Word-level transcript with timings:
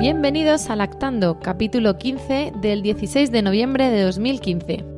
Bienvenidos 0.00 0.70
a 0.70 0.76
Lactando, 0.76 1.38
capítulo 1.40 1.98
15 1.98 2.54
del 2.56 2.80
16 2.80 3.30
de 3.30 3.42
noviembre 3.42 3.90
de 3.90 4.02
2015. 4.04 4.89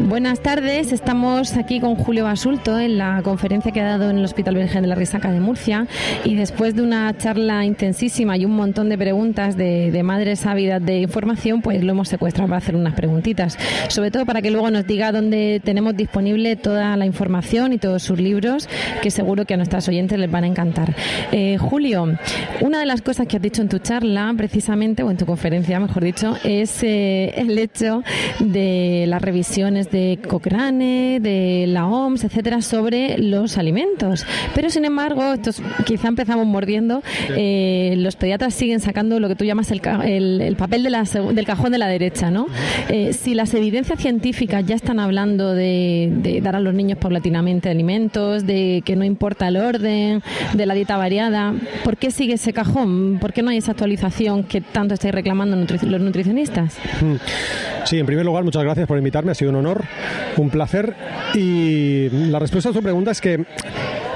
Buenas 0.00 0.40
tardes, 0.40 0.90
estamos 0.92 1.56
aquí 1.56 1.78
con 1.78 1.96
Julio 1.96 2.24
Basulto 2.24 2.78
en 2.78 2.98
la 2.98 3.20
conferencia 3.22 3.72
que 3.72 3.80
ha 3.80 3.84
dado 3.84 4.10
en 4.10 4.18
el 4.18 4.24
Hospital 4.24 4.54
Virgen 4.54 4.82
de 4.82 4.88
la 4.88 4.94
Risaca 4.94 5.30
de 5.30 5.38
Murcia 5.38 5.86
y 6.24 6.34
después 6.34 6.74
de 6.74 6.82
una 6.82 7.16
charla 7.16 7.64
intensísima 7.64 8.36
y 8.36 8.44
un 8.44 8.52
montón 8.52 8.88
de 8.88 8.96
preguntas 8.96 9.56
de, 9.56 10.00
madres 10.02 10.46
ávidas 10.46 10.84
de 10.84 11.00
información, 11.00 11.62
pues 11.62 11.84
lo 11.84 11.92
hemos 11.92 12.08
secuestrado 12.08 12.48
para 12.48 12.58
hacer 12.58 12.74
unas 12.74 12.94
preguntitas, 12.94 13.58
sobre 13.88 14.10
todo 14.10 14.24
para 14.24 14.40
que 14.40 14.50
luego 14.50 14.70
nos 14.70 14.86
diga 14.86 15.12
dónde 15.12 15.60
tenemos 15.62 15.96
disponible 15.96 16.56
toda 16.56 16.96
la 16.96 17.06
información 17.06 17.72
y 17.72 17.78
todos 17.78 18.02
sus 18.02 18.18
libros, 18.18 18.68
que 19.02 19.10
seguro 19.10 19.44
que 19.44 19.54
a 19.54 19.56
nuestras 19.58 19.88
oyentes 19.88 20.18
les 20.18 20.30
van 20.30 20.44
a 20.44 20.46
encantar. 20.46 20.94
Eh, 21.32 21.58
Julio, 21.58 22.16
una 22.60 22.80
de 22.80 22.86
las 22.86 23.02
cosas 23.02 23.26
que 23.26 23.36
has 23.36 23.42
dicho 23.42 23.62
en 23.62 23.68
tu 23.68 23.78
charla, 23.78 24.32
precisamente, 24.36 25.02
o 25.02 25.10
en 25.10 25.16
tu 25.16 25.26
conferencia, 25.26 25.78
mejor 25.78 26.02
dicho, 26.02 26.36
es 26.44 26.82
eh, 26.82 27.34
el 27.36 27.58
hecho 27.58 28.02
de 28.40 29.04
las 29.06 29.22
revisiones 29.22 29.82
de 29.92 30.18
Cochrane, 30.26 31.20
de 31.20 31.66
la 31.68 31.86
OMS, 31.86 32.24
etcétera, 32.24 32.62
sobre 32.62 33.18
los 33.18 33.58
alimentos. 33.58 34.26
Pero 34.54 34.70
sin 34.70 34.84
embargo, 34.84 35.34
estos, 35.34 35.62
quizá 35.84 36.08
empezamos 36.08 36.46
mordiendo, 36.46 37.02
eh, 37.36 37.94
los 37.98 38.16
pediatras 38.16 38.54
siguen 38.54 38.80
sacando 38.80 39.20
lo 39.20 39.28
que 39.28 39.36
tú 39.36 39.44
llamas 39.44 39.70
el, 39.70 39.80
el, 40.40 40.56
papel 40.56 40.82
de 40.82 40.90
la, 40.90 41.04
del 41.04 41.46
cajón 41.46 41.72
de 41.72 41.78
la 41.78 41.86
derecha, 41.86 42.30
¿no? 42.30 42.46
Eh, 42.88 43.12
si 43.12 43.34
las 43.34 43.54
evidencias 43.54 44.00
científicas 44.00 44.64
ya 44.66 44.74
están 44.74 44.98
hablando 44.98 45.54
de, 45.54 46.40
dar 46.42 46.56
a 46.56 46.60
los 46.60 46.74
niños 46.74 46.98
paulatinamente 46.98 47.68
alimentos, 47.68 48.46
de 48.46 48.82
que 48.84 48.96
no 48.96 49.04
importa 49.04 49.48
el 49.48 49.58
orden, 49.58 50.22
de 50.54 50.66
la 50.66 50.74
dieta 50.74 50.96
variada, 50.96 51.54
¿por 51.84 51.98
qué 51.98 52.10
sigue 52.10 52.34
ese 52.34 52.52
cajón? 52.52 53.18
¿Por 53.20 53.32
qué 53.32 53.42
no 53.42 53.50
hay 53.50 53.58
esa 53.58 53.72
actualización 53.72 54.44
que 54.44 54.62
tanto 54.62 54.94
estáis 54.94 55.14
reclamando 55.14 55.56
los 55.56 56.00
nutricionistas? 56.00 56.78
Mm. 57.00 57.16
Sí, 57.84 57.98
en 57.98 58.06
primer 58.06 58.24
lugar, 58.24 58.44
muchas 58.44 58.62
gracias 58.62 58.86
por 58.86 58.96
invitarme, 58.96 59.32
ha 59.32 59.34
sido 59.34 59.50
un 59.50 59.56
honor, 59.56 59.71
un 60.36 60.50
placer. 60.50 60.94
Y 61.34 62.08
la 62.10 62.38
respuesta 62.38 62.70
a 62.70 62.72
tu 62.72 62.82
pregunta 62.82 63.10
es 63.10 63.20
que 63.20 63.44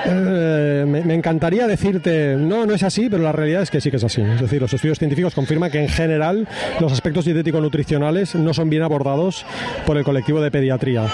eh, 0.09 0.85
me, 0.87 1.15
encantaría 1.15 1.67
decirte, 1.67 2.37
no, 2.37 2.67
no 2.67 2.75
es 2.75 2.83
así, 2.83 3.09
pero 3.11 3.23
la 3.23 3.33
realidad 3.33 3.63
es 3.63 3.71
que 3.71 3.81
sí 3.81 3.91
que 3.91 3.97
es 3.97 4.05
así. 4.05 4.23
Es 4.23 4.41
decir, 4.41 4.61
los 4.61 4.73
estudios 4.73 4.99
científicos 4.99 5.35
confirman 5.35 5.71
que 5.71 5.81
en 5.81 5.89
general 5.89 6.47
los 6.81 6.93
aspectos 6.93 7.25
dietético-nutricionales 7.25 8.35
no 8.35 8.55
son 8.55 8.71
bien 8.71 8.83
abordados 8.83 9.45
por 9.85 9.97
el 9.97 10.05
colectivo 10.05 10.41
de 10.41 10.51
pediatría. 10.51 11.07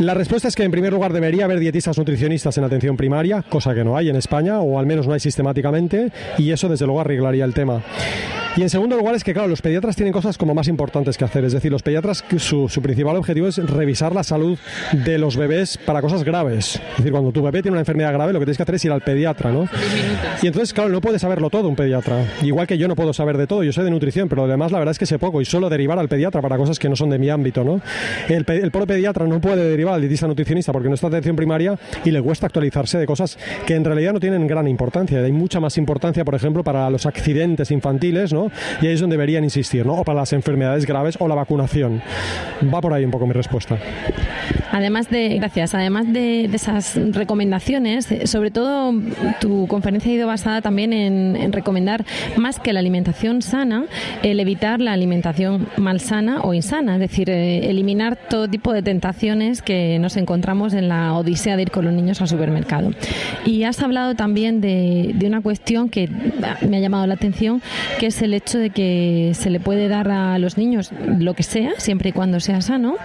La 0.00 0.12
respuesta 0.12 0.48
es 0.48 0.54
que 0.54 0.62
en 0.62 0.70
primer 0.70 0.92
lugar 0.92 1.12
debería 1.12 1.46
haber 1.46 1.58
dietistas 1.58 1.96
nutricionistas 1.96 2.56
en 2.58 2.64
atención 2.64 2.98
primaria, 2.98 3.42
cosa 3.48 3.74
que 3.74 3.82
no 3.82 3.96
hay 3.96 4.10
en 4.10 4.16
España, 4.16 4.60
o 4.60 4.78
al 4.78 4.84
menos 4.84 5.06
no 5.06 5.14
hay 5.14 5.20
sistemáticamente, 5.20 6.12
y 6.36 6.50
eso 6.50 6.68
desde 6.68 6.84
luego 6.84 7.00
arreglaría 7.00 7.46
el 7.46 7.54
tema. 7.54 7.82
Y 8.56 8.62
en 8.62 8.70
segundo 8.70 8.96
lugar 8.96 9.14
es 9.14 9.22
que, 9.22 9.34
claro, 9.34 9.48
los 9.48 9.60
pediatras 9.60 9.96
tienen 9.96 10.14
cosas 10.14 10.38
como 10.38 10.54
más 10.54 10.66
importantes 10.66 11.18
que 11.18 11.24
hacer. 11.26 11.44
Es 11.44 11.52
decir, 11.52 11.70
los 11.70 11.82
pediatras, 11.82 12.24
su, 12.38 12.70
su 12.70 12.80
principal 12.80 13.14
objetivo 13.16 13.48
es 13.48 13.58
revisar 13.58 14.14
la 14.14 14.24
salud 14.24 14.58
de 14.92 15.18
los 15.18 15.36
bebés 15.36 15.76
para 15.76 16.00
cosas 16.00 16.24
graves. 16.24 16.80
Es 16.92 16.96
decir, 16.96 17.12
cuando 17.12 17.32
tu 17.32 17.42
bebé 17.42 17.60
tiene 17.60 17.74
una 17.74 17.80
enfermedad 17.80 18.14
grave, 18.14 18.32
lo 18.32 18.38
que 18.38 18.46
tienes 18.46 18.56
que 18.56 18.62
hacer 18.62 18.76
es 18.76 18.84
ir 18.86 18.92
al 18.92 19.02
pediatra, 19.02 19.52
¿no? 19.52 19.68
Y 20.40 20.46
entonces, 20.46 20.72
claro, 20.72 20.88
no 20.88 21.02
puede 21.02 21.18
saberlo 21.18 21.50
todo 21.50 21.68
un 21.68 21.76
pediatra. 21.76 22.24
Igual 22.42 22.66
que 22.66 22.78
yo 22.78 22.88
no 22.88 22.96
puedo 22.96 23.12
saber 23.12 23.36
de 23.36 23.46
todo, 23.46 23.62
yo 23.62 23.72
soy 23.72 23.84
de 23.84 23.90
nutrición, 23.90 24.26
pero 24.30 24.44
además 24.44 24.72
la 24.72 24.78
verdad 24.78 24.92
es 24.92 24.98
que 24.98 25.06
sé 25.06 25.18
poco 25.18 25.42
y 25.42 25.44
solo 25.44 25.68
derivar 25.68 25.98
al 25.98 26.08
pediatra 26.08 26.40
para 26.40 26.56
cosas 26.56 26.78
que 26.78 26.88
no 26.88 26.96
son 26.96 27.10
de 27.10 27.18
mi 27.18 27.28
ámbito, 27.28 27.62
¿no? 27.62 27.82
El, 28.26 28.46
el 28.48 28.70
propio 28.70 28.86
pediatra 28.86 29.26
no 29.26 29.38
puede 29.38 29.68
derivar 29.68 29.94
al 29.94 30.00
dietista 30.00 30.26
nutricionista 30.26 30.72
porque 30.72 30.88
no 30.88 30.94
está 30.94 31.08
en 31.08 31.12
atención 31.12 31.36
primaria 31.36 31.78
y 32.06 32.10
le 32.10 32.22
cuesta 32.22 32.46
actualizarse 32.46 32.96
de 32.96 33.04
cosas 33.04 33.38
que 33.66 33.74
en 33.74 33.84
realidad 33.84 34.14
no 34.14 34.20
tienen 34.20 34.46
gran 34.46 34.66
importancia. 34.66 35.18
Hay 35.18 35.32
mucha 35.32 35.60
más 35.60 35.76
importancia, 35.76 36.24
por 36.24 36.34
ejemplo, 36.34 36.64
para 36.64 36.88
los 36.88 37.04
accidentes 37.04 37.70
infantiles, 37.70 38.32
¿no? 38.32 38.45
Y 38.80 38.86
ahí 38.86 38.94
es 38.94 39.00
donde 39.00 39.14
deberían 39.14 39.44
insistir, 39.44 39.86
¿no? 39.86 39.94
O 39.94 40.04
para 40.04 40.20
las 40.20 40.32
enfermedades 40.32 40.86
graves 40.86 41.16
o 41.18 41.28
la 41.28 41.34
vacunación. 41.34 42.02
Va 42.72 42.80
por 42.80 42.92
ahí 42.92 43.04
un 43.04 43.10
poco 43.10 43.26
mi 43.26 43.32
respuesta. 43.32 43.78
Además 44.72 45.08
de, 45.08 45.36
gracias, 45.36 45.74
además 45.74 46.12
de, 46.12 46.44
esas 46.44 46.98
recomendaciones, 47.12 48.10
eh, 48.12 48.26
sobre 48.26 48.50
todo 48.50 48.92
tu 49.40 49.66
conferencia 49.68 50.10
ha 50.10 50.14
ido 50.14 50.26
basada 50.26 50.60
también 50.60 50.92
en, 50.92 51.52
recomendar 51.52 52.04
más 52.36 52.58
que 52.58 52.72
la 52.72 52.80
alimentación 52.80 53.40
sana, 53.40 53.86
el 54.22 54.40
evitar 54.40 54.80
la 54.80 54.92
alimentación 54.92 55.68
malsana 55.76 56.40
o 56.42 56.52
insana, 56.52 56.94
es 56.94 57.00
decir, 57.00 57.30
eh, 57.30 57.70
eliminar 57.70 58.16
todo 58.28 58.48
tipo 58.48 58.72
de 58.72 58.82
tentaciones 58.82 59.62
que 59.62 59.98
nos 59.98 60.16
encontramos 60.16 60.74
en 60.74 60.88
la 60.88 61.14
odisea 61.14 61.56
de 61.56 61.62
ir 61.62 61.70
con 61.70 61.84
los 61.84 61.94
niños 61.94 62.20
al 62.20 62.28
supermercado. 62.28 62.90
Y 63.44 63.62
has 63.62 63.82
hablado 63.82 64.14
también 64.14 64.60
de, 64.60 65.12
de 65.14 65.26
una 65.26 65.40
cuestión 65.40 65.88
que 65.88 66.08
me 66.68 66.76
ha 66.76 66.80
llamado 66.80 67.06
la 67.06 67.14
atención, 67.14 67.62
que 67.98 68.06
es 68.06 68.20
el 68.22 68.34
hecho 68.36 68.58
de 68.58 68.70
que 68.70 69.32
se 69.34 69.50
le 69.50 69.60
puede 69.60 69.88
dar 69.88 70.10
a 70.10 70.38
los 70.38 70.56
niños 70.56 70.90
lo 71.18 71.34
que 71.34 71.42
sea, 71.42 71.72
siempre 71.78 72.10
y 72.10 72.12
cuando 72.12 72.40
sea 72.40 72.60
sano, 72.60 72.96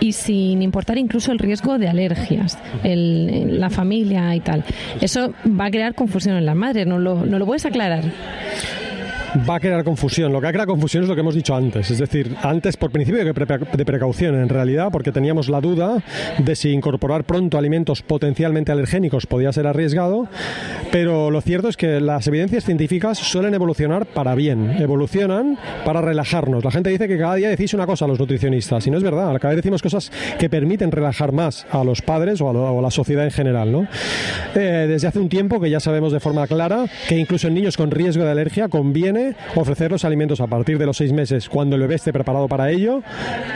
y 0.00 0.12
sin 0.12 0.62
importar 0.62 0.98
incluso 0.98 1.32
el 1.32 1.38
riesgo 1.38 1.78
de 1.78 1.88
alergias 1.88 2.58
en 2.84 3.60
la 3.60 3.70
familia 3.70 4.34
y 4.34 4.40
tal. 4.40 4.64
Eso 5.00 5.32
va 5.48 5.66
a 5.66 5.70
crear 5.70 5.94
confusión 5.94 6.36
en 6.36 6.46
las 6.46 6.56
madres, 6.56 6.86
¿no 6.86 6.98
lo, 6.98 7.26
no 7.26 7.38
lo 7.38 7.46
puedes 7.46 7.66
aclarar? 7.66 8.04
Va 9.48 9.56
a 9.56 9.60
crear 9.60 9.84
confusión. 9.84 10.32
Lo 10.32 10.40
que 10.40 10.48
ha 10.48 10.52
creado 10.52 10.72
confusión 10.72 11.02
es 11.02 11.08
lo 11.08 11.14
que 11.14 11.20
hemos 11.20 11.34
dicho 11.34 11.54
antes. 11.54 11.90
Es 11.90 11.98
decir, 11.98 12.34
antes 12.42 12.76
por 12.76 12.90
principio 12.90 13.24
de 13.24 13.84
precaución, 13.84 14.34
en 14.34 14.48
realidad, 14.48 14.88
porque 14.90 15.12
teníamos 15.12 15.48
la 15.48 15.60
duda 15.60 16.02
de 16.38 16.56
si 16.56 16.70
incorporar 16.70 17.24
pronto 17.24 17.58
alimentos 17.58 18.02
potencialmente 18.02 18.72
alergénicos 18.72 19.26
podía 19.26 19.52
ser 19.52 19.66
arriesgado, 19.66 20.28
pero 20.92 21.30
lo 21.30 21.40
cierto 21.40 21.68
es 21.68 21.76
que 21.76 22.00
las 22.00 22.26
evidencias 22.26 22.64
científicas 22.64 23.18
suelen 23.18 23.54
evolucionar 23.54 24.06
para 24.06 24.34
bien, 24.34 24.76
evolucionan 24.80 25.58
para 25.84 26.00
relajarnos. 26.00 26.64
La 26.64 26.70
gente 26.70 26.90
dice 26.90 27.08
que 27.08 27.18
cada 27.18 27.34
día 27.34 27.48
decís 27.48 27.74
una 27.74 27.86
cosa 27.86 28.04
a 28.04 28.08
los 28.08 28.18
nutricionistas, 28.18 28.86
y 28.86 28.90
no 28.90 28.98
es 28.98 29.02
verdad, 29.02 29.36
cada 29.40 29.54
vez 29.54 29.62
decimos 29.62 29.82
cosas 29.82 30.10
que 30.38 30.48
permiten 30.48 30.90
relajar 30.90 31.32
más 31.32 31.66
a 31.70 31.84
los 31.84 32.02
padres 32.02 32.40
o 32.40 32.78
a, 32.78 32.82
la 32.82 32.90
sociedad 32.90 33.24
en 33.24 33.30
general. 33.30 33.72
¿no? 33.72 33.88
Eh, 34.54 34.86
desde 34.88 35.08
hace 35.08 35.18
un 35.18 35.28
tiempo 35.28 35.60
que 35.60 35.70
ya 35.70 35.80
sabemos 35.80 36.12
de 36.12 36.20
forma 36.20 36.46
clara 36.46 36.84
que 37.08 37.16
incluso 37.16 37.48
en 37.48 37.54
niños 37.54 37.76
con 37.76 37.90
riesgo 37.90 38.24
de 38.24 38.30
alergia 38.30 38.68
conviene 38.68 39.25
ofrecer 39.54 39.90
los 39.90 40.04
alimentos 40.04 40.40
a 40.40 40.46
partir 40.46 40.78
de 40.78 40.86
los 40.86 40.96
seis 40.96 41.12
meses 41.12 41.48
cuando 41.48 41.76
el 41.76 41.82
bebé 41.82 41.96
esté 41.96 42.12
preparado 42.12 42.48
para 42.48 42.70
ello, 42.70 43.02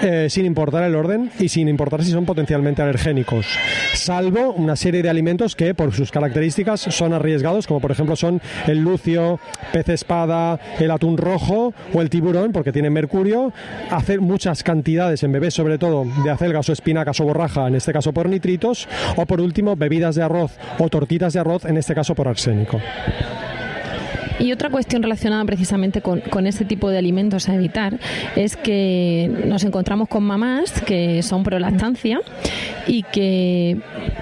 eh, 0.02 0.26
sin 0.28 0.46
importar 0.46 0.84
el 0.84 0.94
orden 0.94 1.30
y 1.38 1.48
sin 1.48 1.68
importar 1.68 2.04
si 2.04 2.10
son 2.10 2.24
potencialmente 2.24 2.82
alergénicos, 2.82 3.46
salvo 3.94 4.52
una 4.52 4.76
serie 4.76 5.02
de 5.02 5.10
alimentos 5.10 5.56
que 5.56 5.74
por 5.74 5.92
sus 5.92 6.10
características 6.10 6.80
son 6.80 7.12
arriesgados, 7.12 7.66
como 7.66 7.80
por 7.80 7.90
ejemplo 7.90 8.16
son 8.16 8.40
el 8.66 8.78
lucio, 8.78 9.40
pez 9.72 9.88
espada, 9.88 10.58
el 10.78 10.90
atún 10.90 11.16
rojo 11.16 11.74
o 11.92 12.00
el 12.00 12.10
tiburón, 12.10 12.52
porque 12.52 12.72
tienen 12.72 12.92
mercurio, 12.92 13.52
hacer 13.90 14.20
muchas 14.20 14.62
cantidades 14.62 15.22
en 15.22 15.32
bebés, 15.32 15.54
sobre 15.54 15.78
todo 15.78 16.06
de 16.24 16.30
acelgas 16.30 16.68
o 16.68 16.72
espinacas 16.72 17.20
o 17.20 17.24
borraja, 17.24 17.68
en 17.68 17.74
este 17.74 17.92
caso 17.92 18.12
por 18.12 18.28
nitritos, 18.28 18.88
o 19.16 19.26
por 19.26 19.40
último 19.40 19.76
bebidas 19.76 20.14
de 20.14 20.22
arroz 20.22 20.52
o 20.78 20.88
tortitas 20.88 21.32
de 21.32 21.40
arroz, 21.40 21.64
en 21.64 21.76
este 21.76 21.94
caso 21.94 22.14
por 22.14 22.28
arsénico. 22.28 22.80
Y 24.40 24.52
otra 24.52 24.70
cuestión 24.70 25.02
relacionada 25.02 25.44
precisamente 25.44 26.00
con, 26.00 26.20
con 26.20 26.46
este 26.46 26.64
tipo 26.64 26.90
de 26.90 26.98
alimentos 26.98 27.48
a 27.48 27.54
evitar 27.54 27.98
es 28.36 28.56
que 28.56 29.30
nos 29.46 29.64
encontramos 29.64 30.08
con 30.08 30.24
mamás 30.24 30.80
que 30.80 31.22
son 31.22 31.42
pro 31.42 31.58
lactancia 31.58 32.20
y 32.86 33.02
que 33.02 33.78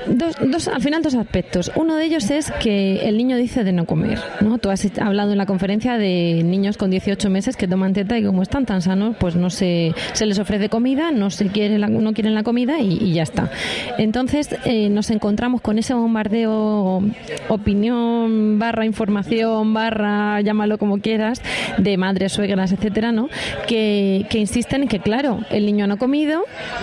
dos, 0.07 0.35
dos, 0.45 0.69
al 0.69 0.83
final 0.83 1.03
dos 1.03 1.15
aspectos. 1.15 1.71
Uno 1.77 1.97
de 1.97 2.05
ellos 2.05 2.31
es 2.31 2.51
que 2.51 3.09
el 3.09 3.17
niño 3.17 3.37
dice 3.37 3.65
de 3.65 3.73
no 3.73 3.87
comer. 3.87 4.19
¿no? 4.41 4.59
Tú 4.59 4.71
has 4.71 4.87
hablado 4.99 5.33
en 5.33 5.39
la 5.39 5.47
conferencia 5.47 5.97
de 5.99 6.43
niños 6.45 6.77
con 6.77 6.91
18 6.91 7.31
meses 7.31 7.57
que 7.57 7.69
toman 7.69 7.93
teta 7.93 8.19
y 8.19 8.25
como 8.25 8.43
están 8.43 8.67
tan 8.67 8.83
sanos, 8.83 9.17
pues 9.19 9.37
no 9.37 9.51
se, 9.51 9.95
se 10.13 10.27
les 10.27 10.39
ofrece 10.39 10.69
comida, 10.69 11.13
no 11.13 11.31
se 11.31 11.47
quiere 11.47 11.79
no 11.79 12.13
quieren 12.13 12.35
la 12.35 12.43
comida 12.43 12.81
y, 12.81 13.13
ya 13.13 13.23
está. 13.23 13.51
Entonces 13.99 14.51
eh, 14.65 14.89
nos 14.91 15.11
encontramos 15.11 15.61
con 15.61 15.79
ese 15.79 15.95
bombardeo 15.95 17.03
opinión 17.49 18.59
barra 18.59 18.85
información 18.85 19.73
barra 19.73 20.08
llámalo 20.43 20.79
como 20.79 20.99
quieras 20.99 21.43
de 21.79 21.97
madres, 21.97 22.33
suegras, 22.33 22.73
etcétera, 22.73 23.13
¿no? 23.13 23.29
Que, 23.67 24.27
que 24.31 24.39
insisten 24.39 24.83
en 24.83 24.89
que 24.89 25.01
claro, 25.01 25.41
el 25.51 25.67
niño 25.67 25.87
no 25.87 25.95
ha 25.95 25.99
comido, 25.99 26.43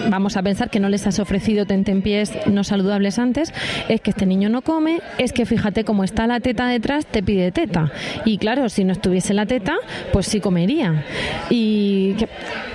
vamos 0.10 0.38
a 0.38 0.44
pensar 0.44 0.70
que 0.70 0.80
no 0.80 0.90
les 0.90 1.06
has 1.08 1.20
ofrecido 1.20 1.66
tentempiés 1.66 2.34
no 2.48 2.64
saludables 2.64 3.20
antes, 3.20 3.54
es 3.90 4.02
que 4.02 4.12
este 4.12 4.26
niño 4.26 4.50
no 4.50 4.62
come, 4.62 5.00
es 5.18 5.34
que 5.34 5.46
fíjate 5.46 5.84
cómo 5.84 6.04
está 6.04 6.28
la 6.28 6.40
teta 6.40 6.68
detrás, 6.68 7.06
te 7.06 7.24
pide 7.24 7.52
teta. 7.52 7.92
Y 8.26 8.38
claro, 8.38 8.70
si 8.70 8.84
no 8.84 8.92
estuviese 8.92 9.34
la 9.34 9.46
teta, 9.46 9.76
pues 10.12 10.28
sí 10.28 10.40
comería. 10.40 11.04
Y 11.50 12.16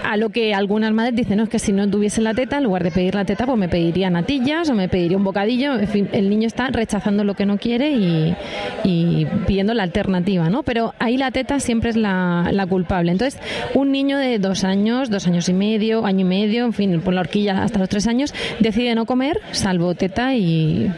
a 0.04 0.16
lo 0.16 0.30
que 0.30 0.54
algunas 0.54 0.92
madres 0.92 1.14
dicen, 1.14 1.38
no, 1.38 1.44
es 1.44 1.48
que 1.48 1.58
si 1.58 1.72
no 1.72 1.88
tuviese 1.88 2.20
la 2.20 2.34
teta, 2.34 2.58
en 2.58 2.64
lugar 2.64 2.84
de 2.84 2.90
pedir 2.90 3.14
la 3.14 3.24
teta, 3.24 3.46
pues 3.46 3.58
me 3.58 3.68
pediría 3.68 4.10
natillas 4.10 4.68
o 4.70 4.74
me 4.74 4.88
pediría 4.88 5.16
un 5.16 5.24
bocadillo. 5.24 5.78
En 5.78 5.88
fin, 5.88 6.08
el 6.12 6.28
niño 6.30 6.46
está 6.46 6.68
rechazando 6.68 7.24
lo 7.24 7.34
que 7.34 7.46
no 7.46 7.58
quiere 7.58 7.92
y, 7.92 9.26
pidiendo 9.46 9.74
la 9.74 9.82
alternativa, 9.82 10.39
¿no? 10.48 10.62
Pero 10.62 10.94
ahí 10.98 11.16
la 11.16 11.30
teta 11.30 11.60
siempre 11.60 11.90
es 11.90 11.96
la, 11.96 12.48
la 12.52 12.66
culpable. 12.66 13.12
Entonces, 13.12 13.40
un 13.74 13.92
niño 13.92 14.16
de 14.18 14.38
dos 14.38 14.64
años, 14.64 15.10
dos 15.10 15.26
años 15.26 15.48
y 15.48 15.52
medio, 15.52 16.06
año 16.06 16.20
y 16.20 16.24
medio, 16.24 16.64
en 16.64 16.72
fin, 16.72 17.00
por 17.00 17.14
la 17.14 17.20
horquilla 17.20 17.62
hasta 17.62 17.78
los 17.78 17.88
tres 17.88 18.06
años, 18.06 18.32
decide 18.60 18.94
no 18.94 19.06
comer, 19.06 19.40
salvo 19.52 19.94
teta 19.94 20.34
y 20.34 20.90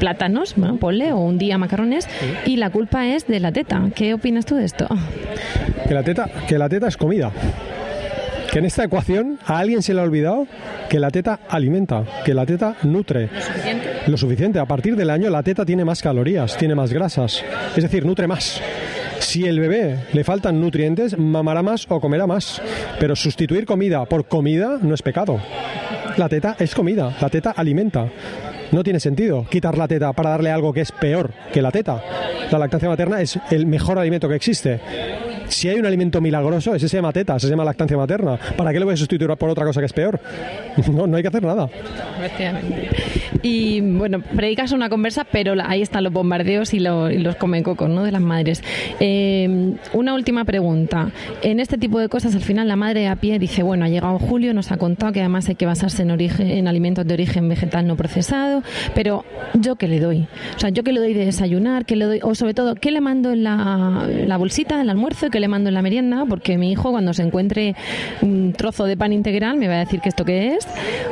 plátanos, 0.00 0.54
bueno, 0.56 0.76
ponle, 0.76 1.12
o 1.12 1.18
un 1.18 1.38
día 1.38 1.58
macarrones, 1.58 2.08
y 2.46 2.56
la 2.56 2.70
culpa 2.70 3.06
es 3.06 3.26
de 3.26 3.40
la 3.40 3.52
teta. 3.52 3.82
¿Qué 3.94 4.14
opinas 4.14 4.46
tú 4.46 4.56
de 4.56 4.64
esto? 4.64 4.88
Que 5.86 5.94
la 5.94 6.02
teta, 6.02 6.28
que 6.46 6.58
la 6.58 6.68
teta 6.68 6.88
es 6.88 6.96
comida. 6.96 7.30
Que 8.50 8.60
en 8.60 8.64
esta 8.64 8.84
ecuación 8.84 9.38
a 9.46 9.58
alguien 9.58 9.82
se 9.82 9.92
le 9.92 10.00
ha 10.00 10.04
olvidado 10.04 10.46
que 10.88 10.98
la 10.98 11.10
teta 11.10 11.40
alimenta, 11.48 12.04
que 12.24 12.32
la 12.32 12.46
teta 12.46 12.76
nutre. 12.82 13.28
Lo 13.32 13.40
suficiente. 13.40 13.88
Lo 14.06 14.16
suficiente. 14.16 14.58
A 14.58 14.64
partir 14.64 14.96
del 14.96 15.10
año 15.10 15.28
la 15.28 15.42
teta 15.42 15.66
tiene 15.66 15.84
más 15.84 16.00
calorías, 16.00 16.56
tiene 16.56 16.74
más 16.74 16.92
grasas. 16.92 17.44
Es 17.76 17.82
decir, 17.82 18.06
nutre 18.06 18.26
más. 18.26 18.60
Si 19.18 19.44
el 19.44 19.60
bebé 19.60 19.98
le 20.12 20.24
faltan 20.24 20.60
nutrientes, 20.60 21.18
mamará 21.18 21.62
más 21.62 21.86
o 21.90 22.00
comerá 22.00 22.26
más. 22.26 22.62
Pero 22.98 23.16
sustituir 23.16 23.66
comida 23.66 24.06
por 24.06 24.26
comida 24.26 24.78
no 24.80 24.94
es 24.94 25.02
pecado. 25.02 25.40
La 26.16 26.28
teta 26.28 26.56
es 26.58 26.74
comida, 26.74 27.14
la 27.20 27.28
teta 27.28 27.50
alimenta. 27.50 28.08
No 28.72 28.82
tiene 28.82 29.00
sentido 29.00 29.46
quitar 29.48 29.76
la 29.76 29.88
teta 29.88 30.12
para 30.12 30.30
darle 30.30 30.50
algo 30.50 30.72
que 30.72 30.80
es 30.80 30.92
peor 30.92 31.32
que 31.52 31.62
la 31.62 31.70
teta. 31.70 32.02
La 32.50 32.58
lactancia 32.58 32.88
materna 32.88 33.20
es 33.20 33.38
el 33.50 33.66
mejor 33.66 33.98
alimento 33.98 34.28
que 34.28 34.34
existe. 34.34 34.80
Si 35.48 35.68
hay 35.68 35.78
un 35.78 35.86
alimento 35.86 36.20
milagroso, 36.20 36.74
ese 36.74 36.88
se 36.88 36.96
llama 36.96 37.12
teta, 37.12 37.38
se 37.38 37.48
llama 37.48 37.64
lactancia 37.64 37.96
materna. 37.96 38.38
¿Para 38.56 38.72
qué 38.72 38.78
lo 38.78 38.86
voy 38.86 38.94
a 38.94 38.96
sustituir 38.96 39.30
por 39.36 39.50
otra 39.50 39.64
cosa 39.64 39.80
que 39.80 39.86
es 39.86 39.92
peor? 39.92 40.20
No, 40.92 41.06
no 41.06 41.16
hay 41.16 41.22
que 41.22 41.28
hacer 41.28 41.42
nada. 41.42 41.68
Y 43.42 43.80
bueno, 43.80 44.20
predicas 44.20 44.72
una 44.72 44.88
conversa, 44.88 45.24
pero 45.30 45.54
ahí 45.64 45.82
están 45.82 46.04
los 46.04 46.12
bombardeos 46.12 46.72
y, 46.74 46.80
los 46.80 47.36
comecocos 47.36 47.88
¿no? 47.88 48.04
de 48.04 48.12
las 48.12 48.22
madres. 48.22 48.62
Eh, 49.00 49.74
una 49.92 50.14
última 50.14 50.44
pregunta. 50.44 51.10
En 51.42 51.60
este 51.60 51.78
tipo 51.78 51.98
de 51.98 52.08
cosas, 52.08 52.34
al 52.34 52.42
final 52.42 52.68
la 52.68 52.76
madre 52.76 53.08
a 53.08 53.16
pie 53.16 53.38
dice, 53.38 53.62
bueno, 53.62 53.84
ha 53.84 53.88
llegado 53.88 54.18
Julio, 54.18 54.54
nos 54.54 54.72
ha 54.72 54.76
contado 54.76 55.12
que 55.12 55.20
además 55.20 55.48
hay 55.48 55.54
que 55.54 55.66
basarse 55.66 56.02
en, 56.02 56.10
origen, 56.10 56.48
en 56.50 56.68
alimentos 56.68 57.06
de 57.06 57.14
origen 57.14 57.48
vegetal 57.48 57.86
no 57.86 57.96
procesado, 57.96 58.62
pero 58.94 59.24
¿yo 59.54 59.76
qué 59.76 59.88
le 59.88 60.00
doy? 60.00 60.26
O 60.56 60.58
sea, 60.58 60.70
¿yo 60.70 60.82
qué 60.82 60.92
le 60.92 61.00
doy 61.00 61.14
de 61.14 61.24
desayunar? 61.24 61.84
¿Qué 61.84 61.96
le 61.96 62.04
doy? 62.04 62.20
O 62.22 62.34
sobre 62.34 62.54
todo, 62.54 62.74
¿qué 62.74 62.90
le 62.90 63.00
mando 63.00 63.32
en 63.32 63.44
la, 63.44 64.36
bolsita 64.38 64.78
del 64.78 64.90
almuerzo? 64.90 65.30
¿Qué 65.38 65.42
le 65.42 65.46
mando 65.46 65.68
en 65.68 65.74
la 65.74 65.82
merienda? 65.82 66.24
Porque 66.28 66.58
mi 66.58 66.72
hijo 66.72 66.90
cuando 66.90 67.14
se 67.14 67.22
encuentre 67.22 67.76
un 68.22 68.52
trozo 68.54 68.86
de 68.86 68.96
pan 68.96 69.12
integral 69.12 69.56
me 69.56 69.68
va 69.68 69.74
a 69.74 69.78
decir 69.78 70.00
que 70.00 70.08
esto 70.08 70.24
qué 70.24 70.56
es, 70.56 70.66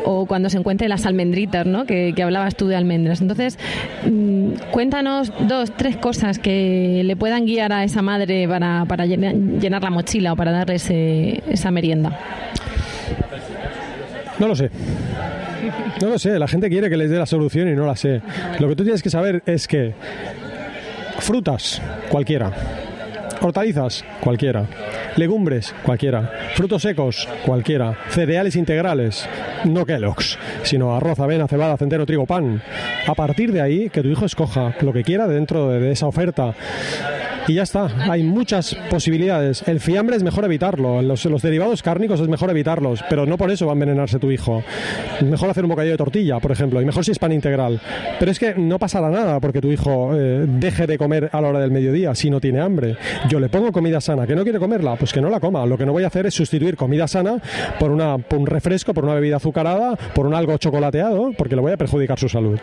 o 0.05 0.27
cuando 0.27 0.51
se 0.51 0.59
encuentre 0.59 0.89
las 0.89 1.07
almendritas, 1.07 1.65
¿no? 1.65 1.87
Que, 1.87 2.13
que 2.13 2.25
hablabas 2.25 2.57
tú 2.57 2.67
de 2.67 2.75
almendras. 2.75 3.21
Entonces, 3.21 3.57
mm, 4.05 4.73
cuéntanos 4.73 5.33
dos, 5.47 5.71
tres 5.77 5.97
cosas 5.97 6.41
que 6.41 7.03
le 7.05 7.15
puedan 7.15 7.47
guiar 7.47 7.73
a 7.73 7.85
esa 7.85 8.03
madre 8.03 8.49
para, 8.49 8.85
para 8.87 9.07
llenar 9.07 9.81
la 9.81 9.91
mochila 9.91 10.33
o 10.33 10.37
para 10.37 10.51
darle 10.51 10.75
esa 11.49 11.71
merienda. 11.71 12.19
No 14.41 14.49
lo 14.49 14.57
sé. 14.57 14.73
No 16.03 16.09
lo 16.09 16.19
sé, 16.19 16.37
la 16.37 16.49
gente 16.49 16.69
quiere 16.69 16.91
que 16.91 16.97
les 16.97 17.11
dé 17.11 17.17
la 17.17 17.27
solución 17.27 17.69
y 17.69 17.77
no 17.77 17.87
la 17.87 17.95
sé. 17.95 18.23
Lo 18.59 18.69
que 18.69 18.75
tú 18.75 18.83
tienes 18.83 19.05
que 19.05 19.11
saber 19.11 19.45
es 19.47 19.69
que 19.69 19.95
frutas, 21.21 21.81
cualquiera. 22.09 22.51
Hortalizas, 23.41 24.05
cualquiera. 24.21 24.67
Legumbres, 25.17 25.75
cualquiera. 25.83 26.31
Frutos 26.55 26.83
secos, 26.83 27.29
cualquiera. 27.45 27.97
Cereales 28.09 28.57
integrales, 28.57 29.29
no 29.65 29.85
Kellogg's, 29.85 30.39
sino 30.63 30.95
arroz, 30.95 31.21
avena, 31.21 31.49
cebada, 31.49 31.77
centeno, 31.77 32.07
trigo, 32.07 32.27
pan. 32.27 32.63
A 33.07 33.15
partir 33.15 33.53
de 33.53 33.61
ahí, 33.61 33.91
que 33.91 34.03
tu 34.03 34.09
hijo 34.09 34.27
escoja 34.27 34.75
lo 34.81 34.93
que 34.93 35.05
quiera 35.05 35.27
dentro 35.27 35.69
de 35.71 35.93
esa 35.93 36.07
oferta 36.07 36.55
y 37.49 37.55
ya 37.55 37.63
está. 37.63 37.89
Hay 38.11 38.23
muchas 38.23 38.77
posibilidades. 38.91 39.63
El 39.67 39.81
fiambre 39.81 40.17
es 40.17 40.23
mejor 40.23 40.45
evitarlo. 40.45 41.03
Los, 41.03 41.43
derivados 41.43 41.83
cárnicos 41.83 42.21
es 42.21 42.29
mejor 42.29 42.51
evitarlos, 42.51 43.05
pero 43.09 43.27
no 43.27 43.37
por 43.37 43.51
eso 43.51 43.67
va 43.67 43.73
a 43.73 43.75
envenenarse 43.75 44.19
tu 44.19 44.31
hijo. 44.31 44.63
Es 45.19 45.25
mejor 45.25 45.51
hacer 45.51 45.65
un 45.65 45.71
bocadillo 45.71 45.93
de 45.93 45.99
tortilla, 45.99 46.41
por 46.41 46.53
ejemplo, 46.53 46.81
y 46.81 46.85
mejor 46.85 47.05
si 47.05 47.13
es 47.13 47.19
pan 47.19 47.33
integral. 47.33 47.81
Pero 48.19 48.31
es 48.31 48.39
que 48.39 48.55
no 48.55 48.79
pasará 48.79 49.11
nada 49.11 49.41
porque 49.41 49.61
tu 49.61 49.71
hijo 49.71 50.13
eh, 50.15 50.45
deje 50.47 50.87
de 50.87 50.99
comer 50.99 51.31
a 51.33 51.41
la 51.41 51.49
hora 51.49 51.61
del 51.61 51.71
mediodía 51.71 52.15
si 52.15 52.31
no 52.31 52.41
tiene 52.41 52.61
hambre. 52.61 52.97
Yo 53.29 53.41
le 53.41 53.49
pongo 53.49 53.73
comida 53.73 54.01
sana. 54.01 54.27
¿Que 54.27 54.35
no 54.35 54.43
quiere 54.43 54.59
comerla? 54.59 54.97
Pues 54.97 55.13
que 55.13 55.21
no 55.21 55.31
la 55.31 55.41
coma. 55.41 55.65
Lo 55.67 55.79
que 55.79 55.87
no 55.87 55.93
voy 55.93 56.05
a 56.05 56.09
hacer 56.09 56.27
es 56.27 56.35
sustituir 56.35 56.77
comida 56.77 57.07
sana 57.07 57.41
por, 57.79 57.91
una, 57.91 58.19
por 58.19 58.39
un 58.39 58.47
refresco, 58.47 58.95
por 58.95 59.05
una 59.05 59.15
bebida 59.15 59.37
azucarada, 59.37 59.97
por 60.15 60.27
un 60.27 60.35
algo 60.35 60.57
chocolateado, 60.59 61.33
porque 61.37 61.55
le 61.55 61.63
voy 61.63 61.73
a 61.73 61.77
perjudicar 61.77 62.19
su 62.19 62.29
salud. 62.29 62.59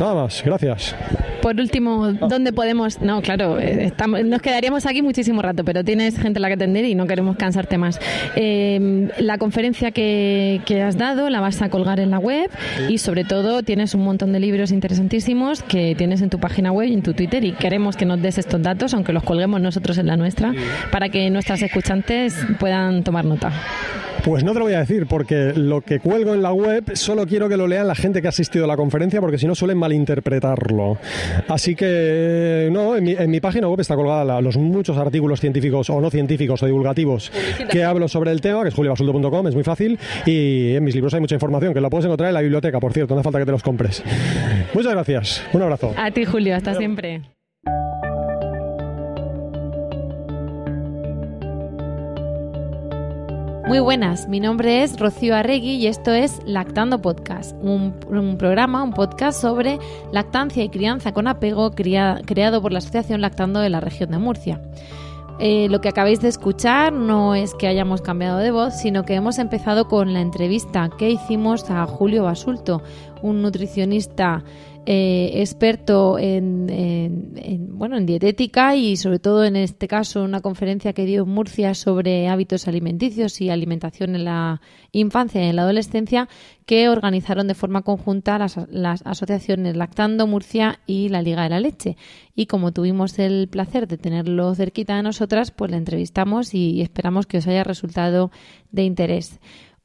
Nada 0.00 0.14
más, 0.14 0.42
gracias. 0.44 0.94
Por 1.42 1.58
último, 1.60 2.12
¿dónde 2.12 2.52
podemos...? 2.52 3.00
No, 3.00 3.22
claro, 3.22 3.58
eh, 3.58 3.84
estamos, 3.86 4.24
nos 4.24 4.42
quedaríamos 4.42 4.86
aquí 4.86 5.02
muchísimo 5.02 5.40
rato, 5.40 5.64
pero 5.64 5.84
tienes 5.84 6.18
gente 6.18 6.38
a 6.38 6.42
la 6.42 6.48
que 6.48 6.54
atender 6.54 6.84
y 6.84 6.94
no 6.94 7.06
queremos 7.06 7.36
cansarte 7.36 7.78
más. 7.78 8.00
Eh, 8.36 9.08
la 9.18 9.38
conferencia 9.38 9.90
que, 9.90 10.60
que, 10.66 10.82
has 10.82 10.96
dado 10.96 11.30
la 11.30 11.40
vas 11.40 11.62
a 11.62 11.68
colgar 11.68 12.00
en 12.00 12.10
la 12.10 12.18
web 12.18 12.50
y 12.88 12.98
sobre 12.98 13.24
todo 13.24 13.62
tienes 13.62 13.94
un 13.94 14.02
montón 14.02 14.32
de 14.32 14.40
libros 14.40 14.72
interesantísimos 14.72 15.62
que 15.62 15.94
tienes 15.96 16.22
en 16.22 16.30
tu 16.30 16.38
página 16.38 16.72
web 16.72 16.88
y 16.88 16.94
en 16.94 17.02
tu 17.02 17.14
Twitter 17.14 17.44
y 17.44 17.52
queremos 17.52 17.96
que 17.96 18.04
nos 18.04 18.20
des 18.20 18.38
estos 18.38 18.60
datos, 18.62 18.94
aunque 18.94 19.12
los 19.12 19.22
colguemos 19.22 19.60
nosotros 19.60 19.98
en 19.98 20.06
la 20.06 20.16
nuestra, 20.16 20.52
para 20.90 21.08
que 21.08 21.30
nuestras 21.30 21.62
escuchantes 21.62 22.36
puedan 22.58 23.04
tomar 23.04 23.24
nota. 23.24 23.52
Pues 24.24 24.44
no 24.44 24.52
te 24.52 24.58
lo 24.58 24.64
voy 24.66 24.74
a 24.74 24.80
decir, 24.80 25.06
porque 25.06 25.52
lo 25.54 25.80
que 25.80 26.00
cuelgo 26.00 26.34
en 26.34 26.42
la 26.42 26.52
web 26.52 26.84
solo 26.94 27.26
quiero 27.26 27.48
que 27.48 27.56
lo 27.56 27.66
lean 27.66 27.86
la 27.86 27.94
gente 27.94 28.20
que 28.20 28.26
ha 28.26 28.30
asistido 28.30 28.64
a 28.64 28.68
la 28.68 28.76
conferencia, 28.76 29.20
porque 29.20 29.38
si 29.38 29.46
no 29.46 29.54
suelen 29.54 29.78
malinterpretarlo. 29.88 30.98
Así 31.48 31.74
que, 31.74 32.68
no, 32.70 32.96
en 32.96 33.30
mi, 33.30 33.40
página 33.40 33.68
web 33.68 33.80
está 33.80 33.96
colgada 33.96 34.40
los 34.40 34.56
muchos 34.56 34.96
artículos 34.98 35.40
científicos 35.40 35.88
o 35.90 36.00
no 36.00 36.10
científicos 36.10 36.62
o 36.62 36.66
divulgativos 36.66 37.32
que 37.70 37.84
hablo 37.84 38.08
sobre 38.08 38.30
el 38.32 38.40
tema, 38.40 38.62
que 38.62 38.68
es 38.68 38.74
juliobasulto.com, 38.74 39.46
es 39.48 39.54
muy 39.54 39.64
fácil, 39.64 39.98
y 40.26 40.74
en 40.74 40.84
mis 40.84 40.94
libros 40.94 41.14
hay 41.14 41.20
mucha 41.20 41.34
información, 41.34 41.72
que 41.72 41.80
lo 41.80 41.90
puedes 41.90 42.04
encontrar 42.04 42.28
en 42.28 42.34
la 42.34 42.42
biblioteca, 42.42 42.78
por 42.80 42.92
cierto, 42.92 43.14
no 43.14 43.20
hace 43.20 43.24
falta 43.24 43.38
que 43.38 43.46
te 43.46 43.52
los 43.52 43.62
compres. 43.62 44.02
Muchas 44.74 44.92
gracias, 44.92 45.44
un 45.52 45.62
abrazo. 45.62 45.94
A 45.96 46.10
ti, 46.10 46.24
Julio, 46.24 46.54
hasta 46.54 46.74
siempre. 46.74 47.22
Muy 53.68 53.80
buenas, 53.80 54.30
mi 54.30 54.40
nombre 54.40 54.82
es 54.82 54.98
Rocío 54.98 55.36
Arregui 55.36 55.72
y 55.72 55.88
esto 55.88 56.10
es 56.10 56.40
Lactando 56.46 57.02
Podcast, 57.02 57.54
un, 57.60 57.92
programa, 58.38 58.82
un 58.82 58.94
podcast 58.94 59.42
sobre 59.42 59.78
lactancia 60.10 60.64
y 60.64 60.70
crianza 60.70 61.12
con 61.12 61.28
apego 61.28 61.72
creado 61.72 62.62
por 62.62 62.72
la 62.72 62.78
Asociación 62.78 63.20
Lactando 63.20 63.60
de 63.60 63.68
la 63.68 63.80
región 63.80 64.10
de 64.10 64.16
Murcia. 64.16 64.62
Eh, 65.38 65.68
lo 65.68 65.82
que 65.82 65.90
acabáis 65.90 66.22
de 66.22 66.28
escuchar 66.28 66.94
no 66.94 67.34
es 67.34 67.52
que 67.52 67.68
hayamos 67.68 68.00
cambiado 68.00 68.38
de 68.38 68.52
voz, 68.52 68.72
sino 68.74 69.04
que 69.04 69.14
hemos 69.14 69.38
empezado 69.38 69.86
con 69.86 70.14
la 70.14 70.22
entrevista 70.22 70.88
que 70.98 71.10
hicimos 71.10 71.70
a 71.70 71.84
Julio 71.84 72.24
Basulto, 72.24 72.82
un 73.20 73.42
nutricionista 73.42 74.44
eh, 74.90 75.42
experto 75.42 76.18
en, 76.18 77.68
bueno, 77.76 77.98
en 77.98 78.06
dietética 78.06 78.74
y 78.74 78.96
sobre 78.96 79.18
todo 79.18 79.44
en 79.44 79.54
este 79.54 79.86
caso 79.86 80.22
una 80.22 80.40
conferencia 80.40 80.94
que 80.94 81.04
dio 81.04 81.24
en 81.24 81.28
Murcia 81.28 81.74
sobre 81.74 82.26
hábitos 82.26 82.66
alimenticios 82.68 83.38
y 83.42 83.50
alimentación 83.50 84.14
en 84.14 84.24
la 84.24 84.62
infancia 84.92 85.44
y 85.44 85.50
en 85.50 85.56
la 85.56 85.62
adolescencia 85.64 86.26
que 86.64 86.88
organizaron 86.88 87.48
de 87.48 87.54
forma 87.54 87.82
conjunta 87.82 88.38
las, 88.38 88.58
las 88.70 89.02
asociaciones 89.04 89.76
Lactando 89.76 90.26
Murcia 90.26 90.80
y 90.86 91.10
la 91.10 91.20
Liga 91.20 91.42
de 91.42 91.50
la 91.50 91.60
Leche. 91.60 91.98
Y 92.34 92.46
como 92.46 92.72
tuvimos 92.72 93.18
el 93.18 93.48
placer 93.48 93.88
de 93.88 93.98
tenerlo 93.98 94.54
cerquita 94.54 94.96
de 94.96 95.02
nosotras, 95.02 95.50
pues 95.50 95.70
le 95.70 95.76
entrevistamos 95.76 96.54
y 96.54 96.80
esperamos 96.80 97.26
que 97.26 97.36
os 97.36 97.46
haya 97.46 97.62
resultado 97.62 98.30
de 98.72 98.84
interés. 98.84 99.38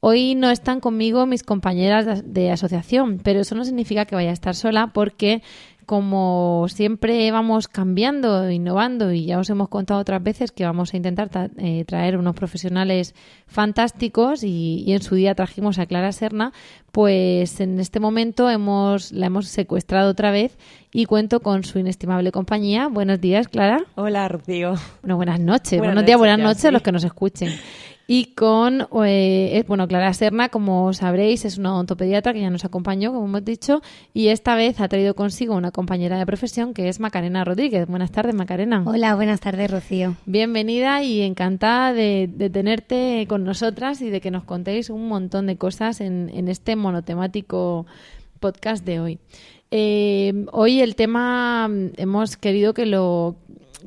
Hoy 0.06 0.34
no 0.34 0.50
están 0.50 0.80
conmigo 0.80 1.24
mis 1.24 1.42
compañeras 1.42 2.22
de, 2.26 2.50
asociación, 2.50 3.20
pero 3.24 3.40
eso 3.40 3.54
no 3.54 3.64
significa 3.64 4.04
que 4.04 4.14
vaya 4.14 4.28
a 4.28 4.34
estar 4.34 4.54
sola 4.54 4.88
porque 4.92 5.40
como 5.86 6.66
siempre 6.68 7.30
vamos 7.30 7.68
cambiando, 7.68 8.50
innovando 8.50 9.12
y 9.12 9.24
ya 9.24 9.38
os 9.38 9.48
hemos 9.48 9.70
contado 9.70 10.00
otras 10.00 10.22
veces 10.22 10.52
que 10.52 10.66
vamos 10.66 10.92
a 10.92 10.98
intentar 10.98 11.30
eh, 11.56 11.86
traer 11.86 12.18
unos 12.18 12.34
profesionales 12.34 13.14
fantásticos 13.46 14.44
y, 14.44 14.84
en 14.88 15.00
su 15.00 15.14
día 15.14 15.34
trajimos 15.34 15.78
a 15.78 15.86
Clara 15.86 16.12
Serna, 16.12 16.52
pues 16.92 17.60
en 17.60 17.80
este 17.80 17.98
momento 17.98 18.50
hemos, 18.50 19.10
la 19.10 19.26
hemos 19.28 19.48
secuestrado 19.48 20.10
otra 20.10 20.30
vez 20.30 20.58
y 20.92 21.06
cuento 21.06 21.40
con 21.40 21.64
su 21.64 21.78
inestimable 21.78 22.30
compañía. 22.30 22.88
Buenos 22.88 23.22
días, 23.22 23.48
Clara. 23.48 23.78
Hola, 23.94 24.28
Rocío. 24.28 24.74
Bueno, 25.00 25.16
buenas 25.16 25.40
noches. 25.40 25.78
Buenos 25.78 26.04
días, 26.04 26.18
buenas 26.18 26.38
noches 26.38 26.66
a 26.66 26.72
los 26.72 26.82
que 26.82 26.92
nos 26.92 27.04
escuchen 27.04 27.52
y 28.06 28.34
con, 28.34 28.86
eh, 29.04 29.64
bueno, 29.66 29.88
Clara 29.88 30.12
Serna, 30.12 30.50
como 30.50 30.92
sabréis, 30.92 31.44
es 31.44 31.56
una 31.56 31.74
odontopediatra 31.74 32.32
que 32.32 32.40
ya 32.40 32.50
nos 32.50 32.64
acompañó, 32.64 33.12
como 33.12 33.26
hemos 33.26 33.44
dicho, 33.44 33.80
y 34.12 34.28
esta 34.28 34.54
vez 34.54 34.80
ha 34.80 34.88
traído 34.88 35.14
consigo 35.14 35.54
una 35.54 35.70
compañera 35.70 36.18
de 36.18 36.26
profesión 36.26 36.74
que 36.74 36.88
es 36.88 37.00
Macarena 37.00 37.44
Rodríguez. 37.44 37.86
Buenas 37.86 38.12
tardes, 38.12 38.34
Macarena. 38.34 38.82
Hola, 38.84 39.14
buenas 39.14 39.40
tardes, 39.40 39.70
Rocío. 39.70 40.16
Bienvenida 40.26 41.02
y 41.02 41.22
encantada 41.22 41.92
de, 41.92 42.28
tenerte 42.52 43.26
con 43.28 43.44
nosotras 43.44 44.02
y 44.02 44.10
de 44.10 44.20
que 44.20 44.30
nos 44.30 44.44
contéis 44.44 44.90
un 44.90 45.08
montón 45.08 45.46
de 45.46 45.56
cosas 45.56 46.00
en, 46.00 46.30
en 46.34 46.48
este 46.48 46.76
monotemático 46.76 47.86
podcast 48.38 48.84
de 48.84 49.00
hoy. 49.00 49.18
Eh, 49.76 50.46
hoy 50.52 50.80
el 50.80 50.94
tema 50.94 51.68
hemos 51.96 52.36
querido 52.36 52.74
que 52.74 52.86
lo 52.86 53.34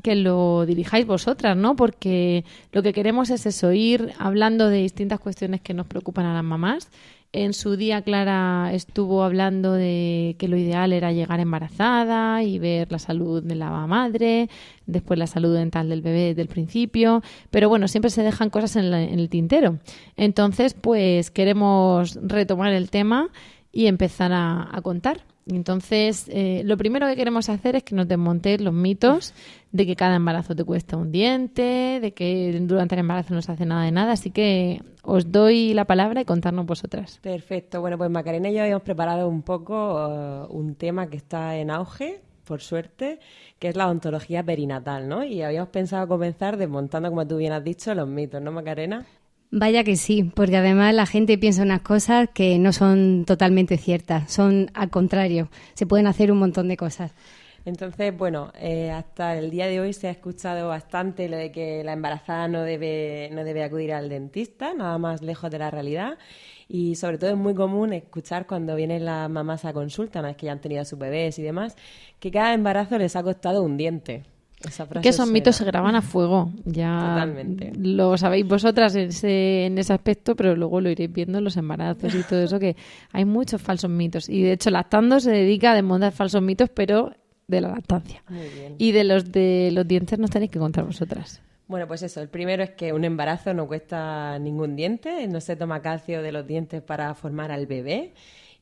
que 0.03 0.15
lo 0.15 0.65
dirijáis 0.65 1.05
vosotras, 1.05 1.55
¿no? 1.57 1.75
Porque 1.75 2.45
lo 2.71 2.83
que 2.83 2.93
queremos 2.93 3.29
es 3.29 3.45
eso, 3.45 3.71
ir 3.71 4.13
hablando 4.19 4.69
de 4.69 4.77
distintas 4.81 5.19
cuestiones 5.19 5.61
que 5.61 5.73
nos 5.73 5.87
preocupan 5.87 6.25
a 6.25 6.33
las 6.33 6.43
mamás. 6.43 6.89
En 7.33 7.53
su 7.53 7.75
día 7.75 8.01
Clara 8.01 8.71
estuvo 8.73 9.23
hablando 9.23 9.73
de 9.73 10.37
que 10.39 10.47
lo 10.47 10.55
ideal 10.55 10.93
era 10.93 11.11
llegar 11.11 11.41
embarazada 11.41 12.41
y 12.41 12.57
ver 12.57 12.89
la 12.91 12.99
salud 12.99 13.43
de 13.43 13.55
la 13.55 13.69
madre, 13.85 14.49
después 14.85 15.19
la 15.19 15.27
salud 15.27 15.53
dental 15.53 15.89
del 15.89 16.01
bebé 16.01 16.29
desde 16.29 16.41
el 16.41 16.47
principio, 16.47 17.21
pero 17.51 17.67
bueno, 17.67 17.89
siempre 17.89 18.11
se 18.11 18.23
dejan 18.23 18.49
cosas 18.49 18.77
en, 18.77 18.93
el 18.93 19.29
tintero. 19.29 19.79
Entonces, 20.15 20.73
pues 20.73 21.29
queremos 21.29 22.17
retomar 22.21 22.71
el 22.71 22.89
tema 22.89 23.29
y 23.73 23.87
empezar 23.87 24.31
a 24.33 24.79
contar. 24.81 25.21
Entonces, 25.49 26.25
eh, 26.29 26.61
lo 26.65 26.77
primero 26.77 27.07
que 27.07 27.15
queremos 27.15 27.49
hacer 27.49 27.75
es 27.75 27.83
que 27.83 27.95
nos 27.95 28.07
desmontéis 28.07 28.61
los 28.61 28.73
mitos 28.73 29.33
de 29.77 29.85
que 29.85 29.95
cada 29.95 30.15
embarazo 30.15 30.55
te 30.55 30.63
cuesta 30.63 30.97
un 30.97 31.11
diente, 31.11 31.99
de 32.01 32.11
que 32.13 32.59
durante 32.61 32.95
el 32.95 32.99
embarazo 32.99 33.33
no 33.33 33.41
se 33.41 33.51
hace 33.51 33.65
nada 33.65 33.83
de 33.83 33.91
nada. 33.91 34.11
Así 34.13 34.31
que 34.31 34.81
os 35.03 35.31
doy 35.31 35.73
la 35.73 35.85
palabra 35.85 36.21
y 36.21 36.25
contarnos 36.25 36.65
vosotras. 36.65 37.19
Perfecto. 37.21 37.79
Bueno, 37.79 37.97
pues 37.97 38.09
Macarena 38.09 38.49
y 38.49 38.55
yo 38.55 38.61
habíamos 38.61 38.83
preparado 38.83 39.29
un 39.29 39.43
poco 39.43 39.95
uh, 39.95 40.47
un 40.51 40.75
tema 40.75 41.07
que 41.07 41.17
está 41.17 41.55
en 41.57 41.69
auge, 41.69 42.21
por 42.43 42.61
suerte, 42.61 43.19
que 43.59 43.69
es 43.69 43.75
la 43.75 43.87
ontología 43.87 44.43
perinatal, 44.43 45.07
¿no? 45.07 45.23
Y 45.23 45.43
habíamos 45.43 45.69
pensado 45.69 46.07
comenzar 46.07 46.57
desmontando, 46.57 47.09
como 47.09 47.27
tú 47.27 47.37
bien 47.37 47.53
has 47.53 47.63
dicho, 47.63 47.93
los 47.93 48.07
mitos, 48.07 48.41
¿no, 48.41 48.51
Macarena? 48.51 49.05
Vaya 49.51 49.83
que 49.83 49.95
sí, 49.95 50.23
porque 50.23 50.57
además 50.57 50.93
la 50.93 51.05
gente 51.05 51.37
piensa 51.37 51.61
unas 51.61 51.81
cosas 51.81 52.29
que 52.33 52.57
no 52.59 52.73
son 52.73 53.23
totalmente 53.25 53.77
ciertas, 53.77 54.31
son 54.31 54.71
al 54.73 54.89
contrario, 54.89 55.49
se 55.73 55.85
pueden 55.85 56.07
hacer 56.07 56.31
un 56.31 56.39
montón 56.39 56.67
de 56.67 56.75
cosas. 56.75 57.13
Entonces, 57.67 58.17
bueno, 58.17 58.53
eh, 58.61 58.91
hasta 58.91 59.37
el 59.37 59.51
día 59.51 59.67
de 59.67 59.81
hoy 59.81 59.91
se 59.91 60.07
ha 60.07 60.11
escuchado 60.11 60.69
bastante 60.69 61.27
lo 61.27 61.35
de 61.35 61.51
que 61.51 61.83
la 61.83 61.91
embarazada 61.91 62.47
no 62.47 62.61
debe, 62.61 63.29
no 63.33 63.43
debe 63.43 63.61
acudir 63.61 63.91
al 63.91 64.07
dentista, 64.07 64.73
nada 64.73 64.97
más 64.97 65.21
lejos 65.21 65.51
de 65.51 65.59
la 65.59 65.69
realidad. 65.69 66.17
Y 66.69 66.95
sobre 66.95 67.17
todo 67.17 67.31
es 67.31 67.35
muy 67.35 67.53
común 67.53 67.91
escuchar 67.91 68.47
cuando 68.47 68.73
vienen 68.77 69.03
las 69.03 69.29
mamás 69.29 69.65
a 69.65 69.73
consulta, 69.73 70.19
una 70.19 70.29
vez 70.29 70.37
que 70.37 70.45
ya 70.45 70.53
han 70.53 70.61
tenido 70.61 70.81
a 70.81 70.85
sus 70.85 70.97
bebés 70.97 71.39
y 71.39 71.41
demás, 71.41 71.75
que 72.21 72.31
cada 72.31 72.53
embarazo 72.53 72.97
les 72.97 73.17
ha 73.17 73.23
costado 73.23 73.61
un 73.63 73.75
diente 73.75 74.23
que 75.01 75.09
esos 75.09 75.29
mitos 75.29 75.57
se 75.57 75.65
graban 75.65 75.95
a 75.95 76.01
fuego. 76.01 76.51
Ya 76.63 77.27
lo 77.77 78.17
sabéis 78.17 78.47
vosotras 78.47 78.95
en 78.95 79.09
ese, 79.09 79.65
en 79.65 79.77
ese 79.77 79.93
aspecto, 79.93 80.35
pero 80.37 80.55
luego 80.55 80.79
lo 80.79 80.89
iréis 80.89 81.11
viendo 81.11 81.37
en 81.37 81.43
los 81.43 81.57
embarazos 81.57 82.15
y 82.15 82.23
todo 82.23 82.41
eso, 82.41 82.59
que 82.59 82.77
hay 83.11 83.25
muchos 83.25 83.61
falsos 83.61 83.91
mitos. 83.91 84.29
Y 84.29 84.41
de 84.41 84.53
hecho, 84.53 84.71
Lactando 84.71 85.19
se 85.19 85.31
dedica 85.31 85.73
a 85.73 85.75
desmontar 85.75 86.13
falsos 86.13 86.41
mitos, 86.41 86.69
pero 86.73 87.11
de 87.47 87.61
la 87.61 87.69
lactancia. 87.69 88.21
Y 88.77 88.91
de 88.91 89.03
los 89.03 89.31
de 89.31 89.69
los 89.71 89.87
dientes 89.87 90.19
nos 90.19 90.29
tenéis 90.29 90.51
que 90.51 90.59
contar 90.59 90.85
vosotras. 90.85 91.41
Bueno, 91.67 91.87
pues 91.87 92.01
eso. 92.01 92.21
El 92.21 92.29
primero 92.29 92.63
es 92.63 92.71
que 92.71 92.93
un 92.93 93.03
embarazo 93.03 93.53
no 93.53 93.67
cuesta 93.67 94.37
ningún 94.39 94.75
diente, 94.75 95.27
no 95.27 95.41
se 95.41 95.55
toma 95.55 95.81
calcio 95.81 96.21
de 96.21 96.31
los 96.31 96.47
dientes 96.47 96.81
para 96.81 97.13
formar 97.13 97.51
al 97.51 97.65
bebé. 97.65 98.13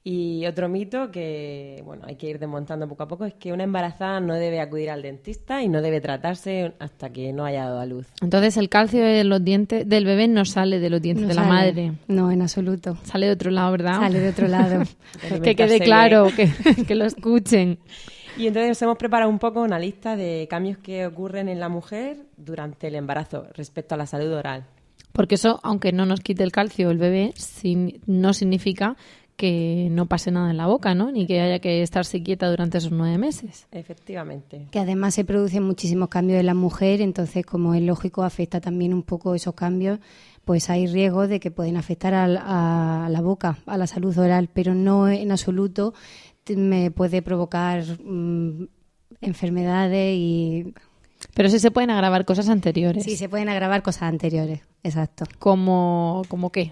Y 0.07 0.45
otro 0.45 0.69
mito 0.69 1.09
que, 1.09 1.81
bueno, 1.83 2.03
hay 2.05 2.15
que 2.15 2.29
ir 2.29 2.37
desmontando 2.37 2.87
poco 2.87 3.01
a 3.01 3.07
poco 3.07 3.25
es 3.25 3.33
que 3.33 3.51
una 3.51 3.63
embarazada 3.63 4.19
no 4.19 4.35
debe 4.35 4.59
acudir 4.61 4.91
al 4.91 5.01
dentista 5.01 5.63
y 5.63 5.67
no 5.67 5.81
debe 5.81 5.99
tratarse 5.99 6.73
hasta 6.77 7.09
que 7.09 7.33
no 7.33 7.43
haya 7.43 7.63
dado 7.65 7.79
a 7.79 7.87
luz. 7.87 8.05
Entonces 8.21 8.55
el 8.57 8.69
calcio 8.69 9.03
de 9.03 9.23
los 9.23 9.43
dientes 9.43 9.89
del 9.89 10.05
bebé 10.05 10.27
no 10.27 10.45
sale 10.45 10.79
de 10.79 10.91
los 10.91 11.01
dientes 11.01 11.27
de 11.27 11.33
la 11.33 11.45
madre. 11.45 11.93
No, 12.07 12.31
en 12.31 12.43
absoluto. 12.43 12.99
Sale 13.03 13.25
de 13.25 13.31
otro 13.31 13.49
lado, 13.49 13.71
¿verdad? 13.71 13.99
Sale 13.99 14.19
de 14.19 14.29
otro 14.29 14.47
lado. 14.47 14.83
que 15.43 15.55
quede 15.55 15.79
claro, 15.79 16.27
que, 16.35 16.51
que 16.87 16.93
lo 16.93 17.05
escuchen. 17.05 17.79
Y 18.37 18.47
entonces 18.47 18.81
hemos 18.81 18.97
preparado 18.97 19.29
un 19.29 19.39
poco 19.39 19.61
una 19.61 19.79
lista 19.79 20.15
de 20.15 20.47
cambios 20.49 20.77
que 20.77 21.05
ocurren 21.05 21.47
en 21.47 21.59
la 21.59 21.69
mujer 21.69 22.17
durante 22.37 22.87
el 22.87 22.95
embarazo 22.95 23.47
respecto 23.53 23.95
a 23.95 23.97
la 23.97 24.05
salud 24.05 24.33
oral. 24.33 24.65
Porque 25.13 25.35
eso, 25.35 25.59
aunque 25.63 25.93
no 25.93 26.05
nos 26.05 26.19
quite 26.19 26.43
el 26.43 26.51
calcio 26.51 26.91
el 26.91 26.97
bebé, 26.97 27.33
no 28.05 28.33
significa 28.33 28.97
que 29.37 29.89
no 29.91 30.05
pase 30.05 30.31
nada 30.31 30.51
en 30.51 30.57
la 30.57 30.67
boca, 30.67 30.95
¿no? 30.95 31.11
Ni 31.11 31.25
que 31.25 31.41
haya 31.41 31.59
que 31.59 31.81
estarse 31.81 32.23
quieta 32.23 32.49
durante 32.49 32.77
esos 32.77 32.91
nueve 32.91 33.17
meses. 33.17 33.67
Efectivamente. 33.71 34.67
Que 34.71 34.79
además 34.79 35.13
se 35.13 35.25
producen 35.25 35.63
muchísimos 35.63 36.09
cambios 36.09 36.39
en 36.39 36.45
la 36.45 36.53
mujer, 36.53 37.01
entonces, 37.01 37.45
como 37.45 37.73
es 37.73 37.81
lógico, 37.81 38.23
afecta 38.23 38.61
también 38.61 38.93
un 38.93 39.03
poco 39.03 39.35
esos 39.35 39.53
cambios, 39.53 39.99
pues 40.45 40.69
hay 40.69 40.87
riesgo 40.87 41.27
de 41.27 41.39
que 41.39 41.51
pueden 41.51 41.75
afectar 41.75 42.13
a, 42.13 42.27
la 43.09 43.21
boca, 43.21 43.57
a 43.65 43.77
la 43.77 43.87
salud 43.87 44.17
oral, 44.17 44.47
pero 44.53 44.73
no 44.75 45.09
en 45.09 45.31
absoluto 45.31 45.93
me 46.55 46.91
puede 46.91 47.21
provocar 47.21 47.83
mm, 48.03 48.67
enfermedades 49.21 50.15
y 50.15 50.73
pero 51.33 51.49
sí 51.49 51.59
se 51.59 51.71
pueden 51.71 51.89
agravar 51.89 52.25
cosas 52.25 52.49
anteriores. 52.49 53.03
Sí, 53.03 53.17
se 53.17 53.29
pueden 53.29 53.49
agravar 53.49 53.81
cosas 53.81 54.03
anteriores, 54.03 54.61
exacto. 54.83 55.25
¿Como, 55.39 56.23
como 56.27 56.51
qué? 56.51 56.71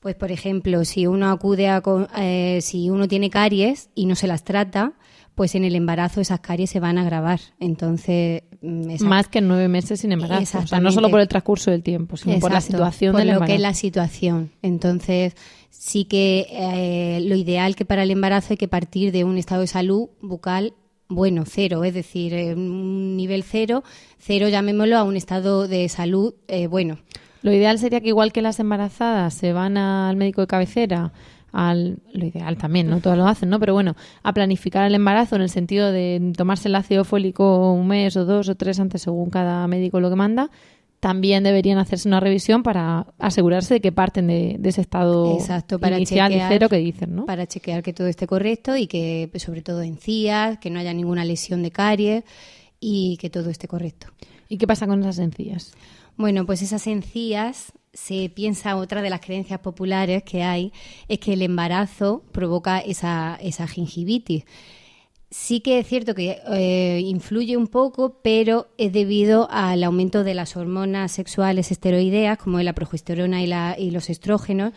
Pues, 0.00 0.14
por 0.14 0.32
ejemplo, 0.32 0.84
si 0.84 1.06
uno 1.06 1.30
acude 1.30 1.68
a, 1.68 1.82
eh, 2.18 2.58
si 2.60 2.90
uno 2.90 3.08
tiene 3.08 3.30
caries 3.30 3.90
y 3.94 4.06
no 4.06 4.14
se 4.14 4.26
las 4.26 4.44
trata, 4.44 4.94
pues 5.34 5.54
en 5.54 5.64
el 5.64 5.74
embarazo 5.74 6.20
esas 6.20 6.40
caries 6.40 6.70
se 6.70 6.80
van 6.80 6.98
a 6.98 7.02
agravar. 7.02 7.40
Entonces, 7.58 8.42
mm, 8.60 9.02
más 9.04 9.28
que 9.28 9.40
nueve 9.40 9.68
meses 9.68 10.00
sin 10.00 10.12
embarazo. 10.12 10.58
O 10.58 10.66
sea, 10.66 10.80
no 10.80 10.92
solo 10.92 11.10
por 11.10 11.20
el 11.20 11.28
transcurso 11.28 11.70
del 11.70 11.82
tiempo, 11.82 12.16
sino 12.16 12.38
por 12.38 12.52
la 12.52 12.60
situación 12.60 13.12
por 13.12 13.24
lo 13.24 13.40
que 13.40 13.54
es 13.54 13.60
la 13.60 13.74
situación. 13.74 14.50
Entonces, 14.62 15.34
sí 15.70 16.04
que 16.04 16.46
eh, 16.50 17.20
lo 17.22 17.34
ideal 17.34 17.76
que 17.76 17.84
para 17.84 18.02
el 18.02 18.10
embarazo 18.10 18.52
hay 18.52 18.56
que 18.56 18.68
partir 18.68 19.12
de 19.12 19.24
un 19.24 19.38
estado 19.38 19.62
de 19.62 19.66
salud 19.66 20.08
bucal 20.20 20.74
bueno, 21.14 21.44
cero, 21.46 21.84
es 21.84 21.94
decir, 21.94 22.32
un 22.56 23.16
nivel 23.16 23.42
cero, 23.42 23.84
cero 24.18 24.48
llamémoslo 24.48 24.96
a 24.96 25.02
un 25.02 25.16
estado 25.16 25.68
de 25.68 25.88
salud 25.88 26.34
eh, 26.48 26.66
bueno. 26.66 26.98
Lo 27.42 27.52
ideal 27.52 27.78
sería 27.78 28.00
que 28.00 28.08
igual 28.08 28.32
que 28.32 28.40
las 28.40 28.60
embarazadas 28.60 29.34
se 29.34 29.52
van 29.52 29.76
al 29.76 30.16
médico 30.16 30.42
de 30.42 30.46
cabecera, 30.46 31.12
al, 31.52 31.98
lo 32.12 32.26
ideal 32.26 32.56
también, 32.56 32.88
no 32.88 33.00
todos 33.00 33.16
lo 33.16 33.26
hacen, 33.26 33.50
¿no? 33.50 33.60
Pero 33.60 33.74
bueno, 33.74 33.94
a 34.22 34.32
planificar 34.32 34.86
el 34.86 34.94
embarazo 34.94 35.36
en 35.36 35.42
el 35.42 35.50
sentido 35.50 35.92
de 35.92 36.32
tomarse 36.36 36.68
el 36.68 36.74
ácido 36.74 37.04
fólico 37.04 37.72
un 37.72 37.86
mes 37.86 38.16
o 38.16 38.24
dos 38.24 38.48
o 38.48 38.54
tres 38.54 38.80
antes 38.80 39.02
según 39.02 39.30
cada 39.30 39.66
médico 39.68 40.00
lo 40.00 40.10
que 40.10 40.16
manda, 40.16 40.50
también 41.02 41.42
deberían 41.42 41.78
hacerse 41.78 42.08
una 42.08 42.20
revisión 42.20 42.62
para 42.62 43.08
asegurarse 43.18 43.74
de 43.74 43.80
que 43.80 43.90
parten 43.90 44.28
de, 44.28 44.60
ese 44.62 44.80
estado 44.80 45.34
Exacto, 45.34 45.80
para 45.80 45.96
inicial 45.96 46.30
chequear, 46.30 46.48
cero 46.48 46.68
que 46.68 46.76
dicen, 46.76 47.16
¿no? 47.16 47.26
Para 47.26 47.46
chequear 47.46 47.82
que 47.82 47.92
todo 47.92 48.06
esté 48.06 48.26
correcto 48.26 48.76
y 48.76 48.86
que, 48.86 49.28
pues, 49.30 49.42
sobre 49.42 49.62
todo 49.62 49.82
encías, 49.82 50.58
que 50.58 50.70
no 50.70 50.78
haya 50.78 50.94
ninguna 50.94 51.24
lesión 51.24 51.62
de 51.64 51.72
caries 51.72 52.24
y 52.78 53.16
que 53.16 53.30
todo 53.30 53.50
esté 53.50 53.66
correcto. 53.66 54.06
¿Y 54.48 54.58
qué 54.58 54.66
pasa 54.68 54.86
con 54.86 55.00
esas 55.00 55.18
encías? 55.18 55.74
Bueno, 56.16 56.46
pues 56.46 56.62
esas 56.62 56.86
encías 56.86 57.72
se 57.92 58.30
piensa 58.30 58.76
otra 58.76 59.02
de 59.02 59.10
las 59.10 59.20
creencias 59.20 59.60
populares 59.60 60.22
que 60.22 60.42
hay 60.42 60.72
es 61.08 61.18
que 61.18 61.34
el 61.34 61.42
embarazo 61.42 62.24
provoca 62.32 62.78
esa, 62.78 63.38
esa 63.40 63.66
gingivitis. 63.66 64.44
Sí 65.30 65.60
que 65.60 65.78
es 65.78 65.86
cierto 65.86 66.14
que 66.14 66.38
eh, 66.50 67.00
influye 67.00 67.56
un 67.56 67.66
poco, 67.66 68.20
pero 68.22 68.68
es 68.76 68.92
debido 68.92 69.48
al 69.50 69.82
aumento 69.82 70.24
de 70.24 70.34
las 70.34 70.56
hormonas 70.56 71.12
sexuales 71.12 71.70
esteroideas, 71.70 72.36
como 72.38 72.60
la 72.60 72.74
progesterona 72.74 73.42
y, 73.42 73.46
la, 73.46 73.76
y 73.78 73.90
los 73.90 74.10
estrógenos, 74.10 74.72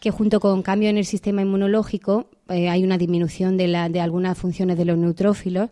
que 0.00 0.10
junto 0.10 0.40
con 0.40 0.62
cambio 0.62 0.88
en 0.88 0.98
el 0.98 1.04
sistema 1.04 1.42
inmunológico 1.42 2.30
eh, 2.48 2.68
hay 2.68 2.82
una 2.82 2.98
disminución 2.98 3.56
de, 3.56 3.68
la, 3.68 3.88
de 3.88 4.00
algunas 4.00 4.36
funciones 4.36 4.76
de 4.76 4.84
los 4.84 4.98
neutrófilos 4.98 5.70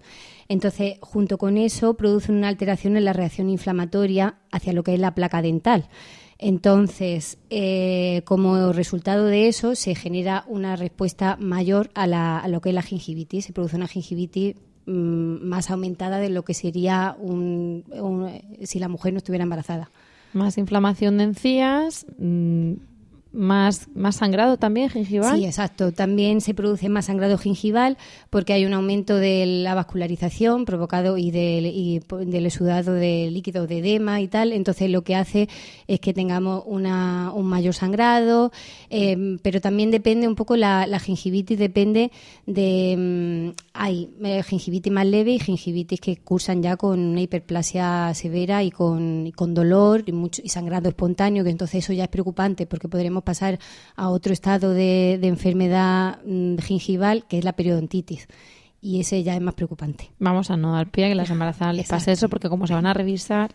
entonces, 0.51 0.97
junto 1.01 1.39
con 1.39 1.57
eso, 1.57 1.95
producen 1.95 2.35
una 2.35 2.49
alteración 2.49 2.97
en 2.97 3.05
la 3.05 3.13
reacción 3.13 3.49
inflamatoria 3.49 4.35
hacia 4.51 4.73
lo 4.73 4.83
que 4.83 4.95
es 4.95 4.99
la 4.99 5.15
placa 5.15 5.43
dental. 5.43 5.89
Entonces, 6.43 7.37
eh, 7.51 8.23
como 8.25 8.73
resultado 8.73 9.27
de 9.27 9.47
eso, 9.47 9.75
se 9.75 9.95
genera 9.95 10.45
una 10.49 10.75
respuesta 10.75 11.37
mayor 11.39 11.91
a, 11.95 12.07
la, 12.07 12.39
a 12.39 12.49
lo 12.49 12.63
que 12.63 12.71
es 12.71 12.75
la 12.75 12.81
gingivitis. 12.81 13.45
Se 13.45 13.53
produce 13.53 13.77
una 13.77 13.87
gingivitis 13.87 14.57
mm, 14.87 15.47
más 15.47 15.71
aumentada 15.71 16.17
de 16.17 16.31
lo 16.31 16.43
que 16.43 16.55
sería 16.55 17.15
un, 17.19 17.85
si 18.63 18.79
la 18.79 18.89
mujer 18.89 19.13
no 19.13 19.19
estuviera 19.19 19.43
embarazada. 19.43 19.91
Más 20.33 20.57
inflamación 20.57 21.19
de 21.19 21.25
encías, 21.25 22.07
mm, 22.19 22.73
más, 23.33 23.89
más 23.95 24.17
sangrado 24.17 24.57
también 24.57 24.91
gingival. 24.91 25.39
Sí, 25.39 25.45
exacto. 25.45 25.93
También 25.93 26.41
se 26.41 26.55
produce 26.55 26.89
más 26.89 27.07
sangrado 27.07 27.39
gingival 27.39 27.97
porque 28.29 28.53
hay 28.53 28.67
un 28.67 28.75
aumento 28.75 29.17
de 29.17 29.47
la 29.47 29.75
vascularización 29.75 30.65
provocado 30.65 31.17
y 31.17 31.31
del, 31.31 31.67
y 31.67 32.01
del 32.27 32.47
exudado 32.47 32.93
de 32.93 33.29
líquido 33.31 33.67
de 33.67 33.79
edema 33.79 34.21
y 34.21 34.29
tal. 34.29 34.53
Entonces 34.53 34.91
lo 34.91 35.03
que 35.03 35.15
hace 35.15 35.49
es 35.87 36.01
que 36.01 36.13
tengamos 36.13 36.65
una, 36.67 37.33
un 37.35 37.47
mayor 37.47 37.75
sangrado, 37.75 38.51
eh, 38.89 39.39
pero 39.43 39.61
también 39.61 39.91
depende 39.91 40.27
un 40.27 40.35
poco 40.35 40.57
la, 40.57 40.87
gingivitis, 40.99 41.59
depende 41.59 42.11
de... 42.47 42.97
Mm, 43.55 43.61
hay 43.73 44.11
eh, 44.25 44.43
gingivitis 44.43 44.93
más 44.93 45.07
leve 45.07 45.33
y 45.33 45.39
gingivitis 45.39 46.01
que 46.01 46.17
cursan 46.17 46.63
ya 46.63 46.77
con 46.77 46.99
una 47.01 47.21
hiperplasia 47.21 48.13
severa 48.15 48.63
y 48.63 48.71
con, 48.71 49.27
y 49.27 49.33
con 49.33 49.55
dolor 49.55 50.03
y, 50.07 50.13
mucho, 50.13 50.43
y 50.45 50.49
sangrado 50.49 50.89
espontáneo, 50.89 51.45
que 51.45 51.51
entonces 51.51 51.85
eso 51.85 51.93
ya 51.93 52.05
es 52.05 52.11
preocupante 52.11 52.67
porque 52.67 52.89
podremos 52.89 53.20
pasar 53.23 53.59
a 53.97 54.09
otro 54.09 54.33
estado 54.33 54.73
de, 54.73 55.19
enfermedad 55.23 56.19
mm, 56.25 56.57
gingival, 56.59 57.25
que 57.27 57.39
es 57.39 57.45
la 57.45 57.53
periodontitis 57.53 58.29
y 58.83 59.01
ese 59.01 59.23
ya 59.23 59.35
es 59.35 59.43
más 59.43 59.55
preocupante. 59.55 60.11
Vamos 60.19 60.51
a 60.51 60.57
no 60.57 60.73
dar 60.73 60.91
pie 60.91 61.05
a 61.05 61.09
que 61.09 61.15
las 61.15 61.29
embarazadas 61.29 61.77
les 61.77 61.87
pase 61.87 62.13
eso, 62.13 62.31
porque 62.31 62.49
como 62.49 62.67
se 62.67 62.73
van 62.73 62.87
a 62.87 62.95
revisar, 62.95 63.53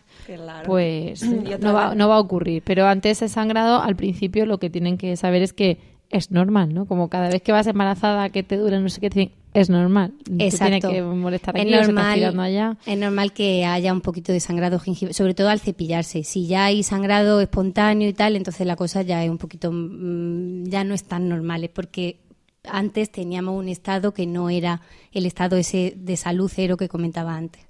pues 0.65 1.23
no 1.61 1.73
va, 1.73 1.95
no 1.95 2.07
va, 2.07 2.17
a 2.17 2.19
ocurrir. 2.19 2.61
Pero 2.63 2.85
ante 2.85 3.09
ese 3.09 3.27
sangrado, 3.27 3.81
al 3.81 3.95
principio 3.95 4.45
lo 4.45 4.59
que 4.59 4.69
tienen 4.69 4.97
que 4.97 5.17
saber 5.17 5.41
es 5.41 5.51
que 5.51 5.79
es 6.09 6.31
normal, 6.31 6.73
¿no? 6.73 6.85
Como 6.85 7.09
cada 7.09 7.29
vez 7.29 7.41
que 7.41 7.51
vas 7.51 7.67
embarazada, 7.67 8.29
que 8.29 8.43
te 8.43 8.57
dura 8.57 8.79
no 8.79 8.89
sé 8.89 9.01
qué, 9.01 9.31
es 9.53 9.69
normal. 9.69 10.13
Exacto. 10.37 10.89
que 10.89 11.01
molestar 11.01 11.57
aquí, 11.57 11.73
es 11.73 11.87
normal, 11.87 12.39
allá. 12.39 12.77
Es 12.85 12.97
normal 12.97 13.31
que 13.31 13.65
haya 13.65 13.93
un 13.93 14.01
poquito 14.01 14.33
de 14.33 14.39
sangrado 14.39 14.79
gingival, 14.79 15.13
sobre 15.13 15.33
todo 15.33 15.49
al 15.49 15.61
cepillarse. 15.61 16.23
Si 16.23 16.45
ya 16.47 16.65
hay 16.65 16.83
sangrado 16.83 17.39
espontáneo 17.39 18.09
y 18.09 18.13
tal, 18.13 18.35
entonces 18.35 18.67
la 18.67 18.75
cosa 18.75 19.01
ya 19.01 19.23
es 19.23 19.29
un 19.29 19.37
poquito, 19.37 19.71
mm, 19.71 20.65
ya 20.65 20.83
no 20.83 20.93
es 20.93 21.05
tan 21.05 21.29
normal, 21.29 21.63
es 21.63 21.69
porque 21.69 22.19
antes 22.67 23.11
teníamos 23.11 23.57
un 23.57 23.69
estado 23.69 24.13
que 24.13 24.25
no 24.25 24.49
era 24.49 24.81
el 25.13 25.25
estado 25.25 25.55
ese 25.55 25.93
de 25.95 26.17
salud 26.17 26.51
cero 26.53 26.75
que 26.75 26.89
comentaba 26.89 27.35
antes. 27.35 27.65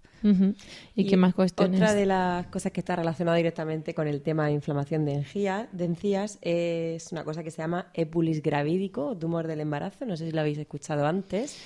¿Y, 0.95 1.05
qué 1.05 1.17
más 1.17 1.35
cuestiones? 1.35 1.79
Otra 1.79 1.93
de 1.93 2.05
las 2.05 2.47
cosas 2.47 2.71
que 2.71 2.79
está 2.79 2.95
relacionada 2.95 3.37
directamente 3.37 3.93
con 3.93 4.07
el 4.07 4.21
tema 4.21 4.47
de 4.47 4.53
inflamación 4.53 5.05
de, 5.05 5.23
de 5.71 5.85
encías 5.85 6.39
es 6.41 7.11
una 7.11 7.23
cosa 7.23 7.43
que 7.43 7.51
se 7.51 7.61
llama 7.61 7.87
epulis 7.93 8.41
gravídico, 8.41 9.15
tumor 9.15 9.47
del 9.47 9.61
embarazo. 9.61 10.05
No 10.05 10.17
sé 10.17 10.25
si 10.25 10.31
lo 10.31 10.41
habéis 10.41 10.57
escuchado 10.57 11.05
antes. 11.05 11.57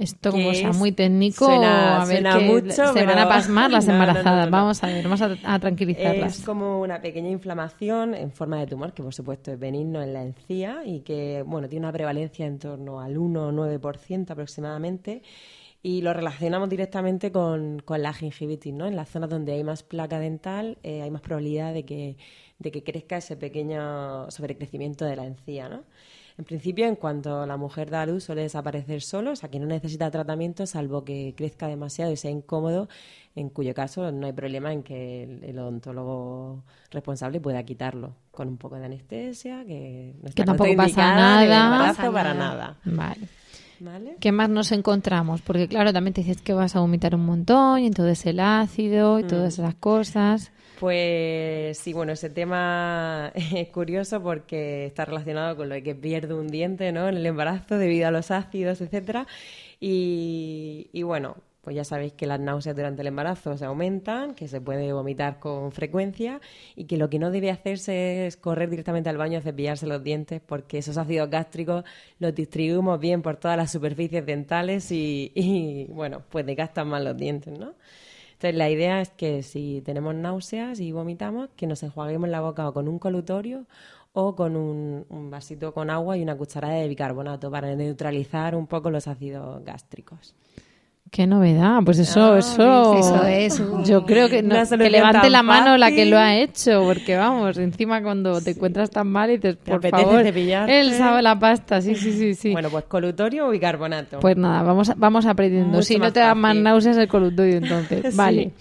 Esto 0.00 0.30
como 0.30 0.54
sea 0.54 0.72
muy 0.72 0.92
técnico, 0.92 1.44
suena, 1.44 2.00
a 2.00 2.06
ver 2.06 2.24
mucho, 2.44 2.90
se 2.94 3.04
van 3.04 3.18
a 3.18 3.28
pasmar 3.28 3.70
las 3.70 3.86
embarazadas. 3.88 4.48
vamos 4.48 4.82
a 4.82 4.86
ver, 4.86 5.04
vamos 5.04 5.20
a, 5.20 5.58
tranquilizarlas. 5.58 6.38
Es 6.38 6.44
como 6.44 6.80
una 6.80 7.02
pequeña 7.02 7.28
inflamación 7.28 8.14
en 8.14 8.32
forma 8.32 8.58
de 8.60 8.66
tumor, 8.66 8.94
que 8.94 9.02
por 9.02 9.12
supuesto 9.12 9.52
es 9.52 9.58
benigno 9.58 10.00
en 10.00 10.14
la 10.14 10.22
encía 10.22 10.80
y 10.86 11.00
que 11.00 11.44
bueno 11.46 11.68
tiene 11.68 11.84
una 11.84 11.92
prevalencia 11.92 12.46
en 12.46 12.58
torno 12.58 12.98
al 12.98 13.18
1 13.18 13.48
o 13.48 13.52
9% 13.52 14.30
aproximadamente 14.30 15.20
y 15.82 16.02
lo 16.02 16.12
relacionamos 16.12 16.68
directamente 16.68 17.32
con, 17.32 17.82
la 17.88 18.12
gingivitis, 18.12 18.74
¿no? 18.74 18.86
En 18.86 18.96
las 18.96 19.08
zonas 19.08 19.30
donde 19.30 19.52
hay 19.52 19.64
más 19.64 19.82
placa 19.82 20.18
dental 20.18 20.78
eh, 20.82 21.02
hay 21.02 21.10
más 21.10 21.22
probabilidad 21.22 21.72
de 21.72 21.84
que, 21.84 22.16
de 22.58 22.70
que 22.70 22.82
crezca 22.82 23.16
ese 23.16 23.36
pequeño 23.36 24.30
sobrecrecimiento 24.30 25.04
de 25.04 25.16
la 25.16 25.26
encía, 25.26 25.68
¿no? 25.68 25.84
En 26.40 26.44
principio, 26.44 26.86
en 26.86 26.96
cuanto 26.96 27.44
la 27.44 27.58
mujer 27.58 27.90
da 27.90 28.00
a 28.00 28.06
luz, 28.06 28.24
suele 28.24 28.40
desaparecer 28.40 29.02
solo, 29.02 29.32
o 29.32 29.36
sea 29.36 29.50
que 29.50 29.58
no 29.58 29.66
necesita 29.66 30.10
tratamiento, 30.10 30.66
salvo 30.66 31.04
que 31.04 31.34
crezca 31.36 31.66
demasiado 31.66 32.12
y 32.12 32.16
sea 32.16 32.30
incómodo, 32.30 32.88
en 33.36 33.50
cuyo 33.50 33.74
caso 33.74 34.10
no 34.10 34.26
hay 34.26 34.32
problema 34.32 34.72
en 34.72 34.82
que 34.82 35.24
el, 35.24 35.58
odontólogo 35.58 36.64
responsable 36.90 37.40
pueda 37.40 37.62
quitarlo 37.64 38.14
con 38.30 38.48
un 38.48 38.56
poco 38.56 38.76
de 38.76 38.86
anestesia, 38.86 39.66
que 39.66 40.14
no 40.22 40.30
está 40.30 40.42
que 40.42 40.46
tampoco 40.46 40.74
pasa 40.76 41.14
nada. 41.14 41.94
para 42.10 42.32
nada. 42.32 42.78
Vale. 42.86 43.28
¿Qué 44.20 44.32
más 44.32 44.48
nos 44.48 44.72
encontramos? 44.72 45.40
Porque 45.42 45.68
claro, 45.68 45.92
también 45.92 46.14
te 46.14 46.22
dices 46.22 46.42
que 46.42 46.52
vas 46.52 46.76
a 46.76 46.80
vomitar 46.80 47.14
un 47.14 47.24
montón 47.24 47.80
y 47.80 47.86
entonces 47.86 48.26
el 48.26 48.40
ácido 48.40 49.18
y 49.18 49.24
todas 49.24 49.58
mm. 49.58 49.62
esas 49.62 49.74
cosas. 49.76 50.52
Pues 50.78 51.78
sí, 51.78 51.92
bueno, 51.92 52.12
ese 52.12 52.30
tema 52.30 53.32
es 53.34 53.68
curioso 53.68 54.22
porque 54.22 54.86
está 54.86 55.04
relacionado 55.04 55.56
con 55.56 55.68
lo 55.68 55.74
de 55.74 55.82
que 55.82 55.94
pierde 55.94 56.34
un 56.34 56.48
diente 56.48 56.92
¿no? 56.92 57.08
en 57.08 57.16
el 57.16 57.26
embarazo 57.26 57.78
debido 57.78 58.08
a 58.08 58.10
los 58.10 58.30
ácidos, 58.30 58.80
etcétera. 58.80 59.26
Y, 59.78 60.88
y 60.92 61.02
bueno, 61.02 61.36
pues 61.62 61.76
ya 61.76 61.84
sabéis 61.84 62.14
que 62.14 62.26
las 62.26 62.40
náuseas 62.40 62.74
durante 62.74 63.02
el 63.02 63.08
embarazo 63.08 63.56
se 63.58 63.64
aumentan, 63.64 64.34
que 64.34 64.48
se 64.48 64.60
puede 64.60 64.92
vomitar 64.92 65.38
con 65.38 65.72
frecuencia 65.72 66.40
y 66.74 66.84
que 66.84 66.96
lo 66.96 67.10
que 67.10 67.18
no 67.18 67.30
debe 67.30 67.50
hacerse 67.50 68.26
es 68.26 68.36
correr 68.36 68.70
directamente 68.70 69.10
al 69.10 69.18
baño 69.18 69.38
a 69.38 69.42
cepillarse 69.42 69.86
los 69.86 70.02
dientes 70.02 70.40
porque 70.40 70.78
esos 70.78 70.96
ácidos 70.96 71.28
gástricos 71.28 71.84
los 72.18 72.34
distribuimos 72.34 72.98
bien 72.98 73.20
por 73.22 73.36
todas 73.36 73.56
las 73.56 73.70
superficies 73.72 74.24
dentales 74.24 74.90
y, 74.90 75.86
bueno, 75.90 76.22
pues 76.30 76.46
desgastan 76.46 76.88
más 76.88 77.02
los 77.02 77.16
dientes, 77.16 77.58
¿no? 77.58 77.74
Entonces 78.32 78.56
la 78.56 78.70
idea 78.70 79.02
es 79.02 79.10
que 79.10 79.42
si 79.42 79.82
tenemos 79.84 80.14
náuseas 80.14 80.80
y 80.80 80.92
vomitamos, 80.92 81.50
que 81.56 81.66
nos 81.66 81.82
enjuaguemos 81.82 82.30
la 82.30 82.40
boca 82.40 82.66
o 82.66 82.72
con 82.72 82.88
un 82.88 82.98
colutorio 82.98 83.66
o 84.14 84.34
con 84.34 84.56
un, 84.56 85.04
un 85.10 85.30
vasito 85.30 85.74
con 85.74 85.90
agua 85.90 86.16
y 86.16 86.22
una 86.22 86.36
cucharada 86.36 86.74
de 86.74 86.88
bicarbonato 86.88 87.50
para 87.50 87.74
neutralizar 87.76 88.56
un 88.56 88.66
poco 88.66 88.90
los 88.90 89.06
ácidos 89.08 89.62
gástricos. 89.62 90.34
Qué 91.10 91.26
novedad, 91.26 91.80
pues 91.84 91.98
eso, 91.98 92.34
ah, 92.34 92.38
eso, 92.38 92.94
eso 92.96 93.24
es. 93.24 93.60
Yo 93.84 94.06
creo 94.06 94.28
que, 94.28 94.44
que 94.44 94.90
levante 94.90 95.28
la 95.28 95.42
mano 95.42 95.76
la 95.76 95.90
que 95.90 96.06
lo 96.06 96.16
ha 96.16 96.36
hecho, 96.36 96.84
porque 96.84 97.16
vamos, 97.16 97.58
encima 97.58 98.00
cuando 98.00 98.40
te 98.40 98.50
encuentras 98.52 98.90
tan 98.90 99.08
mal 99.08 99.28
y 99.30 99.38
dices, 99.38 99.56
por 99.56 99.84
favor, 99.88 100.24
él 100.24 100.94
sabe 100.94 101.20
la 101.22 101.36
pasta, 101.36 101.80
sí, 101.80 101.96
sí, 101.96 102.12
sí, 102.12 102.34
sí. 102.34 102.52
Bueno, 102.52 102.70
pues 102.70 102.84
colutorio 102.84 103.48
o 103.48 103.50
bicarbonato. 103.50 104.20
Pues 104.20 104.36
nada, 104.36 104.62
vamos, 104.62 104.92
vamos 104.96 105.26
aprendiendo. 105.26 105.82
si 105.82 105.98
no 105.98 106.12
te 106.12 106.20
da 106.20 106.36
más 106.36 106.54
náuseas 106.54 106.96
el 106.96 107.08
colutorio, 107.08 107.56
entonces, 107.56 108.14
vale. 108.16 108.52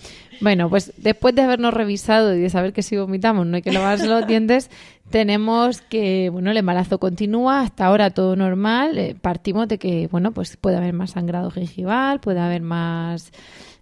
Bueno, 0.42 0.70
pues 0.70 0.94
después 0.98 1.36
de 1.36 1.42
habernos 1.42 1.74
revisado 1.74 2.34
y 2.34 2.40
de 2.40 2.50
saber 2.50 2.74
que 2.74 2.82
si 2.82 2.98
vomitamos 2.98 3.46
no 3.46 3.58
hay 3.58 3.62
que 3.62 3.72
lavarse 3.72 4.08
los 4.08 4.26
dientes, 4.26 4.72
tenemos 5.10 5.82
que, 5.82 6.30
bueno, 6.30 6.52
el 6.52 6.58
embarazo 6.58 7.00
continúa, 7.00 7.62
hasta 7.62 7.86
ahora 7.86 8.12
todo 8.12 8.36
normal, 8.36 8.98
eh, 8.98 9.16
partimos 9.20 9.68
de 9.68 9.78
que, 9.78 10.08
bueno, 10.08 10.32
pues 10.32 10.58
puede 10.58 10.78
haber 10.78 10.94
más 10.94 11.12
sangrado 11.12 11.52
gingival, 11.52 12.20
puede 12.20 12.40
haber 12.40 12.62
más, 12.62 13.32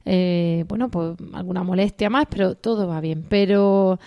eh, 0.05 0.65
bueno, 0.67 0.89
pues 0.89 1.15
alguna 1.33 1.63
molestia 1.63 2.09
más, 2.09 2.25
pero 2.29 2.55
todo 2.55 2.87
va 2.87 3.01
bien. 3.01 3.25
Pero 3.27 3.99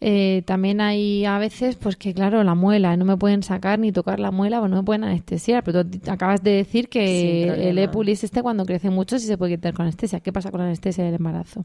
eh, 0.00 0.42
también 0.46 0.80
hay 0.80 1.24
a 1.24 1.38
veces, 1.38 1.76
pues 1.76 1.96
que 1.96 2.14
claro, 2.14 2.44
la 2.44 2.54
muela, 2.54 2.96
no 2.96 3.04
me 3.04 3.16
pueden 3.16 3.42
sacar 3.42 3.78
ni 3.78 3.90
tocar 3.90 4.20
la 4.20 4.30
muela, 4.30 4.60
o 4.60 4.68
no 4.68 4.76
me 4.76 4.82
pueden 4.84 5.04
anestesiar, 5.04 5.64
pero 5.64 5.84
tú 5.84 5.98
acabas 6.10 6.42
de 6.42 6.52
decir 6.52 6.88
que 6.88 7.68
el 7.68 7.78
epulis 7.78 8.22
este 8.22 8.42
cuando 8.42 8.64
crece 8.64 8.90
mucho 8.90 9.18
sí 9.18 9.26
se 9.26 9.36
puede 9.36 9.56
quitar 9.56 9.74
con 9.74 9.86
anestesia. 9.86 10.20
¿Qué 10.20 10.32
pasa 10.32 10.50
con 10.50 10.60
la 10.60 10.66
anestesia 10.66 11.04
del 11.04 11.14
embarazo? 11.14 11.64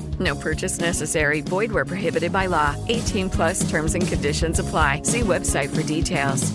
No 0.21 0.35
purchase 0.35 0.79
necessary. 0.79 1.41
Void 1.41 1.71
where 1.71 1.85
prohibited 1.85 2.31
by 2.31 2.47
law. 2.47 2.75
18 2.89 3.29
plus 3.29 3.69
terms 3.69 3.95
and 3.95 4.07
conditions 4.07 4.59
apply. 4.59 5.01
See 5.03 5.21
website 5.21 5.69
for 5.69 5.83
details. 5.83 6.51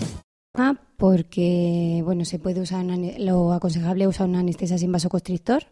porque 0.97 2.01
bueno 2.03 2.25
se 2.25 2.39
puede 2.39 2.61
usar 2.61 2.83
lo 3.19 3.53
aconsejable 3.53 4.05
es 4.05 4.09
usar 4.09 4.27
una 4.27 4.39
anestesia 4.39 4.79
sin 4.79 4.91
vasoconstrictor 4.91 5.65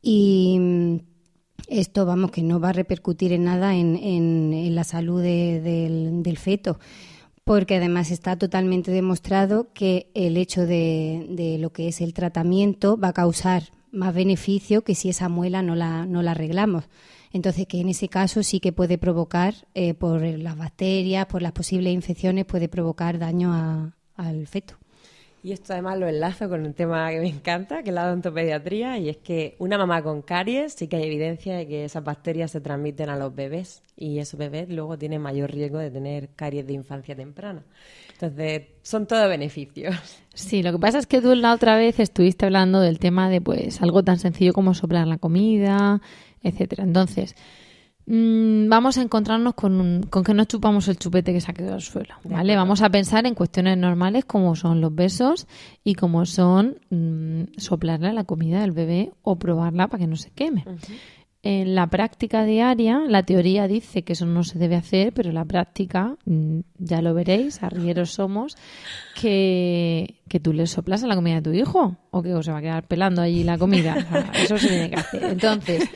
y 0.00 0.56
mm, 0.58 0.96
esto 1.68 2.06
vamos 2.06 2.30
que 2.30 2.42
no 2.42 2.58
va 2.58 2.70
a 2.70 2.72
repercutir 2.72 3.32
en 3.32 3.44
nada 3.44 3.74
en, 3.74 4.74
la 4.74 4.84
salud 4.84 5.22
del, 5.22 6.22
del, 6.22 6.38
feto 6.38 6.78
porque 7.44 7.76
además 7.76 8.10
está 8.10 8.36
totalmente 8.36 8.90
demostrado 8.90 9.72
que 9.74 10.10
el 10.14 10.36
hecho 10.36 10.62
de, 10.62 11.26
de, 11.30 11.58
lo 11.58 11.70
que 11.70 11.88
es 11.88 12.00
el 12.00 12.14
tratamiento 12.14 12.96
va 12.96 13.08
a 13.08 13.12
causar 13.12 13.64
más 13.92 14.14
beneficio 14.14 14.82
que 14.82 14.94
si 14.94 15.08
esa 15.08 15.28
muela 15.28 15.62
no 15.62 15.74
la, 15.74 16.06
no 16.06 16.22
la 16.22 16.32
arreglamos. 16.32 16.84
Entonces, 17.32 17.66
que 17.66 17.80
en 17.80 17.88
ese 17.88 18.08
caso 18.08 18.42
sí 18.42 18.60
que 18.60 18.72
puede 18.72 18.98
provocar, 18.98 19.54
eh, 19.74 19.94
por 19.94 20.22
las 20.22 20.56
bacterias, 20.56 21.26
por 21.26 21.42
las 21.42 21.52
posibles 21.52 21.92
infecciones, 21.92 22.44
puede 22.44 22.68
provocar 22.68 23.18
daño 23.18 23.52
a, 23.52 23.92
al 24.16 24.46
feto. 24.46 24.74
Y 25.46 25.52
esto 25.52 25.74
además 25.74 25.96
lo 25.96 26.08
enlazo 26.08 26.48
con 26.48 26.66
un 26.66 26.74
tema 26.74 27.08
que 27.10 27.20
me 27.20 27.28
encanta, 27.28 27.84
que 27.84 27.90
es 27.90 27.94
la 27.94 28.06
odontopediatría, 28.06 28.98
y 28.98 29.08
es 29.08 29.16
que 29.18 29.54
una 29.60 29.78
mamá 29.78 30.02
con 30.02 30.20
caries 30.20 30.72
sí 30.72 30.88
que 30.88 30.96
hay 30.96 31.04
evidencia 31.04 31.56
de 31.56 31.68
que 31.68 31.84
esas 31.84 32.02
bacterias 32.02 32.50
se 32.50 32.60
transmiten 32.60 33.10
a 33.10 33.16
los 33.16 33.32
bebés 33.32 33.84
y 33.96 34.18
esos 34.18 34.38
bebés 34.38 34.68
luego 34.68 34.98
tienen 34.98 35.22
mayor 35.22 35.52
riesgo 35.52 35.78
de 35.78 35.92
tener 35.92 36.30
caries 36.30 36.66
de 36.66 36.72
infancia 36.72 37.14
temprana. 37.14 37.62
Entonces, 38.12 38.62
son 38.82 39.06
todos 39.06 39.28
beneficios. 39.28 39.94
Sí, 40.34 40.64
lo 40.64 40.72
que 40.72 40.78
pasa 40.78 40.98
es 40.98 41.06
que 41.06 41.22
tú 41.22 41.32
la 41.36 41.52
otra 41.52 41.76
vez 41.76 42.00
estuviste 42.00 42.46
hablando 42.46 42.80
del 42.80 42.98
tema 42.98 43.30
de 43.30 43.40
pues 43.40 43.80
algo 43.80 44.02
tan 44.02 44.18
sencillo 44.18 44.52
como 44.52 44.74
soplar 44.74 45.06
la 45.06 45.18
comida, 45.18 46.02
etcétera. 46.42 46.84
Entonces, 46.84 47.34
Mm, 48.08 48.68
vamos 48.68 48.98
a 48.98 49.02
encontrarnos 49.02 49.54
con, 49.54 50.04
con, 50.08 50.22
que 50.22 50.32
no 50.32 50.44
chupamos 50.44 50.86
el 50.86 50.96
chupete 50.96 51.32
que 51.32 51.40
se 51.40 51.50
ha 51.50 51.54
quedado 51.54 51.74
al 51.74 51.82
suelo, 51.82 52.14
¿vale? 52.22 52.54
Vamos 52.54 52.80
a 52.82 52.88
pensar 52.88 53.26
en 53.26 53.34
cuestiones 53.34 53.76
normales 53.76 54.24
como 54.24 54.54
son 54.54 54.80
los 54.80 54.94
besos 54.94 55.48
y 55.82 55.94
como 55.94 56.24
son 56.24 56.78
mm, 56.90 57.58
soplarle 57.58 58.12
la 58.12 58.22
comida 58.22 58.60
del 58.60 58.70
bebé 58.70 59.12
o 59.22 59.36
probarla 59.36 59.88
para 59.88 60.02
que 60.02 60.06
no 60.06 60.14
se 60.14 60.30
queme. 60.30 60.64
En 61.42 61.74
la 61.74 61.88
práctica 61.88 62.44
diaria, 62.44 63.00
la 63.08 63.24
teoría 63.24 63.66
dice 63.66 64.02
que 64.02 64.12
eso 64.12 64.26
no 64.26 64.44
se 64.44 64.58
debe 64.58 64.76
hacer, 64.76 65.12
pero 65.12 65.32
la 65.32 65.44
práctica, 65.44 66.16
mm, 66.26 66.60
ya 66.78 67.02
lo 67.02 67.12
veréis, 67.12 67.60
arrieros 67.64 68.12
somos, 68.12 68.56
que, 69.20 70.14
que 70.28 70.38
tú 70.38 70.52
le 70.52 70.68
soplas 70.68 71.02
a 71.02 71.08
la 71.08 71.16
comida 71.16 71.36
de 71.36 71.42
tu 71.42 71.52
hijo 71.52 71.96
o 72.12 72.22
que 72.22 72.40
se 72.44 72.52
va 72.52 72.58
a 72.58 72.62
quedar 72.62 72.86
pelando 72.86 73.20
allí 73.20 73.42
la 73.42 73.58
comida. 73.58 73.96
eso 74.34 74.58
se 74.58 74.68
tiene 74.68 74.90
que 74.90 74.96
hacer. 74.96 75.24
Entonces, 75.24 75.88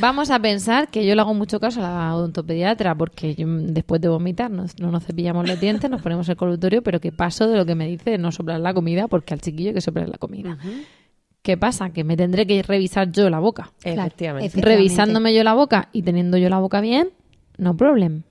Vamos 0.00 0.30
a 0.30 0.38
pensar 0.40 0.88
que 0.88 1.06
yo 1.06 1.14
le 1.14 1.20
hago 1.20 1.34
mucho 1.34 1.60
caso 1.60 1.80
a 1.84 1.90
la 1.90 2.16
odontopediatra 2.16 2.94
porque 2.94 3.34
después 3.36 4.00
de 4.00 4.08
vomitar 4.08 4.50
no, 4.50 4.66
nos 4.78 5.04
cepillamos 5.04 5.48
los 5.48 5.60
dientes, 5.60 5.90
nos 5.90 6.02
ponemos 6.02 6.28
el 6.28 6.36
colutorio, 6.36 6.82
pero 6.82 7.00
que 7.00 7.12
paso 7.12 7.48
de 7.48 7.56
lo 7.56 7.66
que 7.66 7.74
me 7.74 7.86
dice 7.86 8.18
no 8.18 8.32
soplar 8.32 8.60
la 8.60 8.74
comida 8.74 9.08
porque 9.08 9.34
al 9.34 9.40
chiquillo 9.40 9.70
hay 9.70 9.74
que 9.74 9.80
soplar 9.80 10.08
la 10.08 10.18
comida. 10.18 10.58
¿Qué 11.42 11.56
pasa? 11.56 11.90
Que 11.90 12.04
me 12.04 12.16
tendré 12.16 12.46
que 12.46 12.62
revisar 12.62 13.10
yo 13.10 13.28
la 13.28 13.40
boca. 13.40 13.72
Efectivamente. 13.82 14.60
Revisándome 14.60 15.34
yo 15.34 15.42
la 15.42 15.54
boca 15.54 15.88
y 15.92 16.02
teniendo 16.02 16.38
yo 16.38 16.48
la 16.48 16.58
boca 16.58 16.80
bien, 16.80 17.10
no 17.58 17.76
problem. 17.76 18.22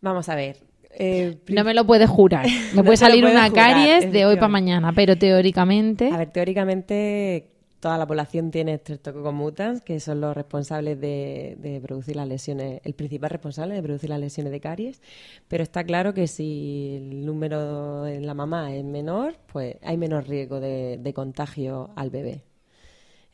Vamos 0.00 0.28
a 0.28 0.34
ver. 0.34 0.58
Eh, 0.96 1.38
no 1.48 1.64
me 1.64 1.74
lo 1.74 1.84
puedes 1.84 2.08
jurar. 2.08 2.46
Me 2.74 2.84
puede 2.84 2.96
salir 2.96 3.24
una 3.24 3.50
caries 3.50 4.12
de 4.12 4.26
hoy 4.26 4.36
para 4.36 4.48
mañana, 4.48 4.92
pero 4.92 5.16
teóricamente. 5.16 6.10
A 6.12 6.18
ver, 6.18 6.30
teóricamente 6.30 7.53
toda 7.84 7.98
la 7.98 8.06
población 8.06 8.50
tiene 8.50 8.78
Streptococcus 8.78 9.34
mutans, 9.34 9.82
que 9.82 10.00
son 10.00 10.18
los 10.22 10.34
responsables 10.34 10.98
de, 10.98 11.82
producir 11.82 12.16
las 12.16 12.26
lesiones, 12.26 12.80
el 12.82 12.94
principal 12.94 13.28
responsable 13.28 13.74
de 13.74 13.82
producir 13.82 14.08
las 14.08 14.18
lesiones 14.18 14.52
de 14.52 14.60
caries, 14.60 15.02
pero 15.48 15.62
está 15.62 15.84
claro 15.84 16.14
que 16.14 16.26
si 16.26 16.94
el 16.96 17.26
número 17.26 18.06
en 18.06 18.24
la 18.24 18.32
mamá 18.32 18.74
es 18.74 18.82
menor, 18.86 19.36
pues 19.52 19.76
hay 19.82 19.98
menos 19.98 20.26
riesgo 20.26 20.60
de, 20.60 21.12
contagio 21.14 21.90
al 21.94 22.08
bebé. 22.08 22.44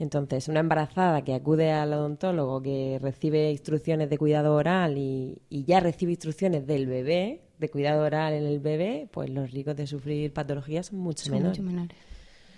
Entonces, 0.00 0.48
una 0.48 0.58
embarazada 0.58 1.22
que 1.22 1.34
acude 1.34 1.70
al 1.70 1.92
odontólogo, 1.92 2.60
que 2.60 2.98
recibe 3.00 3.52
instrucciones 3.52 4.10
de 4.10 4.18
cuidado 4.18 4.56
oral 4.56 4.98
y, 4.98 5.40
ya 5.48 5.78
recibe 5.78 6.10
instrucciones 6.10 6.66
del 6.66 6.88
bebé, 6.88 7.42
de 7.60 7.68
cuidado 7.68 8.02
oral 8.02 8.32
en 8.32 8.46
el 8.46 8.58
bebé, 8.58 9.06
pues 9.12 9.30
los 9.30 9.52
riesgos 9.52 9.76
de 9.76 9.86
sufrir 9.86 10.32
patologías 10.32 10.86
son 10.86 10.98
mucho 10.98 11.30
menores. 11.30 11.60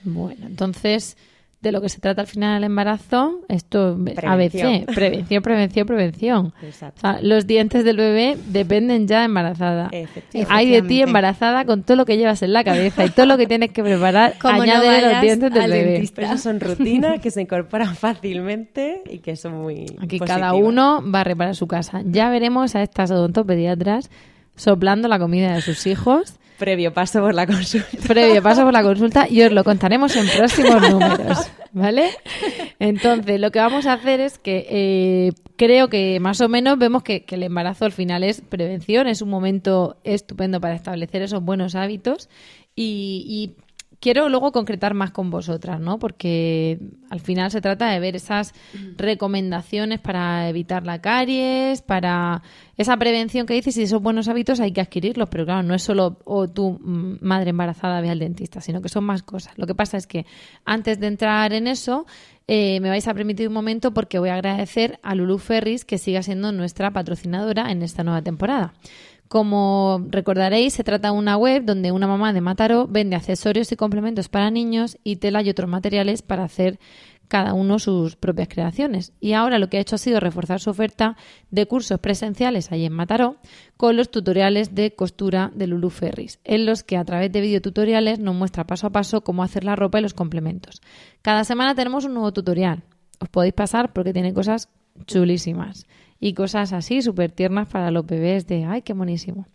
Bueno, 0.05 0.47
entonces 0.47 1.19
de 1.63 1.71
lo 1.71 1.81
que 1.81 1.89
se 1.89 2.01
trata 2.01 2.23
al 2.23 2.27
final 2.27 2.55
del 2.57 2.65
embarazo, 2.65 3.41
esto 3.49 3.97
ABC, 4.27 4.85
prevención, 4.93 5.43
prevención, 5.43 5.87
prevención. 5.87 6.53
los 7.23 7.47
dientes 7.47 7.85
del 7.85 7.97
bebé 7.97 8.37
dependen 8.49 9.07
ya 9.07 9.21
de 9.21 9.27
embarazada. 9.27 9.91
Hay 10.49 10.71
de 10.71 10.83
ti 10.83 11.03
embarazada 11.03 11.65
con 11.65 11.85
todo 11.85 11.97
lo 11.97 12.05
que 12.05 12.17
llevas 12.17 12.43
en 12.43 12.53
la 12.53 12.65
cabeza 12.65 13.05
y 13.05 13.11
todo 13.11 13.27
lo 13.27 13.37
que 13.37 13.47
tienes 13.47 13.71
que 13.71 13.85
preparar, 13.85 14.35
añade 14.43 15.03
los 15.03 15.21
dientes 15.21 15.53
del 15.53 15.71
bebé. 15.71 16.11
Pero 16.13 16.37
son 16.37 16.59
rutinas 16.59 17.21
que 17.21 17.31
se 17.31 17.43
incorporan 17.43 17.95
fácilmente 17.95 19.03
y 19.09 19.19
que 19.19 19.37
son 19.37 19.63
muy 19.63 19.87
Aquí 20.01 20.19
cada 20.19 20.55
uno 20.55 21.01
va 21.09 21.21
a 21.21 21.25
reparar 21.25 21.55
su 21.55 21.69
casa. 21.69 22.03
Ya 22.05 22.29
veremos 22.29 22.75
a 22.75 22.83
estas 22.83 23.13
odontopediatras 23.13 24.11
soplando 24.57 25.07
la 25.07 25.21
comida 25.21 25.55
de 25.55 25.63
sus 25.63 25.87
hijos 25.87 26.41
Previo 26.63 26.95
paso 26.95 27.21
por 27.21 27.35
la 27.35 27.45
consulta. 27.45 27.89
Previo 28.07 28.41
paso 28.41 28.63
por 28.63 28.73
la 28.73 28.85
consulta 28.85 29.27
y 29.29 29.43
os 29.43 29.51
lo 29.51 29.65
contaremos 29.65 30.15
en 30.15 30.29
próximos 30.29 30.81
números, 30.91 31.51
¿vale? 31.73 32.11
Entonces, 32.79 33.41
lo 33.41 33.51
que 33.51 33.59
vamos 33.59 33.87
a 33.87 33.95
hacer 33.95 34.21
es 34.21 34.39
que 34.39 34.65
eh, 34.71 35.33
creo 35.57 35.89
que 35.89 36.21
más 36.21 36.41
o 36.41 36.49
menos 36.49 36.79
vemos 36.79 37.03
que, 37.03 37.25
el 37.29 37.43
embarazo 37.43 37.85
al 37.85 37.91
final 37.91 38.23
es 38.23 38.43
prevención, 38.43 39.09
es 39.09 39.23
un 39.23 39.31
momento 39.31 39.97
estupendo 40.05 40.61
para 40.61 40.77
establecer 40.77 41.23
esos 41.23 41.43
buenos 41.43 41.75
hábitos 41.75 42.29
y 42.77 43.57
quiero 44.03 44.29
luego 44.29 44.51
concretar 44.51 44.95
más 44.95 45.13
con 45.13 45.31
vosotras, 45.31 45.81
¿no? 45.81 46.01
Porque 46.01 46.81
al 47.09 47.21
final 47.21 47.53
se 47.53 47.61
trata 47.61 47.89
de 47.89 48.01
ver 48.01 48.17
esas 48.17 48.53
recomendaciones 48.97 50.01
para 50.01 50.49
evitar 50.49 50.85
la 50.85 51.01
caries, 51.01 51.83
para 51.83 52.43
esa 52.77 52.97
prevención 52.97 53.47
que 53.47 53.55
dices 53.55 53.77
y 53.77 53.83
esos 53.83 54.03
buenos 54.03 54.27
hábitos 54.27 54.59
hay 54.59 54.73
que 54.73 54.81
adquirirlos, 54.81 55.29
pero 55.29 55.45
claro, 55.45 55.63
no 55.63 55.75
es 55.75 55.85
solo 55.85 56.19
o 56.25 56.49
tu 56.49 56.73
mm, 56.73 57.19
madre 57.21 57.51
embarazada 57.51 58.01
ve 58.01 58.11
al 58.11 58.19
dentista, 58.19 58.61
sino 58.61 58.83
que 58.83 58.89
son 58.89 59.05
más 59.05 59.23
cosas. 59.23 59.57
Lo 59.57 59.69
que 59.69 59.75
pasa 59.77 59.97
es 59.97 60.09
que 60.09 60.27
antes 60.65 60.99
de 60.99 61.07
entrar 61.07 61.53
en 61.53 61.69
eso, 61.69 62.05
eh, 62.49 62.81
me 62.81 62.89
vais 62.89 63.07
a 63.07 63.15
permitir 63.15 63.47
un 63.47 63.55
momento 63.55 63.95
porque 63.95 64.19
voy 64.19 64.31
a 64.31 64.35
agradecer 64.35 64.99
a 65.05 65.15
Lulu 65.15 65.39
Ferris 65.39 65.85
que 65.85 65.97
siga 65.97 66.25
siendo 66.25 66.51
nuestra 66.51 66.91
patrocinadora 66.91 67.71
en 67.71 67.83
esta 67.83 68.03
nueva 68.03 68.21
temporada. 68.23 68.75
Como 69.33 70.05
recordaréis, 70.11 70.75
se 70.75 70.85
trata 70.85 71.09
de 71.09 71.17
una 71.17 71.39
web 71.39 71.65
donde 71.65 71.91
una 71.91 72.07
mamá 72.07 72.35
de 72.35 72.43
Mataró 72.43 72.87
vende 72.87 73.17
accesorios 73.17 73.73
y 73.73 73.77
complementos 73.77 74.29
para 74.29 74.51
niños 74.51 74.99
y 75.05 75.17
tela 75.17 75.41
y 75.41 75.49
otros 75.49 75.71
materiales 75.71 76.21
para 76.21 76.45
hacer 76.45 76.79
cada 77.29 77.55
uno 77.55 77.79
sus 77.79 78.15
propias 78.17 78.49
creaciones. 78.49 79.15
Y 79.21 79.33
ahora 79.33 79.59
lo 79.59 79.71
que 79.71 79.79
ha 79.79 79.81
hecho 79.81 79.95
ha 79.95 79.99
sido 79.99 80.21
reforzar 80.21 80.61
su 80.61 80.69
oferta 80.69 81.17
de 81.51 81.65
cursos 81.65 81.99
presenciales 81.99 82.73
allí 82.73 82.85
en 82.85 82.93
Mataró 82.93 83.37
con 83.79 83.97
los 83.97 84.11
tutoriales 84.11 84.75
de 84.75 84.95
costura 84.95 85.51
de 85.55 85.67
Lulu 85.67 85.89
Ferris, 85.89 86.39
en 86.45 86.67
los 86.67 86.83
que 86.83 86.99
a 86.99 87.05
través 87.07 87.33
de 87.33 87.41
videotutoriales 87.41 88.19
nos 88.19 88.35
muestra 88.35 88.67
paso 88.67 88.89
a 88.89 88.91
paso 88.91 89.25
cómo 89.25 89.43
hacer 89.43 89.65
la 89.65 89.77
ropa 89.77 89.99
y 89.99 90.03
los 90.03 90.13
complementos. 90.13 90.83
Cada 91.23 91.45
semana 91.45 91.75
tenemos 91.75 92.05
un 92.05 92.13
nuevo 92.13 92.35
tutorial. 92.35 92.83
Os 93.19 93.31
podéis 93.31 93.55
pasar 93.55 93.95
porque 93.95 94.13
tiene 94.13 94.35
cosas 94.35 94.69
chulísimas 95.07 95.87
y 96.23 96.35
cosas 96.35 96.73
así 96.73 97.03
súper 97.03 97.33
tiernas 97.33 97.67
para 97.67 97.91
los 97.91 98.07
bebés 98.07 98.47
de 98.47 98.65
¡ay, 98.65 98.83
qué 98.83 98.95
monísimo! 98.95 99.49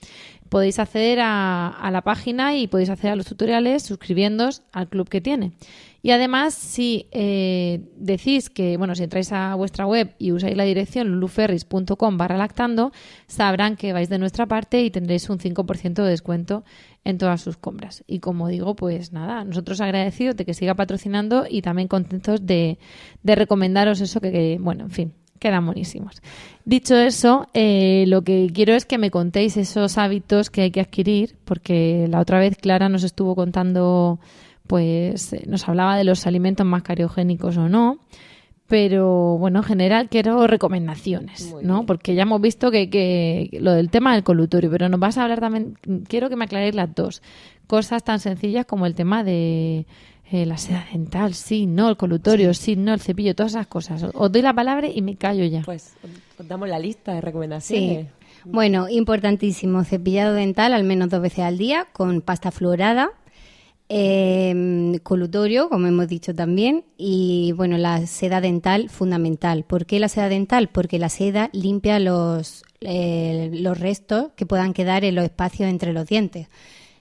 Podéis 0.49 0.79
acceder 0.79 1.19
a, 1.21 1.89
la 1.91 2.01
página 2.01 2.57
y 2.57 2.67
podéis 2.67 2.89
acceder 2.89 3.13
a 3.13 3.15
los 3.15 3.25
tutoriales 3.25 3.83
suscribiéndoos 3.83 4.63
al 4.73 4.89
club 4.89 5.07
que 5.07 5.21
tiene. 5.21 5.53
Y 6.01 6.11
además, 6.11 6.53
si 6.53 7.07
eh, 7.11 7.79
decís 7.95 8.49
que, 8.49 8.75
bueno, 8.75 8.95
si 8.95 9.03
entráis 9.03 9.31
a 9.31 9.55
vuestra 9.55 9.87
web 9.87 10.13
y 10.19 10.33
usáis 10.33 10.57
la 10.57 10.65
dirección 10.65 11.07
luluferris.com 11.07 12.17
barra 12.17 12.35
lactando, 12.35 12.91
sabrán 13.27 13.77
que 13.77 13.93
vais 13.93 14.09
de 14.09 14.19
nuestra 14.19 14.45
parte 14.45 14.83
y 14.83 14.91
tendréis 14.91 15.29
un 15.29 15.39
5% 15.39 16.03
de 16.03 16.09
descuento 16.09 16.65
en 17.05 17.17
todas 17.17 17.39
sus 17.39 17.55
compras. 17.55 18.03
Y 18.07 18.19
como 18.19 18.49
digo, 18.49 18.75
pues 18.75 19.13
nada, 19.13 19.45
nosotros 19.45 19.79
agradecidos 19.79 20.35
de 20.35 20.43
que 20.43 20.53
siga 20.53 20.75
patrocinando 20.75 21.45
y 21.49 21.61
también 21.61 21.87
contentos 21.87 22.45
de, 22.45 22.77
de 23.23 23.35
recomendaros 23.35 24.01
eso 24.01 24.19
que, 24.19 24.57
bueno, 24.59 24.83
en 24.83 24.91
fin, 24.91 25.13
quedan 25.39 25.65
buenísimos. 25.65 26.21
Dicho 26.65 26.95
eso, 26.95 27.47
eh, 27.53 28.05
lo 28.07 28.23
que 28.23 28.49
quiero 28.53 28.73
es 28.73 28.85
que 28.85 28.97
me 28.97 29.11
contéis 29.11 29.57
esos 29.57 29.97
hábitos 29.97 30.49
que 30.49 30.61
hay 30.61 30.71
que 30.71 30.81
adquirir, 30.81 31.35
porque 31.45 32.07
la 32.09 32.19
otra 32.19 32.39
vez 32.39 32.57
Clara 32.57 32.89
nos 32.89 33.03
estuvo 33.03 33.35
contando, 33.35 34.19
pues 34.67 35.35
nos 35.47 35.67
hablaba 35.67 35.97
de 35.97 36.03
los 36.03 36.27
alimentos 36.27 36.65
más 36.65 36.83
cariogénicos 36.83 37.57
o 37.57 37.69
no. 37.69 37.99
Pero 38.67 39.37
bueno, 39.37 39.59
en 39.59 39.63
general 39.63 40.09
quiero 40.09 40.45
recomendaciones, 40.45 41.55
¿no? 41.61 41.85
Porque 41.85 42.15
ya 42.15 42.23
hemos 42.23 42.41
visto 42.41 42.69
que, 42.69 42.89
que 42.89 43.49
lo 43.61 43.71
del 43.71 43.89
tema 43.89 44.13
del 44.13 44.25
colutorio, 44.25 44.69
pero 44.69 44.89
nos 44.89 44.99
vas 44.99 45.17
a 45.17 45.23
hablar 45.23 45.39
también, 45.39 45.77
quiero 46.09 46.27
que 46.27 46.35
me 46.35 46.43
aclaréis 46.43 46.75
las 46.75 46.93
dos 46.93 47.21
cosas 47.65 48.03
tan 48.03 48.19
sencillas 48.19 48.65
como 48.65 48.85
el 48.85 48.93
tema 48.93 49.23
de 49.23 49.85
eh, 50.31 50.45
la 50.45 50.57
seda 50.57 50.85
dental, 50.91 51.33
sí, 51.33 51.65
no, 51.65 51.89
el 51.89 51.97
colutorio, 51.97 52.53
sí. 52.53 52.75
no, 52.75 52.93
el 52.93 52.99
cepillo, 52.99 53.35
todas 53.35 53.53
esas 53.53 53.67
cosas. 53.67 54.05
Os 54.13 54.31
doy 54.31 54.41
la 54.41 54.53
palabra 54.53 54.87
y 54.87 55.01
me 55.01 55.15
callo 55.15 55.45
ya. 55.45 55.61
Pues 55.61 55.93
os 56.37 56.47
damos 56.47 56.67
la 56.67 56.79
lista 56.79 57.13
de 57.13 57.21
recomendaciones. 57.21 58.07
Bueno, 58.43 58.87
importantísimo, 58.89 59.83
cepillado 59.83 60.33
dental 60.33 60.73
al 60.73 60.83
menos 60.83 61.09
dos 61.09 61.21
veces 61.21 61.39
al 61.39 61.57
día 61.57 61.87
con 61.91 62.21
pasta 62.21 62.51
fluorada, 62.51 63.11
eh, 63.89 64.99
colutorio, 65.03 65.69
como 65.69 65.87
hemos 65.87 66.07
dicho 66.09 66.35
también, 66.35 66.83
y 66.97 67.53
bueno, 67.53 67.77
la 67.77 68.05
seda 68.05 68.41
dental 68.41 68.89
fundamental. 68.89 69.63
¿Por 69.63 69.85
qué 69.85 69.99
la 69.99 70.09
seda 70.09 70.27
dental? 70.27 70.69
Porque 70.69 70.99
la 70.99 71.09
seda 71.09 71.49
limpia 71.53 71.99
los, 71.99 72.63
eh, 72.81 73.49
los 73.53 73.79
restos 73.79 74.31
que 74.35 74.45
puedan 74.45 74.73
quedar 74.73 75.05
en 75.05 75.15
los 75.15 75.23
espacios 75.23 75.69
entre 75.69 75.93
los 75.93 76.05
dientes. 76.05 76.47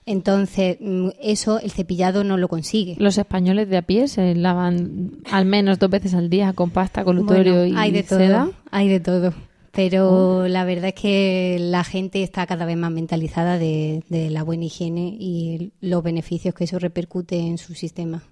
Entonces, 0.07 0.77
mm, 0.79 1.09
eso 1.21 1.59
el 1.59 1.69
cepillado 1.69 2.23
no 2.23 2.37
lo 2.37 2.47
consigue. 2.47 2.95
Los 2.97 3.17
españoles 3.17 3.69
de 3.69 3.77
a 3.77 3.81
pie 3.83 4.07
se 4.07 4.33
lavan 4.35 5.11
al 5.29 5.45
menos 5.45 5.77
dos 5.77 5.89
veces 5.89 6.13
al 6.15 6.29
día 6.29 6.53
con 6.53 6.71
pasta, 6.71 7.03
colutorio 7.03 7.53
Bueno, 7.57 7.65
y 7.67 7.75
hay 7.77 7.91
de 7.91 8.03
seda. 8.03 8.45
todo, 8.45 8.53
hay 8.71 8.87
de 8.87 8.99
todo. 9.01 9.33
Pero 9.73 10.47
la 10.47 10.63
verdad 10.63 10.85
es 10.87 10.93
que 10.95 11.57
la 11.59 11.83
gente 11.83 12.23
está 12.23 12.47
cada 12.47 12.65
vez 12.65 12.77
más 12.77 12.89
mentalizada 12.89 13.59
de, 13.59 14.03
de 14.09 14.31
la 14.31 14.41
buena 14.43 14.65
higiene 14.65 15.15
y 15.19 15.71
los 15.81 16.01
beneficios 16.01 16.55
que 16.55 16.63
eso 16.63 16.79
repercute 16.79 17.37
en 17.37 17.59
su 17.59 17.75
sistema. 17.75 18.23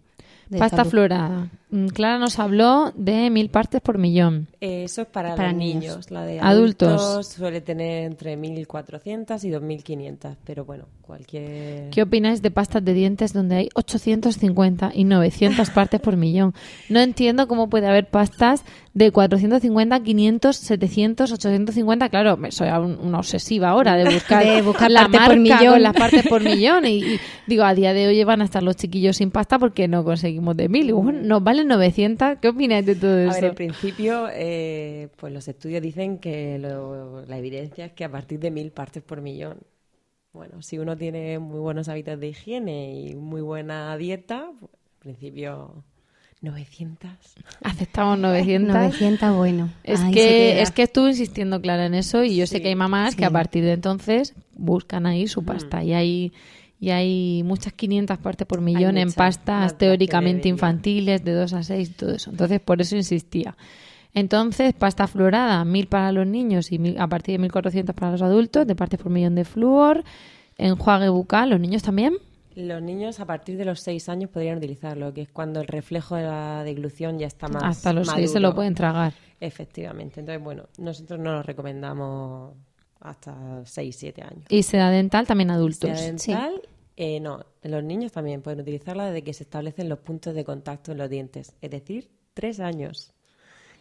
De 0.50 0.60
Pasta 0.60 0.78
salud. 0.78 0.90
florada. 0.92 1.50
Mm, 1.72 1.88
Clara 1.88 2.20
nos 2.20 2.38
habló 2.40 2.92
de 2.96 3.30
mil 3.32 3.50
partes 3.50 3.82
por 3.82 3.98
millón. 3.98 4.48
Eh, 4.62 4.84
Eso 4.84 5.02
es 5.02 5.08
para, 5.08 5.36
Para 5.36 5.50
los 5.50 5.58
niños. 5.58 5.82
niños. 5.84 6.12
La 6.12 6.24
de 6.24 6.40
Adultos. 6.40 7.02
adultos. 7.02 7.28
suele 7.30 7.62
tener 7.62 8.04
entre 8.04 8.38
1.400 8.38 9.44
y 9.44 9.50
2.500, 9.52 10.36
pero 10.46 10.64
bueno, 10.66 10.86
cualquier... 11.02 11.90
¿Qué 11.90 12.02
opináis 12.04 12.42
de 12.42 12.52
pastas 12.52 12.86
de 12.86 12.94
dientes 12.94 13.34
donde 13.34 13.56
hay 13.56 13.70
850 13.74 14.92
y 14.94 15.04
900 15.06 15.70
partes 15.72 16.00
por 16.00 16.16
millón? 16.18 16.54
No 16.90 17.00
entiendo 17.00 17.48
cómo 17.48 17.68
puede 17.70 17.88
haber 17.88 18.10
pastas 18.10 18.64
de 18.94 19.12
450, 19.12 20.00
500, 20.04 20.56
700, 20.56 21.32
850. 21.32 22.10
Claro, 22.10 22.38
me- 22.38 22.52
soy 22.52 22.70
un- 22.70 22.98
una 23.02 23.18
obsesiva 23.20 23.70
ahora 23.70 23.96
de 23.96 24.06
buscar, 24.14 24.46
De 24.46 24.62
buscar 24.62 24.90
la 24.92 25.08
marca 25.08 25.28
por 25.28 25.40
millón. 25.40 25.66
con 25.74 25.84
las 25.84 25.94
partes 25.94 26.28
por 26.28 26.44
millón. 26.44 26.86
Y, 26.86 27.04
y 27.04 27.20
digo, 27.48 27.64
a 27.64 27.74
día 27.74 27.94
de 27.94 28.08
hoy 28.08 28.24
van 28.24 28.42
a 28.42 28.46
estar 28.46 28.64
los 28.64 28.76
chiquillos 28.78 29.18
sin 29.18 29.32
pasta 29.32 29.60
porque 29.60 29.88
no 29.88 30.04
conseguimos 30.06 30.35
de 30.56 30.70
mil. 30.70 30.90
Y 30.90 30.92
bueno, 30.92 31.22
nos 31.22 31.44
valen 31.44 31.68
900. 31.68 32.38
¿Qué 32.42 32.48
opináis 32.50 32.86
de 32.86 32.96
todo 32.96 33.16
A 33.18 33.24
eso? 33.24 33.34
ver, 33.34 33.44
en 33.46 33.56
principio, 33.56 34.28
eh, 34.32 35.10
pues 35.18 35.32
los 35.34 35.48
estudios 35.48 35.82
dicen 35.82 36.18
que 36.20 36.58
lo- 36.60 37.26
la 37.26 37.38
evidencia 37.38 37.86
es 37.86 37.92
que 37.94 38.04
a 38.06 38.12
partir 38.12 38.40
de 38.40 38.52
1.000 38.52 38.72
partes 38.72 39.02
por 39.04 39.22
millón. 39.22 39.58
Bueno, 40.34 40.62
si 40.62 40.78
uno 40.78 40.98
tiene 40.98 41.40
muy 41.40 41.60
buenos 41.60 41.88
hábitos 41.88 42.20
de 42.20 42.28
higiene 42.28 42.94
y 42.94 43.16
muy 43.16 43.42
buena 43.42 43.96
dieta, 43.98 44.52
pues, 44.60 44.72
en 44.74 45.00
principio 45.00 45.84
900. 46.42 47.10
Aceptamos 47.64 48.20
900. 48.20 48.76
900, 48.76 49.36
bueno. 49.36 49.70
Es 49.84 50.02
ahí 50.02 50.12
que, 50.14 50.62
es 50.62 50.72
que 50.72 50.84
estuve 50.84 51.10
insistiendo 51.10 51.62
Clara 51.62 51.86
en 51.86 51.94
eso 51.96 52.24
y 52.24 52.36
yo 52.36 52.46
sé 52.48 52.62
que 52.62 52.68
hay 52.70 52.76
mamás 52.76 53.12
sí. 53.14 53.18
que 53.20 53.26
a 53.26 53.30
partir 53.32 53.64
de 53.64 53.72
entonces 53.74 54.34
buscan 54.56 55.06
ahí 55.06 55.28
su 55.28 55.44
pasta 55.44 55.84
y 55.84 55.94
hay 55.94 56.34
y 56.80 56.90
hay 56.90 57.42
muchas 57.44 57.74
500 57.74 58.18
partes 58.18 58.46
por 58.48 58.62
millón 58.62 58.98
en 58.98 59.12
pastas 59.12 59.78
teóricamente 59.78 60.50
infantiles 60.50 61.24
de 61.24 61.32
2 61.34 61.54
a 61.54 61.64
6 61.64 61.90
y 61.90 61.94
todo 61.94 62.12
eso. 62.14 62.30
Entonces 62.32 62.60
por 62.60 62.82
eso 62.82 62.96
insistía. 62.96 63.56
Entonces, 64.14 64.74
pasta 64.74 65.08
florada, 65.08 65.64
1000 65.66 65.88
para 65.88 66.12
los 66.14 66.26
niños 66.26 66.72
y 66.72 66.80
mil- 66.80 66.98
a 67.00 67.08
partir 67.08 67.34
de 67.34 67.40
1400 67.40 67.94
para 67.96 68.12
los 68.14 68.22
adultos, 68.22 68.66
de 68.66 68.74
partes 68.76 69.00
por 69.00 69.12
millón 69.12 69.36
de 69.36 69.44
flúor, 69.44 70.04
enjuague 70.58 71.10
bucal, 71.10 71.50
los 71.50 71.60
niños 71.60 71.84
también. 71.84 72.14
Los 72.56 72.82
niños 72.82 73.20
a 73.20 73.26
partir 73.26 73.58
de 73.58 73.66
los 73.66 73.82
6 73.82 74.08
años 74.08 74.30
podrían 74.30 74.58
utilizarlo, 74.58 75.14
que 75.14 75.24
es 75.24 75.30
cuando 75.30 75.60
el 75.60 75.68
reflejo 75.68 76.16
de 76.16 76.24
la 76.24 76.64
deglución 76.64 77.20
ya 77.20 77.28
está 77.28 77.50
más 77.50 77.64
Hasta 77.64 77.92
los 77.92 78.08
6 78.08 78.32
se 78.32 78.40
lo 78.40 78.56
pueden 78.56 78.74
tragar. 78.74 79.14
Efectivamente. 79.42 80.22
Entonces, 80.22 80.42
bueno, 80.42 80.64
nosotros 80.78 81.20
no 81.20 81.34
lo 81.34 81.44
recomendamos 81.44 82.54
hasta 83.10 83.66
6, 83.66 83.96
7 83.96 84.22
años. 84.22 84.46
Y 84.50 84.64
seda 84.64 84.90
dental 84.90 85.28
también 85.28 85.52
adultos. 85.52 85.90
Sea 85.98 86.08
dental, 86.08 86.62
eh, 86.98 87.20
no, 87.20 87.46
los 87.64 87.84
niños 87.84 88.12
también 88.12 88.42
pueden 88.42 88.62
utilizarla 88.62 89.06
desde 89.06 89.24
que 89.24 89.34
se 89.34 89.44
establecen 89.44 89.90
los 89.90 90.00
puntos 90.00 90.34
de 90.34 90.44
contacto 90.44 90.92
en 90.92 90.98
los 90.98 91.10
dientes, 91.10 91.54
es 91.62 91.72
decir, 91.72 92.10
3 92.34 92.60
años, 92.60 93.12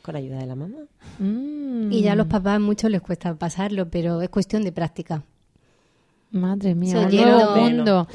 con 0.02 0.16
ayuda 0.16 0.38
de 0.38 0.46
la 0.46 0.54
mamá. 0.54 0.78
Mm, 1.18 1.92
Y 1.92 2.02
ya 2.02 2.12
a 2.12 2.16
los 2.16 2.26
papás 2.26 2.60
muchos 2.60 2.90
les 2.90 3.00
cuesta 3.00 3.34
pasarlo, 3.34 3.88
pero 3.88 4.20
es 4.20 4.28
cuestión 4.28 4.62
de 4.62 4.72
práctica. 4.72 5.22
Madre 6.30 6.74
mía, 6.74 7.08
nuevo 7.08 7.56
mundo. 7.56 8.08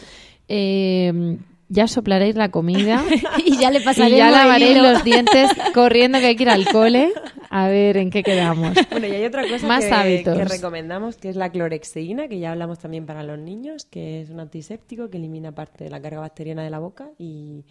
Eh, 0.47 1.37
ya 1.69 1.87
soplaréis 1.87 2.35
la 2.35 2.49
comida 2.49 3.03
y 3.45 3.57
ya 3.57 3.71
le 3.71 3.79
y 3.79 3.83
pasaremos 3.83 4.17
ya 4.17 4.31
lavaréis 4.31 4.71
hilo. 4.77 4.91
los 4.91 5.03
dientes 5.03 5.51
corriendo 5.73 6.19
que 6.19 6.25
hay 6.27 6.35
que 6.35 6.43
ir 6.43 6.49
al 6.49 6.65
cole. 6.67 7.11
A 7.51 7.67
ver 7.67 7.97
en 7.97 8.11
qué 8.11 8.21
quedamos. 8.21 8.75
Bueno, 8.91 9.07
y 9.07 9.11
hay 9.11 9.25
otra 9.25 9.41
cosa 9.49 9.65
Más 9.65 9.83
que, 9.85 9.91
hábitos. 9.91 10.37
que 10.37 10.45
recomendamos, 10.45 11.17
que 11.17 11.29
es 11.29 11.35
la 11.35 11.49
clorexidina, 11.49 12.27
que 12.27 12.37
ya 12.39 12.51
hablamos 12.51 12.77
también 12.77 13.07
para 13.07 13.23
los 13.23 13.39
niños, 13.39 13.85
que 13.85 14.21
es 14.21 14.29
un 14.29 14.39
antiséptico 14.39 15.09
que 15.09 15.17
elimina 15.17 15.51
parte 15.51 15.83
de 15.85 15.89
la 15.89 15.99
carga 15.99 16.19
bacteriana 16.19 16.63
de 16.63 16.69
la 16.69 16.77
boca 16.77 17.09
y 17.17 17.65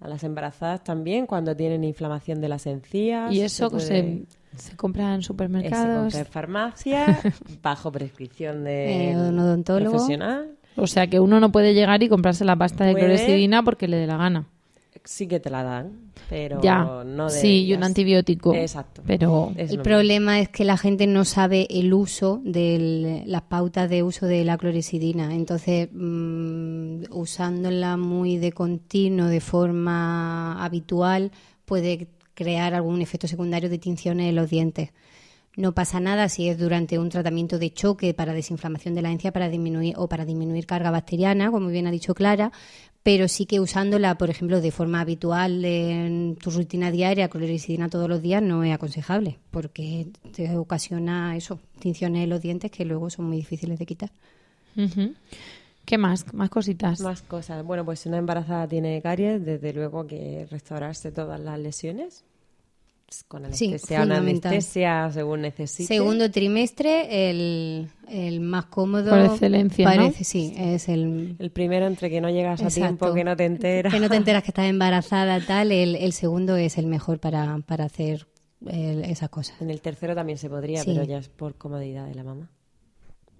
a 0.00 0.08
las 0.08 0.24
embarazadas 0.24 0.84
también 0.84 1.26
cuando 1.26 1.56
tienen 1.56 1.84
inflamación 1.84 2.40
de 2.42 2.48
las 2.48 2.66
encías. 2.66 3.32
Y 3.32 3.40
eso 3.40 3.70
puede- 3.70 3.86
se, 3.86 4.24
se 4.58 4.76
compra 4.76 5.14
en 5.14 5.20
eh, 5.20 5.22
se 5.22 5.26
supermercados. 5.28 6.02
compra 6.02 6.20
en 6.20 6.26
farmacia, 6.30 7.20
bajo 7.62 7.90
prescripción 7.90 8.62
de 8.64 9.10
Eh, 9.12 9.16
un 9.16 9.38
odontólogo. 9.38 9.92
profesional. 9.92 10.50
O 10.78 10.86
sea 10.86 11.06
que 11.06 11.20
uno 11.20 11.40
no 11.40 11.52
puede 11.52 11.74
llegar 11.74 12.02
y 12.02 12.08
comprarse 12.08 12.44
la 12.44 12.56
pasta 12.56 12.84
de 12.84 12.94
clorexidina 12.94 13.62
porque 13.62 13.88
le 13.88 13.96
dé 13.96 14.06
la 14.06 14.16
gana. 14.16 14.46
Sí 15.04 15.26
que 15.26 15.40
te 15.40 15.48
la 15.48 15.62
dan, 15.62 16.10
pero 16.28 16.60
ya, 16.60 17.02
no 17.06 17.30
sí, 17.30 17.64
y 17.64 17.72
un 17.72 17.82
antibiótico. 17.82 18.52
Exacto. 18.54 19.02
Pero 19.06 19.52
Es 19.56 19.70
El 19.70 19.80
problema 19.80 20.38
es 20.40 20.50
que 20.50 20.64
la 20.64 20.76
gente 20.76 21.06
no 21.06 21.24
sabe 21.24 21.66
el 21.70 21.94
uso 21.94 22.42
de 22.44 23.22
las 23.26 23.42
pautas 23.42 23.88
de 23.88 24.02
uso 24.02 24.26
de 24.26 24.44
la 24.44 24.58
clorexidina. 24.58 25.34
Entonces, 25.34 25.88
mm, 25.92 27.04
usándola 27.10 27.96
muy 27.96 28.36
de 28.36 28.52
continuo, 28.52 29.28
de 29.28 29.40
forma 29.40 30.62
habitual, 30.62 31.32
puede 31.64 32.08
crear 32.34 32.74
algún 32.74 33.00
efecto 33.00 33.26
secundario 33.26 33.70
de 33.70 33.78
tinciones 33.78 34.28
en 34.28 34.36
los 34.36 34.50
dientes. 34.50 34.90
No 35.58 35.72
pasa 35.72 35.98
nada 35.98 36.28
si 36.28 36.48
es 36.48 36.56
durante 36.56 37.00
un 37.00 37.08
tratamiento 37.08 37.58
de 37.58 37.72
choque 37.72 38.14
para 38.14 38.32
desinflamación 38.32 38.94
de 38.94 39.02
la 39.02 39.10
encía 39.10 39.32
para 39.32 39.48
disminuir 39.48 39.94
o 39.96 40.08
para 40.08 40.24
disminuir 40.24 40.66
carga 40.66 40.92
bacteriana, 40.92 41.50
como 41.50 41.66
bien 41.66 41.88
ha 41.88 41.90
dicho 41.90 42.14
Clara, 42.14 42.52
pero 43.02 43.26
sí 43.26 43.44
que 43.44 43.58
usándola, 43.58 44.16
por 44.16 44.30
ejemplo, 44.30 44.60
de 44.60 44.70
forma 44.70 45.00
habitual 45.00 45.64
en 45.64 46.36
tu 46.36 46.52
rutina 46.52 46.92
diaria, 46.92 47.28
clorexidina 47.28 47.88
todos 47.88 48.08
los 48.08 48.22
días, 48.22 48.40
no 48.40 48.62
es 48.62 48.72
aconsejable, 48.72 49.40
porque 49.50 50.06
te 50.32 50.56
ocasiona 50.56 51.36
eso, 51.36 51.58
tinciones 51.80 52.22
en 52.22 52.30
los 52.30 52.40
dientes 52.40 52.70
que 52.70 52.84
luego 52.84 53.10
son 53.10 53.24
muy 53.24 53.38
difíciles 53.38 53.80
de 53.80 53.86
quitar. 53.86 54.12
¿Qué 55.84 55.98
más? 55.98 56.32
Más 56.32 56.50
cositas. 56.50 57.00
Más 57.00 57.22
cosas. 57.22 57.64
Bueno, 57.64 57.84
pues 57.84 57.98
si 57.98 58.08
una 58.08 58.18
embarazada 58.18 58.68
tiene 58.68 59.02
caries, 59.02 59.44
desde 59.44 59.72
luego 59.72 60.06
que 60.06 60.46
restaurarse 60.48 61.10
todas 61.10 61.40
las 61.40 61.58
lesiones 61.58 62.22
con 63.26 63.42
Sí, 63.54 63.68
anestesia 63.68 63.98
o 63.98 64.00
fundamental. 64.02 64.52
anestesia 64.52 65.10
según 65.12 65.40
necesite. 65.42 65.86
Segundo 65.94 66.30
trimestre, 66.30 67.30
el, 67.30 67.88
el 68.08 68.40
más 68.40 68.66
cómodo. 68.66 69.10
Por 69.10 69.20
excelencia, 69.20 69.88
¿no? 69.88 69.96
Parece, 69.96 70.24
sí, 70.24 70.52
es 70.56 70.88
el, 70.88 71.36
El 71.38 71.50
primero 71.50 71.86
entre 71.86 72.10
que 72.10 72.20
no 72.20 72.28
llegas 72.30 72.62
a 72.62 72.68
tiempo, 72.68 73.12
que 73.14 73.24
no 73.24 73.34
te 73.36 73.44
enteras. 73.46 73.92
Que 73.92 74.00
no 74.00 74.08
te 74.08 74.16
enteras 74.16 74.42
que 74.42 74.50
estás 74.50 74.66
embarazada, 74.66 75.40
tal. 75.40 75.72
El, 75.72 75.96
el 75.96 76.12
segundo 76.12 76.56
es 76.56 76.76
el 76.78 76.86
mejor 76.86 77.18
para, 77.18 77.58
para 77.66 77.84
hacer 77.86 78.26
el- 78.66 79.04
esas 79.04 79.28
cosas. 79.30 79.60
En 79.62 79.70
el 79.70 79.80
tercero 79.80 80.14
también 80.14 80.36
se 80.38 80.50
podría, 80.50 80.82
Sí. 80.82 80.92
pero 80.92 81.04
ya 81.04 81.18
es 81.18 81.28
por 81.28 81.54
comodidad 81.56 82.06
de 82.06 82.14
la 82.14 82.24
mamá. 82.24 82.50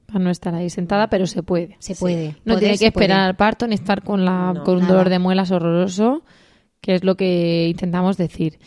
Para 0.06 0.20
no 0.20 0.30
estar 0.30 0.54
ahí 0.54 0.70
sentada, 0.70 1.08
pero 1.10 1.26
se 1.26 1.42
puede. 1.42 1.76
Se 1.80 1.94
puede. 1.94 2.28
No 2.46 2.54
Poder 2.54 2.60
tiene 2.60 2.78
que 2.78 2.86
esperar 2.86 3.20
al 3.20 3.36
parto 3.36 3.66
ni 3.66 3.74
estar 3.74 4.02
con, 4.02 4.24
la, 4.24 4.54
No, 4.54 4.64
con 4.64 4.76
un 4.76 4.80
nada. 4.82 4.92
dolor 4.94 5.08
de 5.10 5.18
muelas 5.18 5.50
horroroso, 5.50 6.22
que 6.80 6.94
es 6.94 7.04
lo 7.04 7.16
que 7.16 7.68
intentamos 7.68 8.16
decir. 8.16 8.58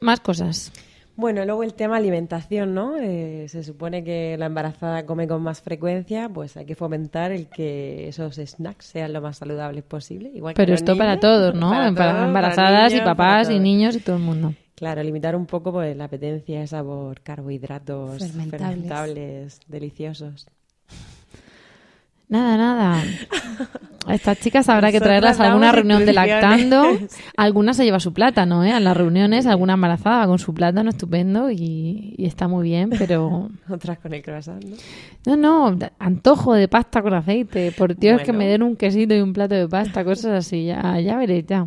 Más 0.00 0.20
cosas. 0.20 0.72
Bueno, 1.16 1.44
luego 1.44 1.62
el 1.62 1.74
tema 1.74 1.98
alimentación, 1.98 2.72
¿no? 2.72 2.96
Eh, 2.96 3.44
se 3.48 3.62
supone 3.62 4.02
que 4.02 4.36
la 4.38 4.46
embarazada 4.46 5.04
come 5.04 5.28
con 5.28 5.42
más 5.42 5.60
frecuencia, 5.60 6.30
pues 6.30 6.56
hay 6.56 6.64
que 6.64 6.74
fomentar 6.74 7.32
el 7.32 7.48
que 7.48 8.08
esos 8.08 8.36
snacks 8.36 8.86
sean 8.86 9.12
lo 9.12 9.20
más 9.20 9.36
saludables 9.36 9.84
posible. 9.84 10.30
Igual 10.34 10.54
Pero 10.54 10.72
esto 10.72 10.96
para 10.96 11.20
todos, 11.20 11.54
¿no? 11.54 11.68
para 11.68 11.92
Para 11.92 11.94
todos, 11.94 12.14
para 12.14 12.26
embarazadas 12.26 12.92
y 12.92 12.94
niños, 12.94 13.04
papás 13.06 13.50
y 13.50 13.58
niños 13.58 13.96
y 13.96 14.00
todo 14.00 14.16
el 14.16 14.22
mundo. 14.22 14.54
Claro, 14.74 15.02
limitar 15.02 15.36
un 15.36 15.44
poco 15.44 15.72
pues 15.72 15.94
la 15.94 16.04
apetencia 16.04 16.62
esa 16.62 16.82
por 16.82 17.20
carbohidratos 17.20 18.18
Fermentables. 18.18 18.60
fermentables, 18.60 19.60
deliciosos. 19.68 20.46
Nada, 22.30 22.56
nada. 22.56 23.02
A 24.06 24.14
estas 24.14 24.38
chicas 24.38 24.68
habrá 24.68 24.92
que 24.92 24.98
Nosotras 24.98 25.20
traerlas 25.20 25.40
a 25.40 25.48
alguna 25.48 25.72
reunión 25.72 26.06
de 26.06 26.12
lactando. 26.12 26.84
Alguna 27.36 27.74
se 27.74 27.84
lleva 27.84 27.98
su 27.98 28.12
plátano, 28.12 28.64
¿eh? 28.64 28.72
A 28.72 28.78
las 28.78 28.96
reuniones, 28.96 29.46
alguna 29.46 29.74
embarazada 29.74 30.26
con 30.26 30.38
su 30.38 30.54
plátano 30.54 30.90
estupendo 30.90 31.50
y, 31.50 32.14
y 32.16 32.26
está 32.26 32.46
muy 32.46 32.62
bien, 32.64 32.90
pero... 32.90 33.50
Otras 33.68 33.98
con 33.98 34.14
el 34.14 34.22
croissant, 34.22 34.64
¿no? 34.64 35.36
No, 35.36 35.70
no, 35.70 35.78
antojo 35.98 36.54
de 36.54 36.68
pasta 36.68 37.02
con 37.02 37.14
aceite. 37.14 37.72
Por 37.72 37.96
Dios, 37.96 38.22
que 38.22 38.32
me 38.32 38.46
den 38.46 38.62
un 38.62 38.76
quesito 38.76 39.14
y 39.14 39.20
un 39.20 39.32
plato 39.32 39.56
de 39.56 39.68
pasta, 39.68 40.04
cosas 40.04 40.46
así. 40.46 40.66
Ya, 40.66 40.98
ya 41.00 41.16
veréis, 41.16 41.46
ya. 41.46 41.66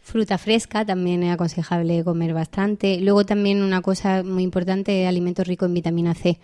Fruta 0.00 0.38
fresca 0.38 0.84
también 0.84 1.24
es 1.24 1.34
aconsejable 1.34 2.04
comer 2.04 2.32
bastante. 2.32 3.00
Luego 3.00 3.26
también 3.26 3.60
una 3.60 3.82
cosa 3.82 4.22
muy 4.22 4.44
importante 4.44 5.04
alimentos 5.08 5.48
ricos 5.48 5.66
en 5.66 5.74
vitamina 5.74 6.14
C, 6.14 6.38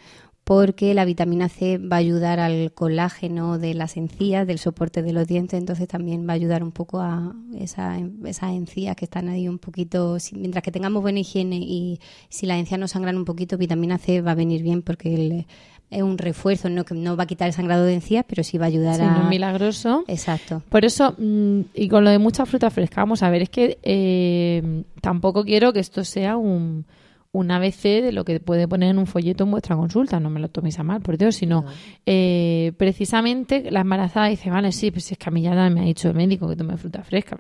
porque 0.45 0.93
la 0.93 1.05
vitamina 1.05 1.49
C 1.49 1.79
va 1.79 1.97
a 1.97 2.01
ayudar 2.01 2.41
al 2.41 2.73
colágeno 2.73 3.59
de 3.59 3.75
las 3.75 3.97
encías, 3.97 4.47
del 4.47 4.59
soporte 4.59 5.03
de 5.03 5.13
los 5.13 5.29
dientes, 5.29 5.59
entonces 5.59 5.87
también 5.87 6.27
va 6.27 6.33
a 6.33 6.35
ayudar 6.35 6.65
un 6.65 6.73
poco 6.73 7.01
a 7.01 7.35
esa, 7.57 7.99
esas 8.25 8.51
encías 8.53 8.97
que 8.97 9.05
están 9.05 9.29
ahí 9.29 9.47
un 9.47 9.59
poquito, 9.59 10.17
mientras 10.33 10.65
que 10.65 10.73
tengamos 10.73 11.03
buena 11.03 11.21
higiene 11.21 11.59
y 11.59 12.01
si 12.29 12.47
las 12.47 12.59
encías 12.59 12.81
no 12.81 12.89
sangran 12.89 13.17
un 13.17 13.25
poquito, 13.25 13.57
vitamina 13.57 13.99
C 13.99 14.21
va 14.21 14.33
a 14.33 14.35
venir 14.35 14.63
bien 14.63 14.83
porque 14.83 15.47
es 15.91 16.03
un 16.03 16.19
refuerzo, 16.19 16.69
no 16.69 16.85
que 16.85 16.95
no 16.95 17.17
va 17.17 17.25
a 17.25 17.27
quitar 17.27 17.47
el 17.47 17.55
sangrado 17.55 17.85
de 17.85 17.95
encías, 17.95 18.25
pero 18.27 18.43
sí 18.43 18.59
va 18.59 18.65
a 18.65 18.69
ayudar 18.69 18.97
sí, 18.97 19.03
a... 19.03 19.11
No 19.13 19.23
es 19.23 19.29
milagroso. 19.29 20.05
Exacto. 20.09 20.63
Por 20.71 20.85
eso, 20.85 21.15
mm, 21.19 21.61
y 21.75 21.89
con 21.89 22.03
lo 22.03 22.11
de 22.11 22.19
mucha 22.19 22.47
fruta 22.47 22.69
fresca, 22.71 23.03
vamos 23.03 23.23
a 23.23 23.31
ver, 23.31 23.43
es 23.43 23.51
que 23.51 23.79
eh, 23.83 24.83
tampoco 25.01 25.45
quiero 25.45 25.73
que 25.73 25.81
esto 25.81 26.03
sea 26.03 26.37
un 26.37 26.85
un 27.33 27.51
ABC 27.51 28.03
de 28.03 28.13
lo 28.13 28.25
que 28.25 28.41
puede 28.41 28.69
poner 28.69 28.91
en 28.91 28.99
un 28.99 29.07
folleto 29.07 29.45
en 29.45 29.51
vuestra 29.51 29.75
consulta, 29.75 30.21
no 30.21 30.29
me 30.29 30.39
lo 30.39 30.49
toméis 30.49 30.79
a 30.79 30.83
mal, 30.83 31.01
por 31.01 31.17
Dios, 31.17 31.37
sino 31.37 31.65
eh, 32.05 32.73
precisamente 32.77 33.71
la 33.71 33.81
embarazada 33.81 34.27
dice, 34.27 34.51
vale, 34.51 34.71
sí, 34.71 34.91
pues 34.91 35.11
es 35.11 35.19
que 35.19 35.29
a 35.29 35.33
mí 35.33 35.41
ya 35.41 35.55
me 35.71 35.81
ha 35.81 35.85
dicho 35.85 36.09
el 36.09 36.15
médico 36.15 36.47
que 36.49 36.57
tome 36.57 36.77
fruta 36.77 37.03
fresca. 37.03 37.37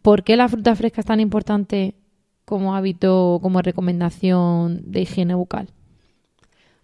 ¿Por 0.00 0.22
qué 0.22 0.36
la 0.36 0.48
fruta 0.48 0.76
fresca 0.76 1.00
es 1.00 1.06
tan 1.06 1.18
importante 1.18 1.96
como 2.44 2.76
hábito, 2.76 3.40
como 3.42 3.62
recomendación 3.62 4.82
de 4.90 5.00
higiene 5.00 5.34
bucal? 5.34 5.68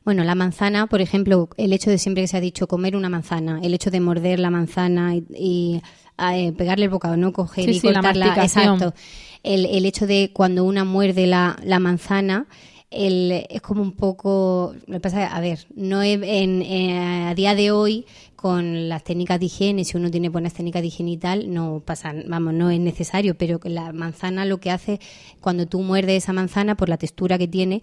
Bueno, 0.04 0.24
la 0.24 0.34
manzana, 0.34 0.86
por 0.86 1.00
ejemplo, 1.00 1.48
el 1.56 1.72
hecho 1.72 1.90
de 1.90 1.98
siempre 1.98 2.24
que 2.24 2.28
se 2.28 2.36
ha 2.36 2.40
dicho 2.40 2.66
comer 2.66 2.96
una 2.96 3.08
manzana, 3.08 3.60
el 3.62 3.74
hecho 3.74 3.90
de 3.90 4.00
morder 4.00 4.40
la 4.40 4.50
manzana 4.50 5.14
y, 5.16 5.80
eh, 6.18 6.52
pegarle 6.52 6.86
el 6.86 6.90
bocado, 6.90 7.16
no 7.16 7.32
coger 7.32 7.68
y 7.70 7.80
cortarla, 7.80 8.34
exacto 8.42 8.94
el, 9.42 9.66
el 9.66 9.86
hecho 9.86 10.06
de 10.06 10.30
cuando 10.32 10.64
una 10.64 10.84
muerde 10.84 11.26
la, 11.26 11.58
la 11.64 11.78
manzana, 11.78 12.46
el, 12.90 13.46
es 13.48 13.62
como 13.62 13.82
un 13.82 13.92
poco. 13.92 14.74
Lo 14.86 14.94
que 14.94 15.00
pasa 15.00 15.26
a 15.26 15.40
ver, 15.40 15.66
no 15.74 16.02
en, 16.02 16.62
eh, 16.62 17.26
a 17.28 17.34
día 17.34 17.54
de 17.54 17.70
hoy, 17.70 18.06
con 18.36 18.88
las 18.88 19.04
técnicas 19.04 19.40
de 19.40 19.46
higiene, 19.46 19.84
si 19.84 19.96
uno 19.96 20.10
tiene 20.10 20.28
buenas 20.28 20.52
técnicas 20.52 20.82
de 20.82 20.88
higiene 20.88 21.12
y 21.12 21.16
tal, 21.16 21.52
no 21.52 21.82
pasa, 21.84 22.12
vamos, 22.26 22.54
no 22.54 22.70
es 22.70 22.80
necesario, 22.80 23.36
pero 23.36 23.60
la 23.64 23.92
manzana 23.92 24.44
lo 24.44 24.58
que 24.58 24.70
hace, 24.70 25.00
cuando 25.40 25.66
tú 25.66 25.80
muerdes 25.80 26.24
esa 26.24 26.32
manzana, 26.32 26.76
por 26.76 26.88
la 26.88 26.98
textura 26.98 27.38
que 27.38 27.48
tiene, 27.48 27.82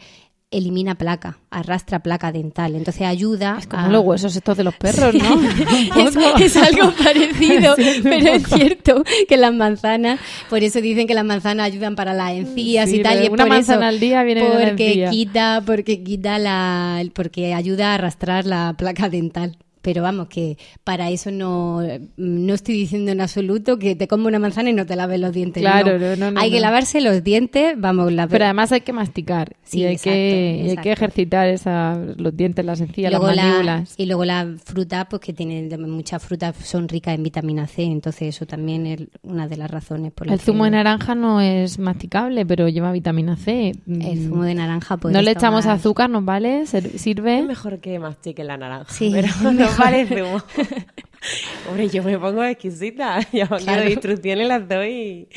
elimina 0.52 0.96
placa, 0.96 1.40
arrastra 1.52 2.00
placa 2.00 2.32
dental. 2.32 2.76
Entonces 2.76 3.04
ayuda. 3.04 3.58
Es 3.60 3.68
como 3.68 3.88
los 3.88 4.04
huesos 4.04 4.36
estos 4.36 4.58
de 4.58 4.64
los 4.64 4.76
perros, 4.76 5.14
¿no? 5.14 5.42
es, 6.40 6.58
algo 6.58 6.92
parecido, 7.04 7.76
pero 8.04 8.34
es 8.34 8.48
cierto 8.48 9.04
que 9.28 9.38
las 9.38 9.54
manzanas, 9.54 10.20
por 10.50 10.64
eso 10.64 10.82
dicen 10.82 11.08
que 11.08 11.14
las 11.14 11.26
manzanas 11.26 11.68
ayudan 11.68 11.96
para 11.96 12.14
las 12.14 12.32
encías 12.32 12.92
y 12.92 13.02
tal. 13.02 13.24
Y 13.24 13.30
una 13.30 13.46
manzana 13.46 13.90
al 13.90 14.00
día 14.00 14.24
viene 14.24 14.44
porque 14.44 15.08
quita, 15.12 15.62
porque 15.66 16.04
quita 16.04 16.40
la, 16.40 17.04
porque 17.14 17.54
ayuda 17.54 17.92
a 17.92 17.96
arrastrar 17.96 18.46
la 18.46 18.74
placa 18.78 19.10
dental 19.10 19.58
pero 19.82 20.02
vamos, 20.02 20.28
que 20.28 20.58
para 20.84 21.10
eso 21.10 21.32
no, 21.32 21.82
no 22.18 22.54
estoy 22.54 22.76
diciendo 22.76 23.12
en 23.12 23.22
absoluto 23.22 23.80
que 23.80 23.96
te 23.96 24.08
como 24.08 24.28
una 24.28 24.40
manzana 24.40 24.70
y 24.70 24.74
no 24.74 24.86
te 24.86 24.96
laves 24.96 25.20
los 25.20 25.32
dientes. 25.32 25.62
Claro, 25.62 25.98
no. 25.98 26.32
no, 26.32 26.40
hay 26.40 26.52
que 26.52 26.60
lavarse 26.60 27.02
los 27.02 27.24
dientes, 27.24 27.76
vamos. 27.78 28.12
La... 28.12 28.28
Pero 28.28 28.46
además 28.46 28.72
hay 28.72 28.82
que 28.82 28.94
masticar 28.94 29.56
sí, 29.64 29.80
y 29.80 29.86
hay, 29.86 29.98
que, 29.98 30.68
hay 30.70 30.78
que 30.78 30.92
ejercitar 30.92 31.48
esa, 31.48 31.98
los 32.18 32.36
dientes, 32.36 32.66
las 32.66 32.82
encías, 32.82 33.12
las 33.12 33.22
mandíbulas. 33.22 33.94
y 33.98 34.06
luego 34.06 34.26
la 34.26 34.48
fruta, 34.64 35.08
pues 35.08 35.22
que 35.22 35.34
tienen 35.34 35.70
muchas 35.90 36.22
frutas 36.22 36.56
son 36.64 36.88
ricas 36.88 37.16
en 37.16 37.24
vitamina 37.24 37.68
C, 37.68 37.84
entonces 37.84 38.36
eso 38.36 38.46
también 38.46 38.86
es 38.86 39.02
una 39.22 39.48
de 39.48 39.58
las 39.58 39.72
razones 39.72 40.12
por 40.12 40.28
las 40.28 40.34
El 40.34 40.40
zumo 40.40 40.66
de 40.66 40.72
naranja 40.72 41.16
no 41.16 41.42
es 41.42 41.80
masticable, 41.80 42.46
pero 42.46 42.68
lleva 42.68 42.92
vitamina 42.92 43.38
C. 43.38 43.74
El 43.88 44.28
zumo 44.28 44.44
de 44.44 44.56
naranja, 44.56 44.98
pues. 44.98 45.14
No 45.14 45.22
le 45.22 45.32
echamos 45.32 45.66
azúcar, 45.66 46.10
¿nos 46.10 46.26
vale? 46.26 46.66
¿Sirve? 46.68 47.40
Es 47.40 47.46
mejor 47.46 47.80
que 47.80 47.98
mastique 48.00 48.44
la 48.44 48.58
naranja. 48.58 48.92
Sí, 48.92 49.12
pero 49.14 49.30
parece. 49.78 50.24
Hombre, 51.70 51.90
yo 51.90 52.04
me 52.04 52.18
pongo 52.18 52.44
exquisita. 52.44 53.20
Ya 53.32 53.48
claro. 53.48 53.66
las 53.66 53.90
instrucciones 53.90 54.48
las 54.48 54.68
doy. 54.68 55.28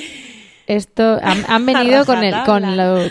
Esto 0.66 1.18
han, 1.22 1.66
venido 1.66 2.05
con, 2.05 2.22
el, 2.22 2.35
con, 2.44 2.62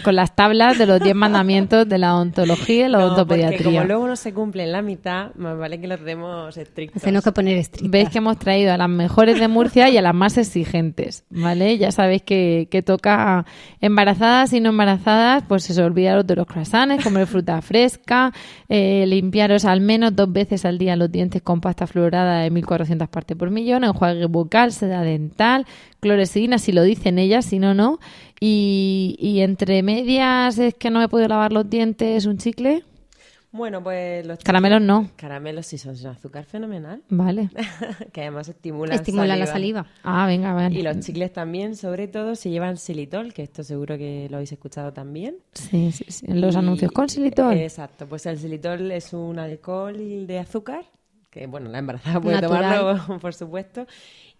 con, 0.03 0.15
las 0.15 0.35
tablas 0.35 0.77
de 0.77 0.85
los 0.85 1.01
10 1.01 1.15
mandamientos 1.15 1.87
de 1.87 1.97
la 1.97 2.15
ontología 2.15 2.87
y 2.87 2.89
la 2.89 2.99
no, 2.99 3.07
ontopediatría. 3.07 3.63
como 3.63 3.83
luego 3.83 4.07
no 4.07 4.15
se 4.15 4.33
cumplen 4.33 4.71
la 4.71 4.81
mitad, 4.81 5.33
más 5.35 5.57
vale 5.57 5.79
que 5.79 5.87
los 5.87 6.01
demos 6.01 6.55
estrictos. 6.57 7.01
Tenemos 7.01 7.23
que 7.23 7.31
poner 7.31 7.57
estrictos. 7.57 7.91
Veis 7.91 8.09
que 8.09 8.19
hemos 8.19 8.39
traído 8.39 8.73
a 8.73 8.77
las 8.77 8.89
mejores 8.89 9.39
de 9.39 9.47
Murcia 9.47 9.89
y 9.89 9.97
a 9.97 10.01
las 10.01 10.15
más 10.15 10.37
exigentes, 10.37 11.25
¿vale? 11.29 11.77
Ya 11.77 11.91
sabéis 11.91 12.23
que, 12.23 12.67
que 12.71 12.81
toca 12.81 13.45
embarazadas 13.81 14.53
y 14.53 14.59
no 14.59 14.69
embarazadas, 14.69 15.43
pues 15.47 15.63
se 15.63 15.81
olvidaros 15.81 16.25
de 16.25 16.35
los 16.35 16.47
croissants, 16.47 17.03
comer 17.03 17.27
fruta 17.27 17.61
fresca, 17.61 18.31
eh, 18.69 19.05
limpiaros 19.07 19.65
al 19.65 19.81
menos 19.81 20.15
dos 20.15 20.31
veces 20.31 20.65
al 20.65 20.77
día 20.77 20.95
los 20.95 21.11
dientes 21.11 21.41
con 21.41 21.61
pasta 21.61 21.87
fluorada 21.87 22.39
de 22.41 22.49
1400 22.51 23.09
partes 23.09 23.37
por 23.37 23.49
millón, 23.51 23.83
enjuague 23.83 24.25
bucal, 24.25 24.71
seda 24.71 25.01
dental, 25.01 25.65
cloresidina, 26.01 26.57
si 26.57 26.73
lo 26.73 26.83
dicen 26.83 27.17
ellas, 27.17 27.45
si 27.45 27.59
no, 27.59 27.73
no. 27.73 27.99
Y, 28.39 29.15
y 29.19 29.41
entre 29.41 29.81
medias 29.83 30.57
es 30.57 30.73
que 30.73 30.89
no 30.89 30.99
me 30.99 31.07
puedo 31.07 31.27
lavar 31.27 31.53
los 31.53 31.69
dientes, 31.69 32.25
un 32.25 32.37
chicle. 32.37 32.83
Bueno, 33.53 33.83
pues 33.83 34.25
los 34.25 34.39
caramelos 34.39 34.81
no. 34.81 35.09
Caramelos 35.17 35.65
sí 35.65 35.77
son 35.77 35.95
azúcar 36.07 36.45
fenomenal. 36.45 37.03
Vale. 37.09 37.49
que 38.13 38.21
además 38.21 38.47
estimulan 38.47 38.95
Estimula 38.95 39.35
la 39.35 39.45
saliva. 39.45 39.87
Ah, 40.03 40.25
venga, 40.25 40.53
vale. 40.53 40.79
Y 40.79 40.81
los 40.83 40.99
chicles 41.01 41.33
también, 41.33 41.75
sobre 41.75 42.07
todo, 42.07 42.35
si 42.35 42.49
llevan 42.49 42.77
xilitol, 42.77 43.33
que 43.33 43.43
esto 43.43 43.63
seguro 43.63 43.97
que 43.97 44.27
lo 44.29 44.37
habéis 44.37 44.53
escuchado 44.53 44.93
también. 44.93 45.35
Sí, 45.53 45.91
sí, 45.91 46.05
sí. 46.07 46.25
En 46.29 46.39
los 46.39 46.55
anuncios 46.55 46.93
con 46.93 47.09
xilitol. 47.09 47.57
Exacto, 47.57 48.07
pues 48.07 48.25
el 48.25 48.37
xilitol 48.37 48.89
es 48.89 49.11
un 49.11 49.37
alcohol 49.37 50.27
de 50.27 50.39
azúcar, 50.39 50.85
que 51.29 51.45
bueno, 51.47 51.69
la 51.69 51.79
embarazada 51.79 52.21
puede 52.21 52.39
tomarlo, 52.39 53.19
por 53.19 53.33
supuesto, 53.33 53.85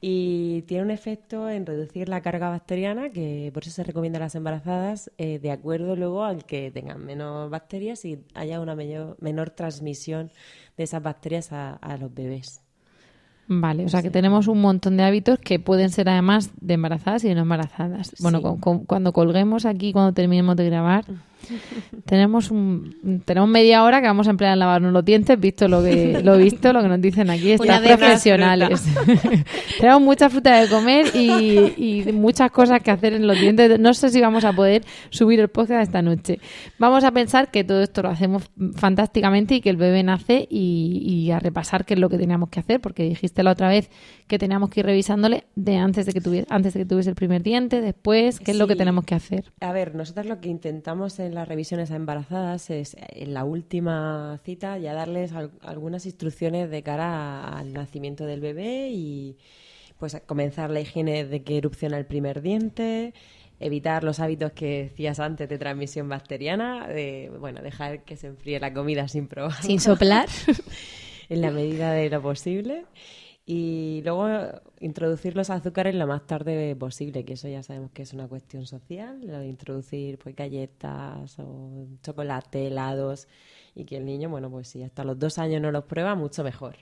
y 0.04 0.64
tiene 0.64 0.84
un 0.84 0.90
efecto 0.90 1.48
en 1.48 1.68
reducir 1.68 2.10
la 2.10 2.22
carga 2.22 2.50
bacteriana, 2.50 3.12
que 3.12 3.52
por 3.54 3.62
eso 3.62 3.72
se 3.72 3.84
recomienda 3.84 4.18
a 4.18 4.22
las 4.22 4.34
embarazadas, 4.34 5.12
eh, 5.20 5.38
de 5.38 5.52
acuerdo 5.52 5.96
luego 5.96 6.24
al 6.24 6.44
que 6.44 6.72
tengan 6.72 7.06
menos 7.06 7.52
bacterias 7.52 8.04
y 8.04 8.18
haya 8.34 8.60
una 8.60 8.76
menor 8.76 9.52
transmisión 9.52 10.32
de 10.76 10.84
esas 10.86 11.04
bacterias 11.04 11.52
a, 11.52 11.98
los 12.00 12.12
bebés. 12.12 12.62
Vale, 13.48 13.86
o 13.86 13.90
sea 13.90 14.02
que 14.02 14.10
tenemos 14.10 14.48
un 14.48 14.60
montón 14.60 14.98
de 14.98 15.04
hábitos 15.04 15.38
que 15.38 15.60
pueden 15.60 15.92
ser 15.92 16.10
además 16.10 16.50
de 16.60 16.74
embarazadas 16.74 17.24
y 17.24 17.28
de 17.28 17.36
no 17.36 17.42
embarazadas. 17.42 18.16
Bueno, 18.22 18.42
cuando 18.88 19.14
colguemos 19.14 19.66
aquí, 19.66 19.94
cuando 19.94 20.14
terminemos 20.14 20.56
de 20.56 20.66
grabar, 20.66 21.06
tenemos 22.06 22.52
un, 22.52 23.22
tenemos 23.26 23.50
media 23.50 23.84
hora 23.84 24.02
que 24.02 24.08
vamos 24.08 24.28
a 24.28 24.32
emplear 24.32 24.54
en 24.54 24.60
lavarnos 24.60 24.94
los 24.94 25.04
dientes, 25.04 25.40
visto 25.40 25.68
lo 25.68 25.84
que 25.84 26.22
lo 26.24 26.38
visto, 26.38 26.74
lo 26.74 26.82
que 26.82 26.88
nos 26.88 27.02
dicen 27.02 27.30
aquí, 27.30 27.52
estas 27.52 27.82
profesionales. 27.82 28.84
tenemos 29.80 30.02
mucha 30.02 30.30
fruta 30.30 30.60
de 30.60 30.68
comer 30.68 31.16
y, 31.16 32.12
muchas 32.14 32.52
cosas 32.52 32.82
que 32.82 32.92
hacer 32.92 33.14
en 33.14 33.28
los 33.28 33.40
dientes. 33.40 33.80
No 33.80 33.94
sé 33.94 34.10
si 34.10 34.22
vamos 34.22 34.46
a 34.46 34.54
poder 34.54 34.84
subir 35.10 35.40
el 35.40 35.50
podcast 35.50 35.84
esta 35.84 36.02
noche. 36.02 36.40
Vamos 36.78 37.04
a 37.04 37.12
pensar 37.12 37.52
que 37.52 37.64
todo 37.64 37.82
esto 37.82 38.02
lo 38.02 38.10
hacemos 38.10 38.44
fantásticamente 38.76 39.56
y 39.56 39.62
que 39.62 39.70
el 39.70 39.78
bebé 39.78 40.04
nace 40.04 40.48
y, 40.50 41.30
a 41.32 41.40
repasar 41.40 41.86
qué 41.86 41.94
es 41.94 42.00
lo 42.00 42.10
que 42.10 42.18
teníamos 42.18 42.50
que 42.50 42.60
hacer, 42.60 42.82
porque 42.82 43.04
dijiste 43.04 43.44
la 43.44 43.52
otra 43.52 43.70
vez 43.70 43.90
que 44.28 44.38
teníamos 44.38 44.70
que 44.70 44.82
ir 44.82 44.86
revisándole 44.86 45.46
de 45.56 45.78
antes 45.78 46.06
de 46.06 46.14
que 46.14 46.20
tuviese, 46.20 46.48
antes 46.50 46.74
de 46.74 46.82
que 46.82 46.86
tuviese 46.86 47.10
el 47.10 47.16
primer 47.16 47.42
diente, 47.42 47.80
después, 47.80 48.40
qué 48.40 48.52
es 48.52 48.58
lo 48.58 48.68
que 48.68 48.76
tenemos 48.76 49.06
que 49.06 49.16
hacer. 49.16 49.52
A 49.62 49.72
ver, 49.72 49.96
nosotros 49.96 50.26
lo 50.26 50.42
que 50.42 50.50
intentamos 50.50 51.20
en 51.20 51.31
las 51.34 51.48
revisiones 51.48 51.92
a 51.92 51.96
embarazadas 51.96 52.70
es 52.70 52.96
en 53.10 53.34
la 53.34 53.44
última 53.44 54.40
cita 54.44 54.78
ya 54.78 54.94
darles 54.94 55.34
algunas 55.62 56.06
instrucciones 56.06 56.70
de 56.70 56.84
cara 56.84 57.58
al 57.58 57.74
nacimiento 57.74 58.26
del 58.26 58.42
bebé 58.42 58.90
y 58.92 59.38
pues 59.98 60.20
comenzar 60.26 60.70
la 60.70 60.82
higiene 60.82 61.26
de 61.26 61.44
que 61.44 61.58
erupciona 61.58 61.98
el 61.98 62.06
primer 62.06 62.42
diente, 62.42 63.14
evitar 63.60 64.04
los 64.04 64.20
hábitos 64.20 64.52
que 64.54 64.90
decías 64.90 65.20
antes 65.20 65.48
de 65.48 65.58
transmisión 65.58 66.10
bacteriana, 66.10 66.88
de 66.88 67.32
bueno, 67.40 67.62
dejar 67.62 68.04
que 68.04 68.18
se 68.18 68.28
enfríe 68.28 68.60
la 68.60 68.74
comida 68.74 69.08
sin 69.08 69.28
probar. 69.28 69.62
Sin 69.62 69.80
soplar. 69.80 70.28
en 71.30 71.42
la 71.42 71.52
medida 71.52 71.94
de 71.94 72.10
lo 72.10 72.22
posible 72.22 72.86
y 73.46 74.02
luego 74.04 74.28
introducir 74.80 75.36
los 75.36 75.50
azúcares 75.50 75.96
lo 75.96 76.06
más 76.08 76.26
tarde 76.28 76.76
posible, 76.76 77.26
que 77.26 77.34
eso 77.34 77.48
ya 77.48 77.64
sabemos 77.64 77.92
que 77.92 78.04
es 78.04 78.14
una 78.14 78.28
cuestión 78.28 78.66
social, 78.66 79.20
lo 79.26 79.40
de 79.40 79.48
introducir 79.48 80.20
pues 80.20 80.36
galletas 80.36 81.38
o 81.40 81.88
chocolate, 82.04 82.68
helados 82.68 83.28
y 83.74 83.86
que 83.86 83.98
el 83.98 84.06
niño, 84.06 84.30
bueno, 84.30 84.50
pues 84.50 84.68
si 84.68 84.84
hasta 84.84 85.04
los 85.04 85.18
dos 85.18 85.38
años 85.40 85.62
no 85.62 85.72
los 85.72 85.86
prueba, 85.86 86.16
mucho 86.16 86.44
mejor. 86.44 86.78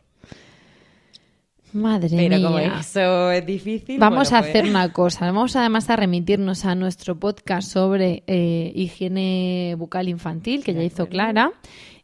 Madre 1.72 2.10
Pero 2.10 2.42
como 2.42 2.58
eso 2.58 3.32
es 3.32 3.46
difícil. 3.46 4.00
Vamos 4.00 4.34
a 4.34 4.40
hacer 4.40 4.62
pues 4.62 4.70
una 4.72 4.92
cosa. 4.92 5.26
Vamos 5.28 5.56
además 5.56 5.90
a 5.92 5.96
remitirnos 5.96 6.66
a 6.66 6.74
nuestro 6.74 7.20
podcast 7.20 7.72
sobre 7.72 8.24
eh, 8.26 8.72
higiene 8.74 9.76
bucal 9.78 10.10
infantil, 10.10 10.64
que 10.64 10.74
ya 10.74 10.84
hizo 10.84 11.08
Clara, 11.08 11.52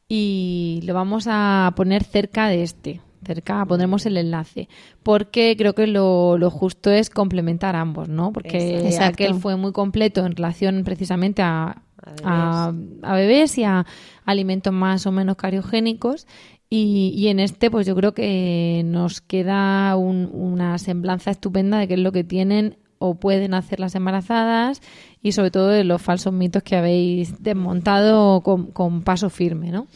y 0.07 0.81
lo 0.83 0.93
vamos 0.93 1.25
a 1.27 1.73
poner 1.75 2.03
cerca 2.03 2.47
de 2.47 2.61
este 2.61 3.01
cerca 3.25 3.65
pondremos 3.65 4.05
el 4.05 4.17
enlace, 4.17 4.69
porque 5.03 5.55
creo 5.57 5.73
que 5.73 5.87
lo, 5.87 6.37
lo 6.37 6.49
justo 6.49 6.91
es 6.91 7.09
complementar 7.09 7.75
ambos, 7.75 8.07
¿no? 8.07 8.31
Porque 8.31 8.97
aquel 9.01 9.35
fue 9.35 9.55
muy 9.55 9.71
completo 9.71 10.25
en 10.25 10.35
relación 10.35 10.83
precisamente 10.83 11.41
a 11.41 11.81
a, 12.23 12.71
bebés 13.03 13.57
y 13.57 13.63
a 13.63 13.85
alimentos 14.25 14.73
más 14.73 15.05
o 15.05 15.11
menos 15.11 15.35
cariogénicos. 15.35 16.27
Y, 16.69 17.27
en 17.27 17.39
este, 17.39 17.71
pues 17.71 17.87
yo 17.87 17.95
creo 17.95 18.13
que 18.13 18.81
nos 18.85 19.21
queda 19.21 19.95
una 19.95 20.77
semblanza 20.77 21.31
estupenda 21.31 21.77
de 21.79 21.87
qué 21.87 21.93
es 21.93 21.99
lo 21.99 22.11
que 22.11 22.25
tienen 22.25 22.77
o 22.97 23.15
pueden 23.15 23.53
hacer 23.53 23.79
las 23.79 23.95
embarazadas 23.95 24.81
y 25.21 25.33
sobre 25.33 25.51
todo 25.51 25.69
de 25.69 25.83
los 25.83 26.01
falsos 26.01 26.33
mitos 26.33 26.63
que 26.63 26.75
habéis 26.75 27.41
desmontado 27.41 28.41
con, 28.41 29.03
paso 29.03 29.29
firme, 29.29 29.71
¿no? 29.71 29.87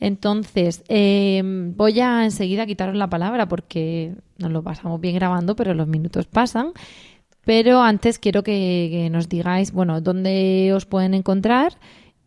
Entonces, 0.00 0.84
eh, 0.88 1.42
voy 1.44 2.00
a 2.00 2.24
enseguida 2.24 2.66
quitaros 2.66 2.94
la 2.94 3.10
palabra 3.10 3.48
porque 3.48 4.14
nos 4.38 4.52
lo 4.52 4.62
pasamos 4.62 5.00
bien 5.00 5.16
grabando, 5.16 5.56
pero 5.56 5.74
los 5.74 5.88
minutos 5.88 6.26
pasan. 6.26 6.72
Pero 7.44 7.80
antes 7.80 8.18
quiero 8.18 8.42
que, 8.42 9.08
nos 9.10 9.28
digáis, 9.28 9.72
bueno, 9.72 10.00
dónde 10.00 10.70
os 10.74 10.84
pueden 10.84 11.14
encontrar 11.14 11.78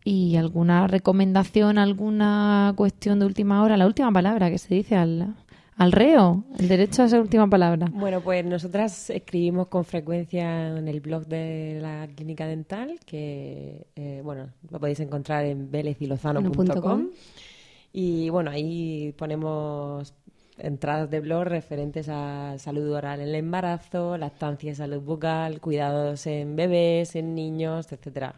y 0.04 0.34
alguna 0.36 0.88
recomendación, 0.88 1.78
alguna 1.78 2.74
cuestión 2.76 3.20
de 3.20 3.26
última 3.26 3.62
hora, 3.62 3.76
la 3.76 3.86
última 3.86 4.10
palabra 4.10 4.50
que 4.50 4.58
se 4.58 4.74
dice 4.74 4.96
al, 4.96 5.36
al 5.76 5.92
reo, 5.92 6.44
el 6.58 6.66
derecho 6.66 7.02
a 7.02 7.06
esa 7.06 7.20
última 7.20 7.48
palabra. 7.48 7.86
Bueno, 7.92 8.20
pues 8.20 8.44
nosotras 8.44 9.10
escribimos 9.10 9.68
con 9.68 9.84
frecuencia 9.84 10.76
en 10.76 10.88
el 10.88 11.00
blog 11.00 11.26
de 11.26 11.78
la 11.80 12.08
clínica 12.14 12.46
dental, 12.46 12.98
que 13.06 13.86
eh, 13.94 14.20
bueno, 14.24 14.48
lo 14.70 14.80
podéis 14.80 14.98
encontrar 15.00 15.44
en 15.44 15.70
velezilozano.com. 15.70 17.10
Y 17.92 18.30
bueno, 18.30 18.50
ahí 18.50 19.14
ponemos 19.18 20.14
entradas 20.58 21.10
de 21.10 21.20
blog 21.20 21.44
referentes 21.44 22.08
a 22.08 22.56
salud 22.58 22.90
oral 22.92 23.20
en 23.20 23.28
el 23.28 23.34
embarazo, 23.34 24.16
lactancia 24.16 24.72
y 24.72 24.74
salud 24.74 25.00
bucal, 25.00 25.60
cuidados 25.60 26.26
en 26.26 26.56
bebés, 26.56 27.16
en 27.16 27.34
niños, 27.34 27.92
etcétera. 27.92 28.34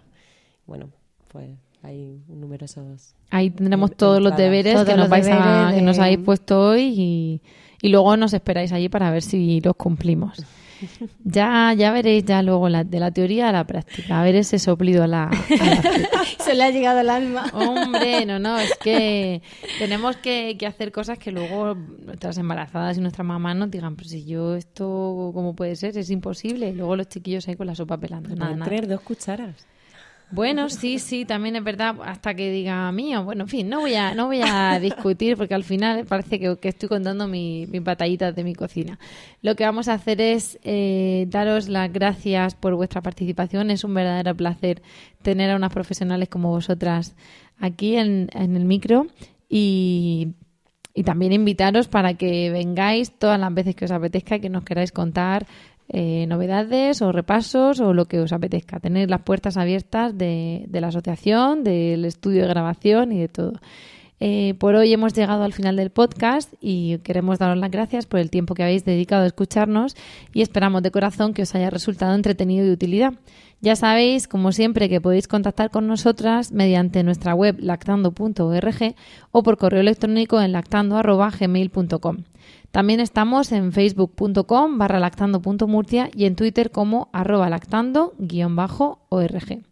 Bueno, 0.66 0.88
pues 1.28 1.50
hay 1.82 2.22
numerosos. 2.28 3.14
Ahí 3.30 3.50
tendremos 3.50 3.94
todos 3.94 4.20
los 4.20 4.36
deberes 4.36 4.84
que 4.84 4.94
nos, 4.94 5.08
vais 5.08 5.28
a, 5.28 5.72
que 5.74 5.82
nos 5.82 5.98
habéis 5.98 6.18
puesto 6.18 6.60
hoy 6.60 7.40
y, 7.82 7.88
luego 7.88 8.16
nos 8.16 8.32
esperáis 8.32 8.72
allí 8.72 8.88
para 8.88 9.10
ver 9.10 9.22
si 9.22 9.60
los 9.60 9.76
cumplimos. 9.76 10.44
Ya, 11.24 11.72
ya 11.76 11.90
veréis 11.92 12.24
ya 12.24 12.42
luego 12.42 12.68
la, 12.68 12.84
de 12.84 13.00
la 13.00 13.10
teoría 13.10 13.48
a 13.48 13.52
la 13.52 13.66
práctica, 13.66 14.20
a 14.20 14.22
ver 14.22 14.34
ese 14.34 14.58
soplido 14.58 15.02
a 15.02 15.06
la, 15.06 15.30
Se 16.44 16.54
le 16.54 16.64
ha 16.64 16.70
llegado 16.70 16.98
al 17.00 17.10
alma. 17.10 17.46
Hombre, 17.54 18.26
no, 18.26 18.38
no, 18.38 18.58
es 18.58 18.76
que 18.82 19.42
tenemos 19.78 20.16
que, 20.16 20.58
hacer 20.66 20.92
cosas 20.92 21.18
que 21.18 21.32
luego 21.32 21.74
nuestras 21.74 22.36
embarazadas 22.38 22.98
y 22.98 23.00
nuestras 23.00 23.26
mamás 23.26 23.56
nos 23.56 23.70
digan, 23.70 23.96
pues 23.96 24.10
si 24.10 24.24
yo 24.24 24.54
esto, 24.54 25.30
¿cómo 25.32 25.54
puede 25.54 25.76
ser? 25.76 25.96
Es 25.96 26.10
imposible. 26.10 26.68
Y 26.68 26.74
luego 26.74 26.96
los 26.96 27.08
chiquillos 27.08 27.48
ahí 27.48 27.56
con 27.56 27.66
la 27.66 27.74
sopa 27.74 27.98
pelando. 27.98 28.34
Nada, 28.36 28.56
nada. 28.56 28.86
dos 28.86 29.00
cucharas. 29.00 29.66
Bueno, 30.34 30.68
sí, 30.68 30.98
sí, 30.98 31.24
también 31.24 31.54
es 31.54 31.62
verdad, 31.62 31.94
hasta 32.02 32.34
que 32.34 32.50
diga 32.50 32.90
mío. 32.90 33.22
Bueno, 33.22 33.44
en 33.44 33.48
fin, 33.48 33.68
no 33.68 33.80
voy 33.80 33.94
a, 33.94 34.16
no 34.16 34.26
voy 34.26 34.40
a 34.42 34.78
discutir 34.82 35.36
porque 35.36 35.54
al 35.54 35.62
final 35.62 36.06
parece 36.06 36.40
que, 36.40 36.58
estoy 36.62 36.88
contando 36.88 37.28
mis 37.28 37.68
mi 37.68 37.78
batallitas 37.78 38.34
de 38.34 38.42
mi 38.42 38.52
cocina. 38.52 38.98
Lo 39.42 39.54
que 39.54 39.62
vamos 39.62 39.86
a 39.86 39.94
hacer 39.94 40.20
es 40.20 40.58
eh, 40.64 41.26
daros 41.28 41.68
las 41.68 41.92
gracias 41.92 42.56
por 42.56 42.74
vuestra 42.74 43.00
participación. 43.00 43.70
Es 43.70 43.84
un 43.84 43.94
verdadero 43.94 44.34
placer 44.34 44.82
tener 45.22 45.52
a 45.52 45.56
unas 45.56 45.72
profesionales 45.72 46.28
como 46.28 46.48
vosotras 46.50 47.14
aquí 47.60 47.96
en, 47.96 48.28
en 48.32 48.56
el 48.56 48.64
micro 48.64 49.06
y 49.48 50.34
y 50.94 51.02
también 51.02 51.32
invitaros 51.32 51.88
para 51.88 52.14
que 52.14 52.50
vengáis 52.50 53.10
todas 53.18 53.38
las 53.38 53.52
veces 53.52 53.74
que 53.74 53.84
os 53.84 53.90
apetezca 53.90 54.36
y 54.36 54.40
que 54.40 54.48
nos 54.48 54.62
queráis 54.62 54.92
contar 54.92 55.44
eh, 55.88 56.26
novedades 56.26 57.02
o 57.02 57.12
repasos 57.12 57.80
o 57.80 57.92
lo 57.92 58.06
que 58.06 58.20
os 58.20 58.32
apetezca. 58.32 58.80
Tener 58.80 59.10
las 59.10 59.22
puertas 59.22 59.56
abiertas 59.56 60.16
de, 60.16 60.66
la 60.70 60.88
asociación, 60.88 61.62
del 61.64 62.04
estudio 62.04 62.42
de 62.42 62.48
grabación 62.48 63.12
y 63.12 63.20
de 63.20 63.28
todo. 63.28 63.52
Eh, 64.20 64.54
por 64.58 64.76
hoy 64.76 64.92
hemos 64.92 65.12
llegado 65.12 65.42
al 65.42 65.52
final 65.52 65.76
del 65.76 65.90
podcast 65.90 66.54
y 66.60 66.98
queremos 66.98 67.38
daros 67.38 67.58
las 67.58 67.70
gracias 67.70 68.06
por 68.06 68.20
el 68.20 68.30
tiempo 68.30 68.54
que 68.54 68.62
habéis 68.62 68.84
dedicado 68.84 69.24
a 69.24 69.26
escucharnos 69.26 69.96
y 70.32 70.40
esperamos 70.40 70.82
de 70.82 70.90
corazón 70.90 71.34
que 71.34 71.42
os 71.42 71.54
haya 71.54 71.68
resultado 71.68 72.14
entretenido 72.14 72.64
y 72.64 72.68
de 72.68 72.74
utilidad. 72.74 73.14
Ya 73.60 73.76
sabéis, 73.76 74.28
como 74.28 74.52
siempre, 74.52 74.88
que 74.88 75.00
podéis 75.00 75.26
contactar 75.26 75.70
con 75.70 75.86
nosotras 75.86 76.52
mediante 76.52 77.02
nuestra 77.02 77.34
web 77.34 77.56
lactando.org 77.58 78.94
o 79.32 79.42
por 79.42 79.58
correo 79.58 79.80
electrónico 79.80 80.40
en 80.40 80.52
lactando.gmail.com. 80.52 82.16
También 82.74 82.98
estamos 82.98 83.52
en 83.52 83.70
facebook.com 83.70 84.78
barra 84.78 84.98
lactando.murcia 84.98 86.10
y 86.12 86.24
en 86.24 86.34
Twitter 86.34 86.72
como 86.72 87.08
arroba 87.12 87.48
lactando-org. 87.48 89.62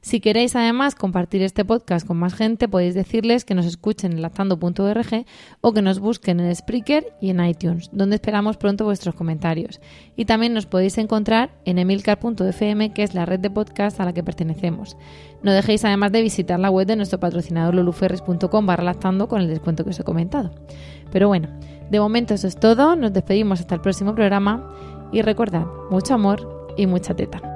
Si 0.00 0.20
queréis 0.20 0.56
además 0.56 0.94
compartir 0.94 1.42
este 1.42 1.66
podcast 1.66 2.06
con 2.06 2.16
más 2.16 2.32
gente, 2.32 2.66
podéis 2.66 2.94
decirles 2.94 3.44
que 3.44 3.54
nos 3.54 3.66
escuchen 3.66 4.12
en 4.12 4.22
lactando.org 4.22 5.26
o 5.60 5.72
que 5.74 5.82
nos 5.82 5.98
busquen 5.98 6.40
en 6.40 6.56
Spreaker 6.56 7.12
y 7.20 7.28
en 7.28 7.44
iTunes, 7.44 7.90
donde 7.92 8.14
esperamos 8.14 8.56
pronto 8.56 8.86
vuestros 8.86 9.14
comentarios. 9.14 9.82
Y 10.16 10.24
también 10.24 10.54
nos 10.54 10.64
podéis 10.64 10.96
encontrar 10.96 11.50
en 11.66 11.78
emilcar.fm, 11.78 12.94
que 12.94 13.02
es 13.02 13.12
la 13.12 13.26
red 13.26 13.40
de 13.40 13.50
podcast 13.50 14.00
a 14.00 14.06
la 14.06 14.14
que 14.14 14.24
pertenecemos. 14.24 14.96
No 15.42 15.52
dejéis 15.52 15.84
además 15.84 16.10
de 16.10 16.22
visitar 16.22 16.58
la 16.58 16.70
web 16.70 16.86
de 16.86 16.96
nuestro 16.96 17.20
patrocinador 17.20 17.74
loluferres.com 17.74 18.64
barra 18.64 18.84
lactando 18.84 19.28
con 19.28 19.42
el 19.42 19.48
descuento 19.48 19.84
que 19.84 19.90
os 19.90 20.00
he 20.00 20.04
comentado. 20.04 20.54
Pero 21.12 21.28
bueno, 21.28 21.48
de 21.90 22.00
momento 22.00 22.34
eso 22.34 22.46
es 22.46 22.56
todo, 22.56 22.96
nos 22.96 23.12
despedimos 23.12 23.60
hasta 23.60 23.74
el 23.74 23.80
próximo 23.80 24.14
programa 24.14 24.72
y 25.12 25.22
recordad, 25.22 25.66
mucho 25.90 26.14
amor 26.14 26.72
y 26.76 26.86
mucha 26.86 27.14
teta. 27.14 27.55